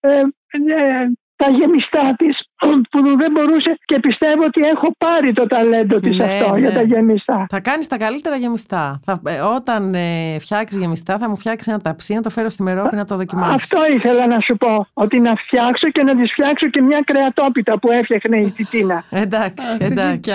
Ε, 0.00 0.20
ε, 0.48 1.06
τα 1.36 1.50
γεμιστά 1.50 2.14
της 2.16 2.36
που 2.90 2.98
δεν 3.16 3.30
μπορούσε 3.32 3.78
και 3.84 4.00
πιστεύω 4.00 4.42
ότι 4.44 4.60
έχω 4.74 4.88
πάρει 4.98 5.32
το 5.32 5.46
ταλέντο 5.46 6.00
της 6.00 6.16
ναι, 6.16 6.24
αυτό 6.24 6.56
για 6.56 6.68
ναι. 6.68 6.74
τα 6.74 6.82
γεμιστά. 6.82 7.46
Θα 7.50 7.60
κάνεις 7.60 7.86
τα 7.86 7.96
καλύτερα 7.96 8.36
γεμιστά. 8.36 9.00
Θα, 9.04 9.20
ε, 9.26 9.40
όταν 9.40 9.94
ε, 9.94 10.36
φτιάξεις 10.38 10.78
γεμιστά, 10.78 11.18
θα 11.18 11.28
μου 11.28 11.36
φτιάξεις 11.36 11.72
ένα 11.72 11.80
ταψί 11.80 12.14
να 12.14 12.20
το 12.20 12.30
φέρω 12.30 12.48
στη 12.48 12.62
Μερόπη 12.62 12.96
να 12.96 13.04
το 13.04 13.16
δοκιμάσω. 13.16 13.54
Αυτό 13.54 13.78
ήθελα 13.96 14.26
να 14.26 14.40
σου 14.40 14.56
πω. 14.56 14.86
Ότι 14.92 15.20
να 15.20 15.34
φτιάξω 15.34 15.90
και 15.90 16.02
να 16.02 16.16
της 16.16 16.32
φτιάξω 16.32 16.68
και 16.68 16.82
μια 16.82 17.00
κρεατόπιτα 17.04 17.78
που 17.78 17.90
έφτιαχνε 17.90 18.38
η 18.38 18.50
Τιτίνα. 18.50 19.04
εντάξει, 19.24 19.76
εντάξει. 19.80 20.30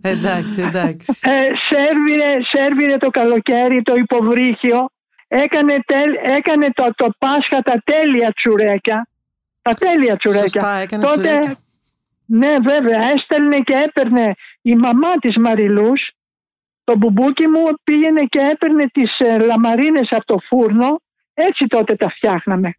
εντάξει, 0.00 0.60
εντάξει. 0.66 1.18
Ε, 1.22 1.30
σέρβιρε, 1.68 2.32
σέρβιρε 2.52 2.96
το 2.96 3.10
καλοκαίρι 3.10 3.82
το 3.82 3.94
υποβρύχιο. 3.94 4.88
Έκανε, 5.28 5.74
έκανε 6.36 6.66
το, 6.74 6.90
το 6.94 7.08
Πάσχα 7.18 7.62
τα 7.62 7.82
τέλεια 7.84 8.32
τσουρέκια 8.32 9.08
τα 9.64 9.70
τέλεια 9.78 10.16
τσουρέκια. 10.16 10.48
Σωστά, 10.48 10.72
έκανε 10.74 11.04
Τότε, 11.04 11.16
τσουρέκια; 11.16 11.56
Ναι, 12.26 12.54
βέβαια, 12.62 13.00
έστελνε 13.14 13.58
και 13.58 13.74
έπαιρνε 13.86 14.34
η 14.62 14.74
μαμά 14.76 15.12
της 15.20 15.36
Μαριλούς, 15.36 16.10
το 16.84 16.96
μπουμπούκι 16.96 17.46
μου 17.46 17.62
πήγαινε 17.84 18.20
και 18.20 18.38
έπαιρνε 18.52 18.86
τις 18.86 19.18
ε, 19.18 19.38
λαμαρίνες 19.38 20.08
από 20.10 20.24
το 20.24 20.38
φούρνο, 20.48 21.00
έτσι 21.34 21.66
τότε 21.66 21.96
τα 21.96 22.08
φτιάχναμε. 22.08 22.74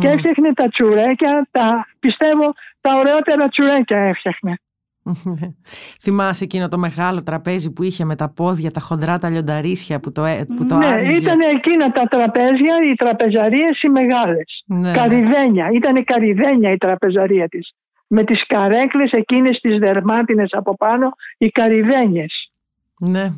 Και 0.00 0.08
έφτιαχνε 0.08 0.52
τα 0.52 0.68
τσουρέκια, 0.68 1.48
τα, 1.50 1.86
πιστεύω 1.98 2.54
τα 2.80 2.98
ωραιότερα 2.98 3.48
τσουρέκια 3.48 3.98
έφτιαχνε. 3.98 4.58
Θυμάσαι 6.02 6.44
εκείνο 6.44 6.68
το 6.68 6.78
μεγάλο 6.78 7.22
τραπέζι 7.22 7.72
που 7.72 7.82
είχε 7.82 8.04
με 8.04 8.16
τα 8.16 8.28
πόδια, 8.28 8.70
τα 8.70 8.80
χοντρά, 8.80 9.18
τα 9.18 9.28
λιονταρίσια 9.28 10.00
που 10.00 10.12
το, 10.12 10.24
ε, 10.24 10.44
που 10.56 10.66
το 10.66 10.76
Ναι, 10.76 10.86
άνοιγε; 10.86 11.16
ήταν 11.16 11.40
εκείνα 11.40 11.92
τα 11.92 12.04
τραπέζια, 12.04 12.76
οι 12.90 12.94
τραπεζαρίες 12.94 13.82
οι 13.82 13.88
μεγάλες. 13.88 14.64
Ναι. 14.66 14.92
Καριδένια, 14.92 15.70
ήταν 15.74 16.04
καριδένια 16.04 16.72
η 16.72 16.76
τραπεζαρία 16.76 17.48
της. 17.48 17.72
Με 18.06 18.24
τις 18.24 18.46
καρέκλες 18.46 19.10
εκείνες 19.10 19.58
τις 19.60 19.78
δερμάτινες 19.78 20.48
από 20.52 20.76
πάνω, 20.76 21.12
οι 21.38 21.48
καριδένιες. 21.48 22.52
Ναι. 22.98 23.32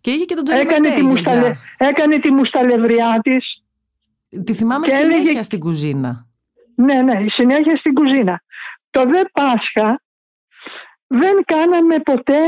Και 0.00 0.10
είχε 0.10 0.24
και 0.24 0.34
τον 0.34 0.56
έκανε 0.56 0.88
τη, 0.88 1.02
μουσταλε... 1.02 1.56
έκανε 1.76 2.18
τη 2.18 2.32
μουσταλευριά 2.32 3.20
της. 3.22 3.62
Τη 4.44 4.54
θυμάμαι 4.54 4.86
συνέχεια 4.86 5.42
στην 5.42 5.58
κουζίνα. 5.58 6.26
Ναι, 6.74 7.02
ναι, 7.02 7.24
συνέχεια 7.28 7.76
στην 7.76 7.94
κουζίνα. 7.94 8.42
Το 8.90 9.02
δε 9.02 9.20
Πάσχα 9.32 10.00
δεν 11.10 11.34
κάναμε 11.44 11.98
ποτέ 11.98 12.42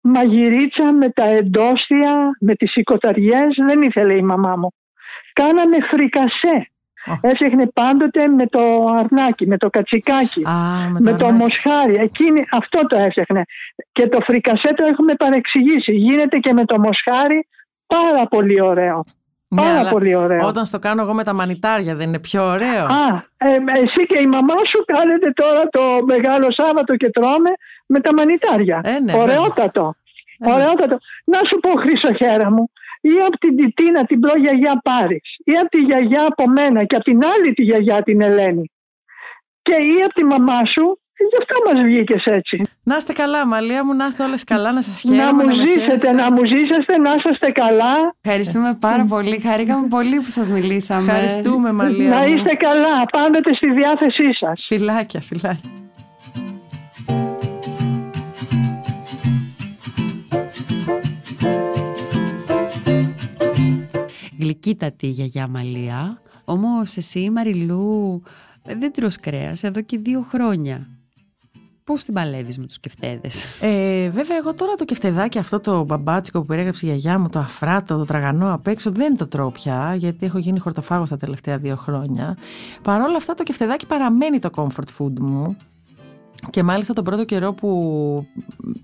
μαγειρίτσα 0.00 0.92
με 0.92 1.08
τα 1.08 1.24
εντόστια, 1.24 2.36
με 2.40 2.54
τις 2.54 2.74
οικοταριές, 2.74 3.56
δεν 3.66 3.82
ήθελε 3.82 4.14
η 4.14 4.22
μαμά 4.22 4.56
μου. 4.56 4.72
Κάναμε 5.32 5.76
φρικασέ. 5.90 6.70
Oh. 7.06 7.18
Έφτιαχνε 7.20 7.66
πάντοτε 7.66 8.26
με 8.26 8.46
το 8.46 8.86
αρνάκι, 8.98 9.46
με 9.46 9.56
το 9.56 9.70
κατσικάκι, 9.70 10.42
με, 10.98 11.16
το, 11.16 11.30
μοσχάρι. 11.30 11.94
Εκείνη, 11.94 12.44
αυτό 12.52 12.86
το 12.86 12.96
έφτιαχνε. 12.96 13.42
Και 13.92 14.08
το 14.08 14.20
φρικασέ 14.20 14.74
το 14.74 14.84
έχουμε 14.90 15.14
παρεξηγήσει. 15.14 15.92
Γίνεται 15.92 16.38
και 16.38 16.52
με 16.52 16.64
το 16.64 16.80
μοσχάρι 16.80 17.48
πάρα 17.86 18.26
πολύ 18.26 18.60
ωραίο. 18.60 19.04
Ναι, 19.48 19.62
πάρα 19.62 19.90
πολύ 19.90 20.14
ωραίο. 20.14 20.46
Όταν 20.46 20.64
στο 20.64 20.78
κάνω 20.78 21.02
εγώ 21.02 21.14
με 21.14 21.24
τα 21.24 21.32
μανιτάρια 21.32 21.94
δεν 21.94 22.08
είναι 22.08 22.18
πιο 22.18 22.42
ωραίο; 22.44 22.84
Α, 22.84 23.24
ε, 23.36 23.54
εσύ 23.82 24.06
και 24.06 24.18
η 24.20 24.26
μαμά 24.26 24.54
σου 24.70 24.84
κάνετε 24.84 25.32
τώρα 25.32 25.68
το 25.70 25.82
Μεγάλο 26.06 26.46
Σάββατο 26.52 26.96
και 26.96 27.10
τρώμε 27.10 27.50
με 27.92 28.00
τα 28.00 28.10
μανιτάρια. 28.14 28.80
Ε, 28.84 29.00
ναι, 29.00 29.12
Ωραιότατο. 29.22 29.94
Ε, 30.38 30.50
Ωραιότατο. 30.50 30.96
Να 31.24 31.38
σου 31.48 31.56
πω 31.62 31.70
Χρυσοχέρα 31.82 32.50
μου, 32.50 32.64
ή 33.00 33.14
από 33.26 33.36
την 33.38 33.56
Τιτίνα 33.56 34.04
την 34.04 34.20
προγιαγιά 34.20 34.80
Πάρης, 34.82 35.28
ή 35.44 35.52
από 35.60 35.68
τη 35.68 35.78
γιαγιά 35.78 36.26
από 36.30 36.48
μένα 36.48 36.84
και 36.84 36.96
από 36.96 37.04
την 37.04 37.20
άλλη 37.24 37.52
τη 37.52 37.62
γιαγιά 37.62 38.02
την 38.02 38.20
Ελένη. 38.20 38.70
Και 39.62 39.74
ή 39.74 39.96
από 40.04 40.14
τη 40.14 40.24
μαμά 40.24 40.60
σου 40.74 41.00
Γι' 41.28 41.38
αυτό 41.42 41.54
μας 41.66 41.84
βγήκες 41.84 42.24
έτσι. 42.24 42.60
Να 42.82 42.96
είστε 42.96 43.12
καλά, 43.12 43.46
Μαλία 43.46 43.84
μου, 43.84 43.94
να 43.94 44.06
είστε 44.06 44.22
όλες 44.22 44.44
καλά, 44.44 44.72
να 44.72 44.82
σας 44.82 45.00
χαίρομαι. 45.00 45.22
Να 45.22 45.34
μου 45.34 45.66
ζήσετε, 45.66 46.12
να 46.12 46.32
μου 46.32 46.44
ζήσετε, 46.44 46.98
να 46.98 47.10
είστε 47.30 47.50
καλά. 47.50 48.14
Ευχαριστούμε 48.24 48.76
πάρα 48.80 49.04
πολύ. 49.04 49.40
Χαρήκαμε 49.40 49.88
πολύ 49.88 50.16
που 50.16 50.30
σας 50.30 50.50
μιλήσαμε. 50.50 51.12
Ευχαριστούμε, 51.12 51.72
Μαλία. 51.72 52.08
Να 52.08 52.24
είστε 52.24 52.54
καλά. 52.54 53.04
Πάντοτε 53.12 53.54
στη 53.54 53.72
διάθεσή 53.72 54.34
σας. 54.34 54.64
Φιλάκια, 54.66 55.20
φιλάκια. 55.20 55.79
Γλυκύτατη 64.50 65.06
η 65.06 65.10
γιαγιά 65.10 65.48
Μαλία. 65.48 66.22
Όμως 66.44 66.96
εσύ 66.96 67.30
Μαριλού 67.30 68.22
δεν 68.78 68.92
τρως 68.92 69.16
κρέας 69.16 69.62
εδώ 69.62 69.80
και 69.80 69.98
δύο 69.98 70.26
χρόνια. 70.28 70.88
Πώς 71.84 72.04
την 72.04 72.14
παλεύεις 72.14 72.58
με 72.58 72.66
τους 72.66 72.80
κεφτέδες; 72.80 73.44
Ε, 73.60 74.10
βέβαια, 74.10 74.36
εγώ 74.36 74.54
τώρα 74.54 74.74
το 74.74 74.84
κεφτεδάκι 74.84 75.38
αυτό 75.38 75.60
το 75.60 75.84
μπαμπάτσικο 75.84 76.40
που 76.40 76.46
περιέγραψε 76.46 76.86
η 76.86 76.88
γιαγιά 76.88 77.18
μου, 77.18 77.28
το 77.28 77.38
αφράτο, 77.38 77.96
το 77.96 78.04
τραγανό 78.04 78.52
απ' 78.52 78.66
έξω, 78.66 78.90
δεν 78.90 79.16
το 79.16 79.28
τρώω 79.28 79.50
πια, 79.50 79.94
γιατί 79.94 80.26
έχω 80.26 80.38
γίνει 80.38 80.58
χορτοφάγος 80.58 81.08
τα 81.08 81.16
τελευταία 81.16 81.58
δύο 81.58 81.76
χρόνια. 81.76 82.36
Παρ' 82.82 83.00
όλα 83.00 83.16
αυτά, 83.16 83.34
το 83.34 83.42
κεφτεδάκι 83.42 83.86
παραμένει 83.86 84.38
το 84.38 84.50
comfort 84.54 84.98
food 84.98 85.18
μου. 85.20 85.56
Και 86.50 86.62
μάλιστα 86.62 86.92
τον 86.92 87.04
πρώτο 87.04 87.24
καιρό 87.24 87.52
που 87.52 88.26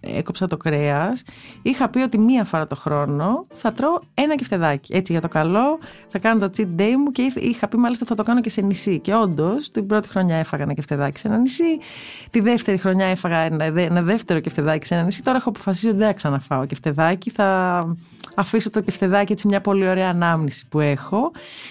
έκοψα 0.00 0.46
το 0.46 0.56
κρέας 0.56 1.22
είχα 1.62 1.88
πει 1.88 1.98
ότι 1.98 2.18
μία 2.18 2.44
φορά 2.44 2.66
το 2.66 2.76
χρόνο 2.76 3.46
θα 3.52 3.72
τρώω 3.72 3.98
ένα 4.14 4.34
κεφτεδάκι. 4.34 4.94
Έτσι 4.94 5.12
για 5.12 5.20
το 5.20 5.28
καλό 5.28 5.78
θα 6.08 6.18
κάνω 6.18 6.38
το 6.38 6.50
cheat 6.56 6.80
day 6.80 6.94
μου 6.98 7.10
και 7.10 7.32
είχα 7.34 7.68
πει 7.68 7.76
μάλιστα 7.76 8.06
θα 8.06 8.14
το 8.14 8.22
κάνω 8.22 8.40
και 8.40 8.50
σε 8.50 8.60
νησί. 8.60 9.00
Και 9.00 9.14
όντως 9.14 9.70
την 9.70 9.86
πρώτη 9.86 10.08
χρονιά 10.08 10.36
έφαγα 10.36 10.62
ένα 10.62 10.74
κεφτεδάκι 10.74 11.18
σε 11.18 11.28
ένα 11.28 11.38
νησί. 11.38 11.78
Τη 12.30 12.40
δεύτερη 12.40 12.78
χρονιά 12.78 13.06
έφαγα 13.06 13.38
ένα, 13.38 13.64
ένα 13.64 14.02
δεύτερο 14.02 14.40
κεφτεδάκι 14.40 14.86
σε 14.86 14.94
ένα 14.94 15.02
νησί. 15.02 15.22
Τώρα 15.22 15.36
έχω 15.36 15.48
αποφασίσει 15.48 15.88
ότι 15.88 15.96
δεν 15.96 16.06
θα 16.06 16.12
ξαναφάω 16.12 16.66
κεφτεδάκι. 16.66 17.30
Θα 17.30 17.84
αφήσω 18.36 18.70
το 18.70 18.80
κεφτεδάκι 18.80 19.32
έτσι 19.32 19.46
μια 19.46 19.60
πολύ 19.60 19.88
ωραία 19.88 20.08
ανάμνηση 20.08 20.68
που 20.68 20.80
έχω. 20.80 21.30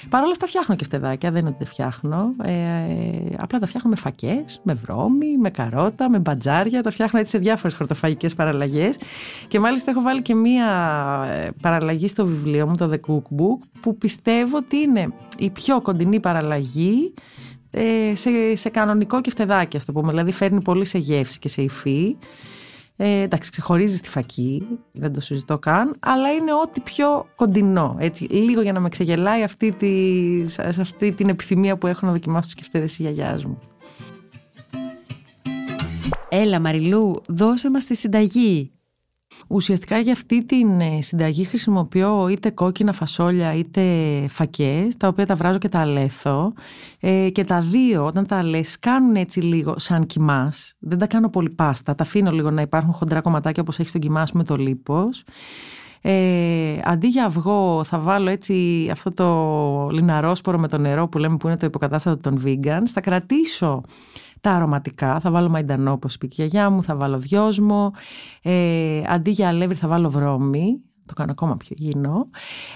Παρ' 0.09 0.21
όλα 0.21 0.31
αυτά 0.31 0.47
φτιάχνω 0.47 0.75
κεφτεδάκια, 0.75 1.31
δεν 1.31 1.39
είναι 1.39 1.49
ότι 1.49 1.57
δεν 1.57 1.67
φτιάχνω. 1.67 2.33
Ε, 2.43 3.35
απλά 3.37 3.59
τα 3.59 3.67
φτιάχνω 3.67 3.89
με 3.89 3.95
φακές, 3.95 4.61
με 4.63 4.73
βρώμη, 4.73 5.37
με 5.37 5.49
καρότα, 5.75 6.09
με 6.09 6.19
μπατζάρια. 6.19 6.83
Τα 6.83 6.91
φτιάχνω 6.91 7.19
έτσι 7.19 7.31
σε 7.31 7.37
διάφορες 7.37 7.75
χορτοφαγικές 7.75 8.33
παραλλαγές. 8.33 8.95
Και 9.47 9.59
μάλιστα 9.59 9.91
έχω 9.91 10.01
βάλει 10.01 10.21
και 10.21 10.35
μία 10.35 10.67
ε, 11.31 11.49
παραλλαγή 11.61 12.07
στο 12.07 12.25
βιβλίο 12.25 12.67
μου, 12.67 12.75
το 12.75 12.91
The 12.91 13.11
Cookbook, 13.11 13.67
που 13.79 13.97
πιστεύω 13.97 14.57
ότι 14.57 14.77
είναι 14.77 15.07
η 15.37 15.49
πιο 15.49 15.81
κοντινή 15.81 16.19
παραλλαγή 16.19 17.13
ε, 17.71 18.15
σε, 18.15 18.55
σε 18.55 18.69
κανονικό 18.69 19.21
κεφτεδάκι, 19.21 19.77
ας 19.77 19.85
το 19.85 19.91
πούμε. 19.91 20.09
Δηλαδή 20.09 20.31
φέρνει 20.31 20.61
πολύ 20.61 20.85
σε 20.85 20.97
γεύση 20.97 21.39
και 21.39 21.49
σε 21.49 21.61
υφή. 21.61 22.15
Ε, 22.97 23.21
εντάξει, 23.21 23.51
ξεχωρίζει 23.51 23.99
τη 23.99 24.09
φακή, 24.09 24.67
δεν 24.91 25.13
το 25.13 25.21
συζητώ 25.21 25.59
καν, 25.59 25.95
αλλά 25.99 26.31
είναι 26.31 26.53
ό,τι 26.53 26.79
πιο 26.81 27.25
κοντινό. 27.35 27.95
Έτσι, 27.99 28.23
λίγο 28.23 28.61
για 28.61 28.71
να 28.71 28.79
με 28.79 28.89
ξεγελάει 28.89 29.43
αυτή, 29.43 29.71
τη, 29.71 29.91
σε 30.47 30.81
αυτή 30.81 31.11
την 31.11 31.29
επιθυμία 31.29 31.77
που 31.77 31.87
έχω 31.87 32.05
να 32.05 32.11
δοκιμάσω 32.11 32.45
τις 32.45 32.53
κεφτέδες 32.53 32.99
η 32.99 33.01
γιαγιάς 33.01 33.45
μου. 33.45 33.59
Έλα 36.29 36.59
Μαριλού, 36.59 37.13
δώσε 37.27 37.69
μας 37.71 37.85
τη 37.85 37.95
συνταγή. 37.95 38.71
Ουσιαστικά 39.47 39.99
για 39.99 40.13
αυτή 40.13 40.45
την 40.45 40.79
ε, 40.79 41.01
συνταγή 41.01 41.43
χρησιμοποιώ 41.43 42.27
είτε 42.27 42.49
κόκκινα 42.49 42.91
φασόλια 42.91 43.53
είτε 43.53 43.81
φακές, 44.29 44.97
τα 44.97 45.07
οποία 45.07 45.25
τα 45.25 45.35
βράζω 45.35 45.57
και 45.57 45.69
τα 45.69 45.79
αλέθω. 45.79 46.53
Ε, 46.99 47.29
και 47.29 47.43
τα 47.43 47.61
δύο, 47.61 48.05
όταν 48.05 48.25
τα 48.25 48.37
αλέσεις, 48.37 48.79
κάνουν 48.79 49.15
έτσι 49.15 49.39
λίγο 49.39 49.79
σαν 49.79 50.05
κοιμάς. 50.05 50.73
Δεν 50.79 50.97
τα 50.97 51.07
κάνω 51.07 51.29
πολύ 51.29 51.49
πάστα, 51.49 51.95
τα 51.95 52.03
αφήνω 52.03 52.31
λίγο 52.31 52.51
να 52.51 52.61
υπάρχουν 52.61 52.93
χοντρά 52.93 53.21
κομματάκια 53.21 53.61
όπως 53.61 53.79
έχει 53.79 53.89
στον 53.89 54.01
κοιμά 54.01 54.27
με 54.33 54.43
το 54.43 54.55
λίπος. 54.55 55.23
Ε, 56.01 56.79
αντί 56.83 57.07
για 57.07 57.25
αυγό 57.25 57.83
θα 57.83 57.99
βάλω 57.99 58.29
έτσι 58.29 58.87
αυτό 58.91 59.11
το 59.11 59.89
λιναρόσπορο 59.91 60.57
με 60.59 60.67
το 60.67 60.77
νερό 60.77 61.07
που 61.07 61.17
λέμε 61.17 61.37
που 61.37 61.47
είναι 61.47 61.57
το 61.57 61.65
υποκατάστατο 61.65 62.29
των 62.29 62.43
vegans. 62.45 62.85
Θα 62.85 63.01
κρατήσω 63.01 63.81
τα 64.45 64.51
αρωματικά, 64.51 65.19
θα 65.19 65.31
βάλω 65.31 65.49
μαϊντανό 65.49 65.91
όπως 65.91 66.15
είπε 66.15 66.25
η 66.25 66.29
γιαγιά 66.31 66.69
μου, 66.69 66.83
θα 66.83 66.95
βάλω 66.95 67.17
δυόσμο, 67.17 67.93
ε, 68.41 69.01
αντί 69.07 69.31
για 69.31 69.47
αλεύρι 69.47 69.75
θα 69.75 69.87
βάλω 69.87 70.09
βρώμη, 70.09 70.81
το 71.05 71.13
κάνω 71.13 71.31
ακόμα 71.31 71.57
πιο 71.57 71.75
υγιεινό. 71.79 72.29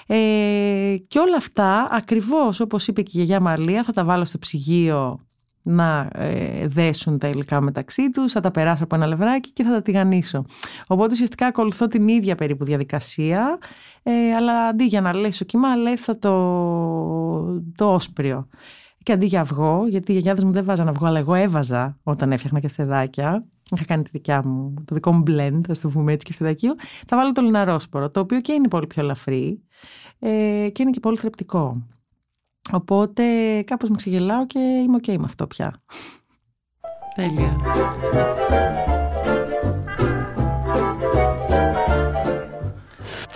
Ε, 0.08 0.96
και 1.08 1.20
όλα 1.20 1.36
αυτά 1.38 1.88
ακριβώς 1.92 2.60
όπως 2.60 2.88
είπε 2.88 3.02
και 3.02 3.12
η 3.14 3.18
γιαγιά 3.18 3.40
Μαρλία 3.40 3.84
θα 3.84 3.92
τα 3.92 4.04
βάλω 4.04 4.26
στο 4.26 4.38
ψυγείο 4.38 5.20
να 5.62 6.10
ε, 6.14 6.68
δέσουν 6.68 7.18
τα 7.18 7.28
υλικά 7.28 7.62
μεταξύ 7.62 8.10
τους, 8.10 8.32
θα 8.32 8.40
τα 8.40 8.52
περάσω 8.52 8.84
από 8.84 8.96
ένα 8.96 9.08
λευράκι 9.08 9.52
και 9.54 9.64
θα 9.64 9.72
τα 9.72 9.82
τηγανίσω. 9.82 10.46
Οπότε 10.88 11.14
ουσιαστικά 11.14 11.46
ακολουθώ 11.46 11.88
την 11.88 12.08
ίδια 12.08 12.36
περίπου 12.36 12.64
διαδικασία, 12.64 13.58
ε, 14.04 14.34
αλλά 14.34 14.68
αντί 14.68 14.86
για 14.86 15.02
να 15.02 15.16
λέσω 15.16 15.46
κύμα, 15.46 15.76
λέθω 15.76 16.18
το, 16.18 17.62
το 17.76 17.94
όσπριο. 17.94 18.48
Και 19.04 19.12
αντί 19.12 19.26
για 19.26 19.42
αυγό, 19.42 19.88
γιατί 19.88 20.12
οι 20.12 20.14
γιαγιάδες 20.14 20.44
μου 20.44 20.52
δεν 20.52 20.64
βάζαν 20.64 20.88
αυγό, 20.88 21.06
αλλά 21.06 21.20
εγώ 21.20 21.34
έβαζα 21.34 21.98
όταν 22.04 22.32
έφτιαχνα 22.32 22.60
και 22.60 22.68
φθεδάκια, 22.68 23.46
είχα 23.72 23.86
κάνει 23.86 24.04
τη 24.04 24.10
δικιά 24.14 24.48
μου, 24.48 24.74
το 24.86 24.96
δικό 24.96 25.12
μου 25.12 25.24
blend, 25.28 25.62
ας 25.70 25.80
το 25.80 25.90
πούμε 25.90 26.12
έτσι 26.12 26.26
και 26.26 26.34
φθεδακείο, 26.34 26.76
θα 27.08 27.18
βάλω 27.18 27.32
το 27.32 27.42
λιναρόσπορο, 27.42 28.10
το 28.10 28.20
οποίο 28.20 28.42
και 28.42 28.52
είναι 28.52 28.68
πολύ 28.68 28.88
πιο 28.88 29.02
ελαφρύ 29.02 29.62
ε, 30.20 30.30
και 30.72 30.82
είναι 30.82 30.92
και 30.92 31.00
πολύ 31.00 31.18
θρεπτικό. 31.18 31.88
Οπότε 32.72 33.24
κάπως 33.62 33.90
με 33.90 33.96
ξεγελάω 33.96 34.46
και 34.46 34.60
είμαι 34.60 34.98
ok 35.02 35.18
με 35.18 35.26
αυτό 35.26 35.48
πια. 35.48 35.76
Τέλεια. 37.16 37.56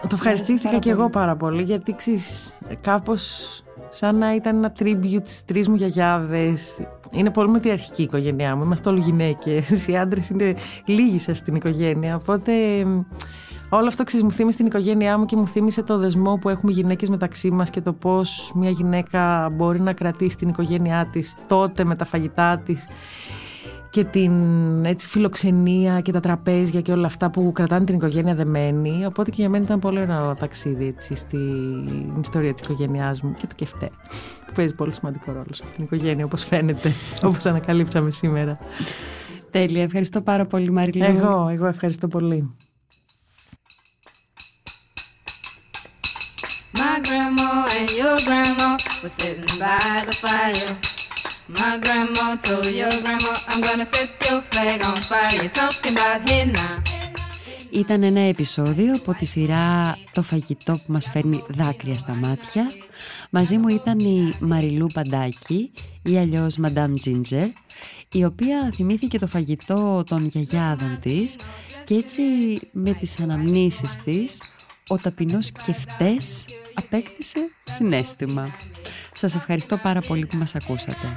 Το 0.01 0.09
ευχαριστήθηκα 0.14 0.80
και 0.80 0.89
εγώ 0.89 1.09
πάρα 1.09 1.36
πολύ 1.36 1.64
γιατί 1.64 1.95
ξέρεις 1.95 2.59
κάπως 2.82 3.62
σαν 3.90 4.18
να 4.18 4.36
ήταν 4.36 4.56
ένα 4.56 4.74
tribute 4.80 5.24
στις 5.24 5.46
τρεις 5.46 5.68
μου 5.68 5.76
γιαγιάδες. 5.76 6.88
Είναι 7.12 7.32
πολύ 7.32 7.50
μετριαρχική 7.50 8.02
η 8.02 8.04
οικογένειά 8.04 8.56
μου, 8.56 8.64
είμαστε 8.64 8.90
όλοι 8.90 9.00
γυναίκες, 9.00 9.88
οι 9.88 9.98
άντρες 9.98 10.30
είναι 10.30 10.56
λίγοι 10.86 11.20
σας 11.20 11.38
στην 11.38 11.56
οικογένεια, 11.56 12.16
οπότε 12.16 12.52
Όλο 13.76 13.88
αυτό 13.88 14.04
ξέρεις, 14.04 14.26
μου 14.26 14.32
θύμισε 14.32 14.58
την 14.58 14.66
οικογένειά 14.66 15.18
μου 15.18 15.26
και 15.26 15.36
μου 15.36 15.48
θύμισε 15.48 15.84
το 15.84 15.98
δεσμό 15.98 16.38
που 16.38 16.50
έχουμε 16.50 16.72
γυναίκες 16.72 17.10
μεταξύ 17.10 17.52
μας 17.52 17.70
και 17.70 17.82
το 17.82 17.94
πώς 17.94 18.52
μια 18.56 18.70
γυναίκα 18.70 19.50
μπορεί 19.50 19.80
να 19.80 19.94
κρατήσει 19.94 20.38
την 20.38 20.50
οικογένειά 20.50 21.10
της 21.12 21.36
τότε 21.48 21.84
με 21.84 21.96
τα 21.96 22.06
φαγητά 22.06 22.62
της 22.66 22.88
και 23.94 24.04
την 24.04 24.86
έτσι, 24.86 25.08
φιλοξενία 25.08 26.02
και 26.02 26.12
τα 26.12 26.20
τραπέζια 26.20 26.82
και 26.82 26.91
όλα 26.91 27.08
αυτά 27.08 27.30
που 27.30 27.52
κρατάνε 27.52 27.86
την 27.86 27.96
οικογένεια 27.96 28.36
δεμένη. 28.36 29.06
Οπότε 29.06 29.30
και 29.30 29.36
για 29.39 29.50
μένα 29.50 29.64
ήταν 29.64 29.80
πολύ 29.80 30.00
ωραίο 30.00 30.36
ταξίδι 30.39 30.88
έτσι, 30.88 31.16
στην 31.16 32.20
ιστορία 32.22 32.54
της 32.54 32.62
οικογένειάς 32.64 33.22
μου 33.22 33.34
και 33.34 33.48
το 33.48 33.56
κεφτέ 33.56 33.89
που 34.46 34.54
παίζει 34.56 34.74
πολύ 34.76 34.94
σημαντικό 34.94 35.32
ρόλο 35.32 35.48
σε 35.52 35.64
αυτήν 35.64 35.76
την 35.76 35.84
οικογένεια 35.84 36.26
όπως 36.26 36.44
φαίνεται, 36.44 36.91
όπως 37.28 37.46
ανακαλύψαμε 37.46 38.12
σήμερα. 38.12 38.58
Τέλεια, 39.50 39.84
ευχαριστώ 39.84 40.22
πάρα 40.22 40.46
πολύ 40.46 40.72
Μαριλού. 40.72 41.06
Εγώ, 41.06 41.48
εγώ 41.50 41.66
ευχαριστώ 41.66 42.08
πολύ. 42.08 42.56
My 46.76 47.00
grandma 47.08 47.52
and 47.78 47.89
your 48.00 48.18
grandma 48.28 48.70
were 49.02 49.14
sitting 49.20 49.54
by 49.60 50.04
the 50.08 50.16
fire. 50.24 50.93
My 51.48 51.78
grandma 51.78 52.38
told 52.38 52.66
your 52.66 52.89
grandma, 53.04 53.34
I'm 53.50 53.60
gonna 53.60 53.86
set 53.86 54.10
your 54.30 54.41
flag 54.50 54.80
on 54.89 54.96
fire. 54.96 55.50
Talking 55.50 55.96
about 55.98 56.30
hey 56.30 56.46
now. 56.46 56.82
Ήταν 57.72 58.04
ένα 58.04 58.20
επεισόδιο 58.20 58.94
από 58.94 59.14
τη 59.14 59.26
σειρά 59.26 59.98
«Το 60.12 60.24
φαγητό 60.24 60.74
που 60.74 60.91
μας 60.91 61.10
φέρνει 61.12 61.44
δάκρυα 61.48 61.98
στα 61.98 62.14
μάτια». 62.14 62.72
Μαζί 63.30 63.58
μου 63.58 63.68
ήταν 63.68 64.00
η 64.00 64.34
Μαριλού 64.39 64.88
Παντάκη 64.94 65.72
ή 66.04 66.18
αλλιώς 66.18 66.58
Madame 66.64 66.94
Ginger, 67.06 67.50
η 68.12 68.24
οποία 68.26 68.72
θυμήθηκε 68.76 69.20
το 69.20 69.28
φαγητό 69.28 70.04
των 70.08 70.26
γιαγιάδων 70.26 71.00
της 71.02 71.36
και 71.84 71.94
έτσι 71.94 72.22
με 72.72 72.94
τις 72.94 73.20
αναμνήσεις 73.20 73.96
της 73.96 74.41
ο 74.88 74.98
ταπεινός 74.98 75.52
Κεφτές 75.52 76.46
απέκτησε 76.74 77.50
συνέστημα. 77.70 78.56
Σας 79.16 79.36
ευχαριστώ 79.36 79.78
πάρα 79.78 80.02
πολύ 80.02 80.26
που 80.26 80.38
μας 80.38 80.56
ακούσατε. 80.56 81.16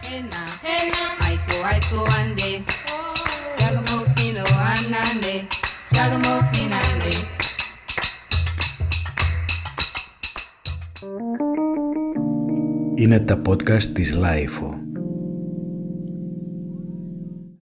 Είναι 12.94 13.20
τα 13.20 13.42
podcast 13.46 13.82
της 13.82 14.14
Λάιφο. 14.14 14.85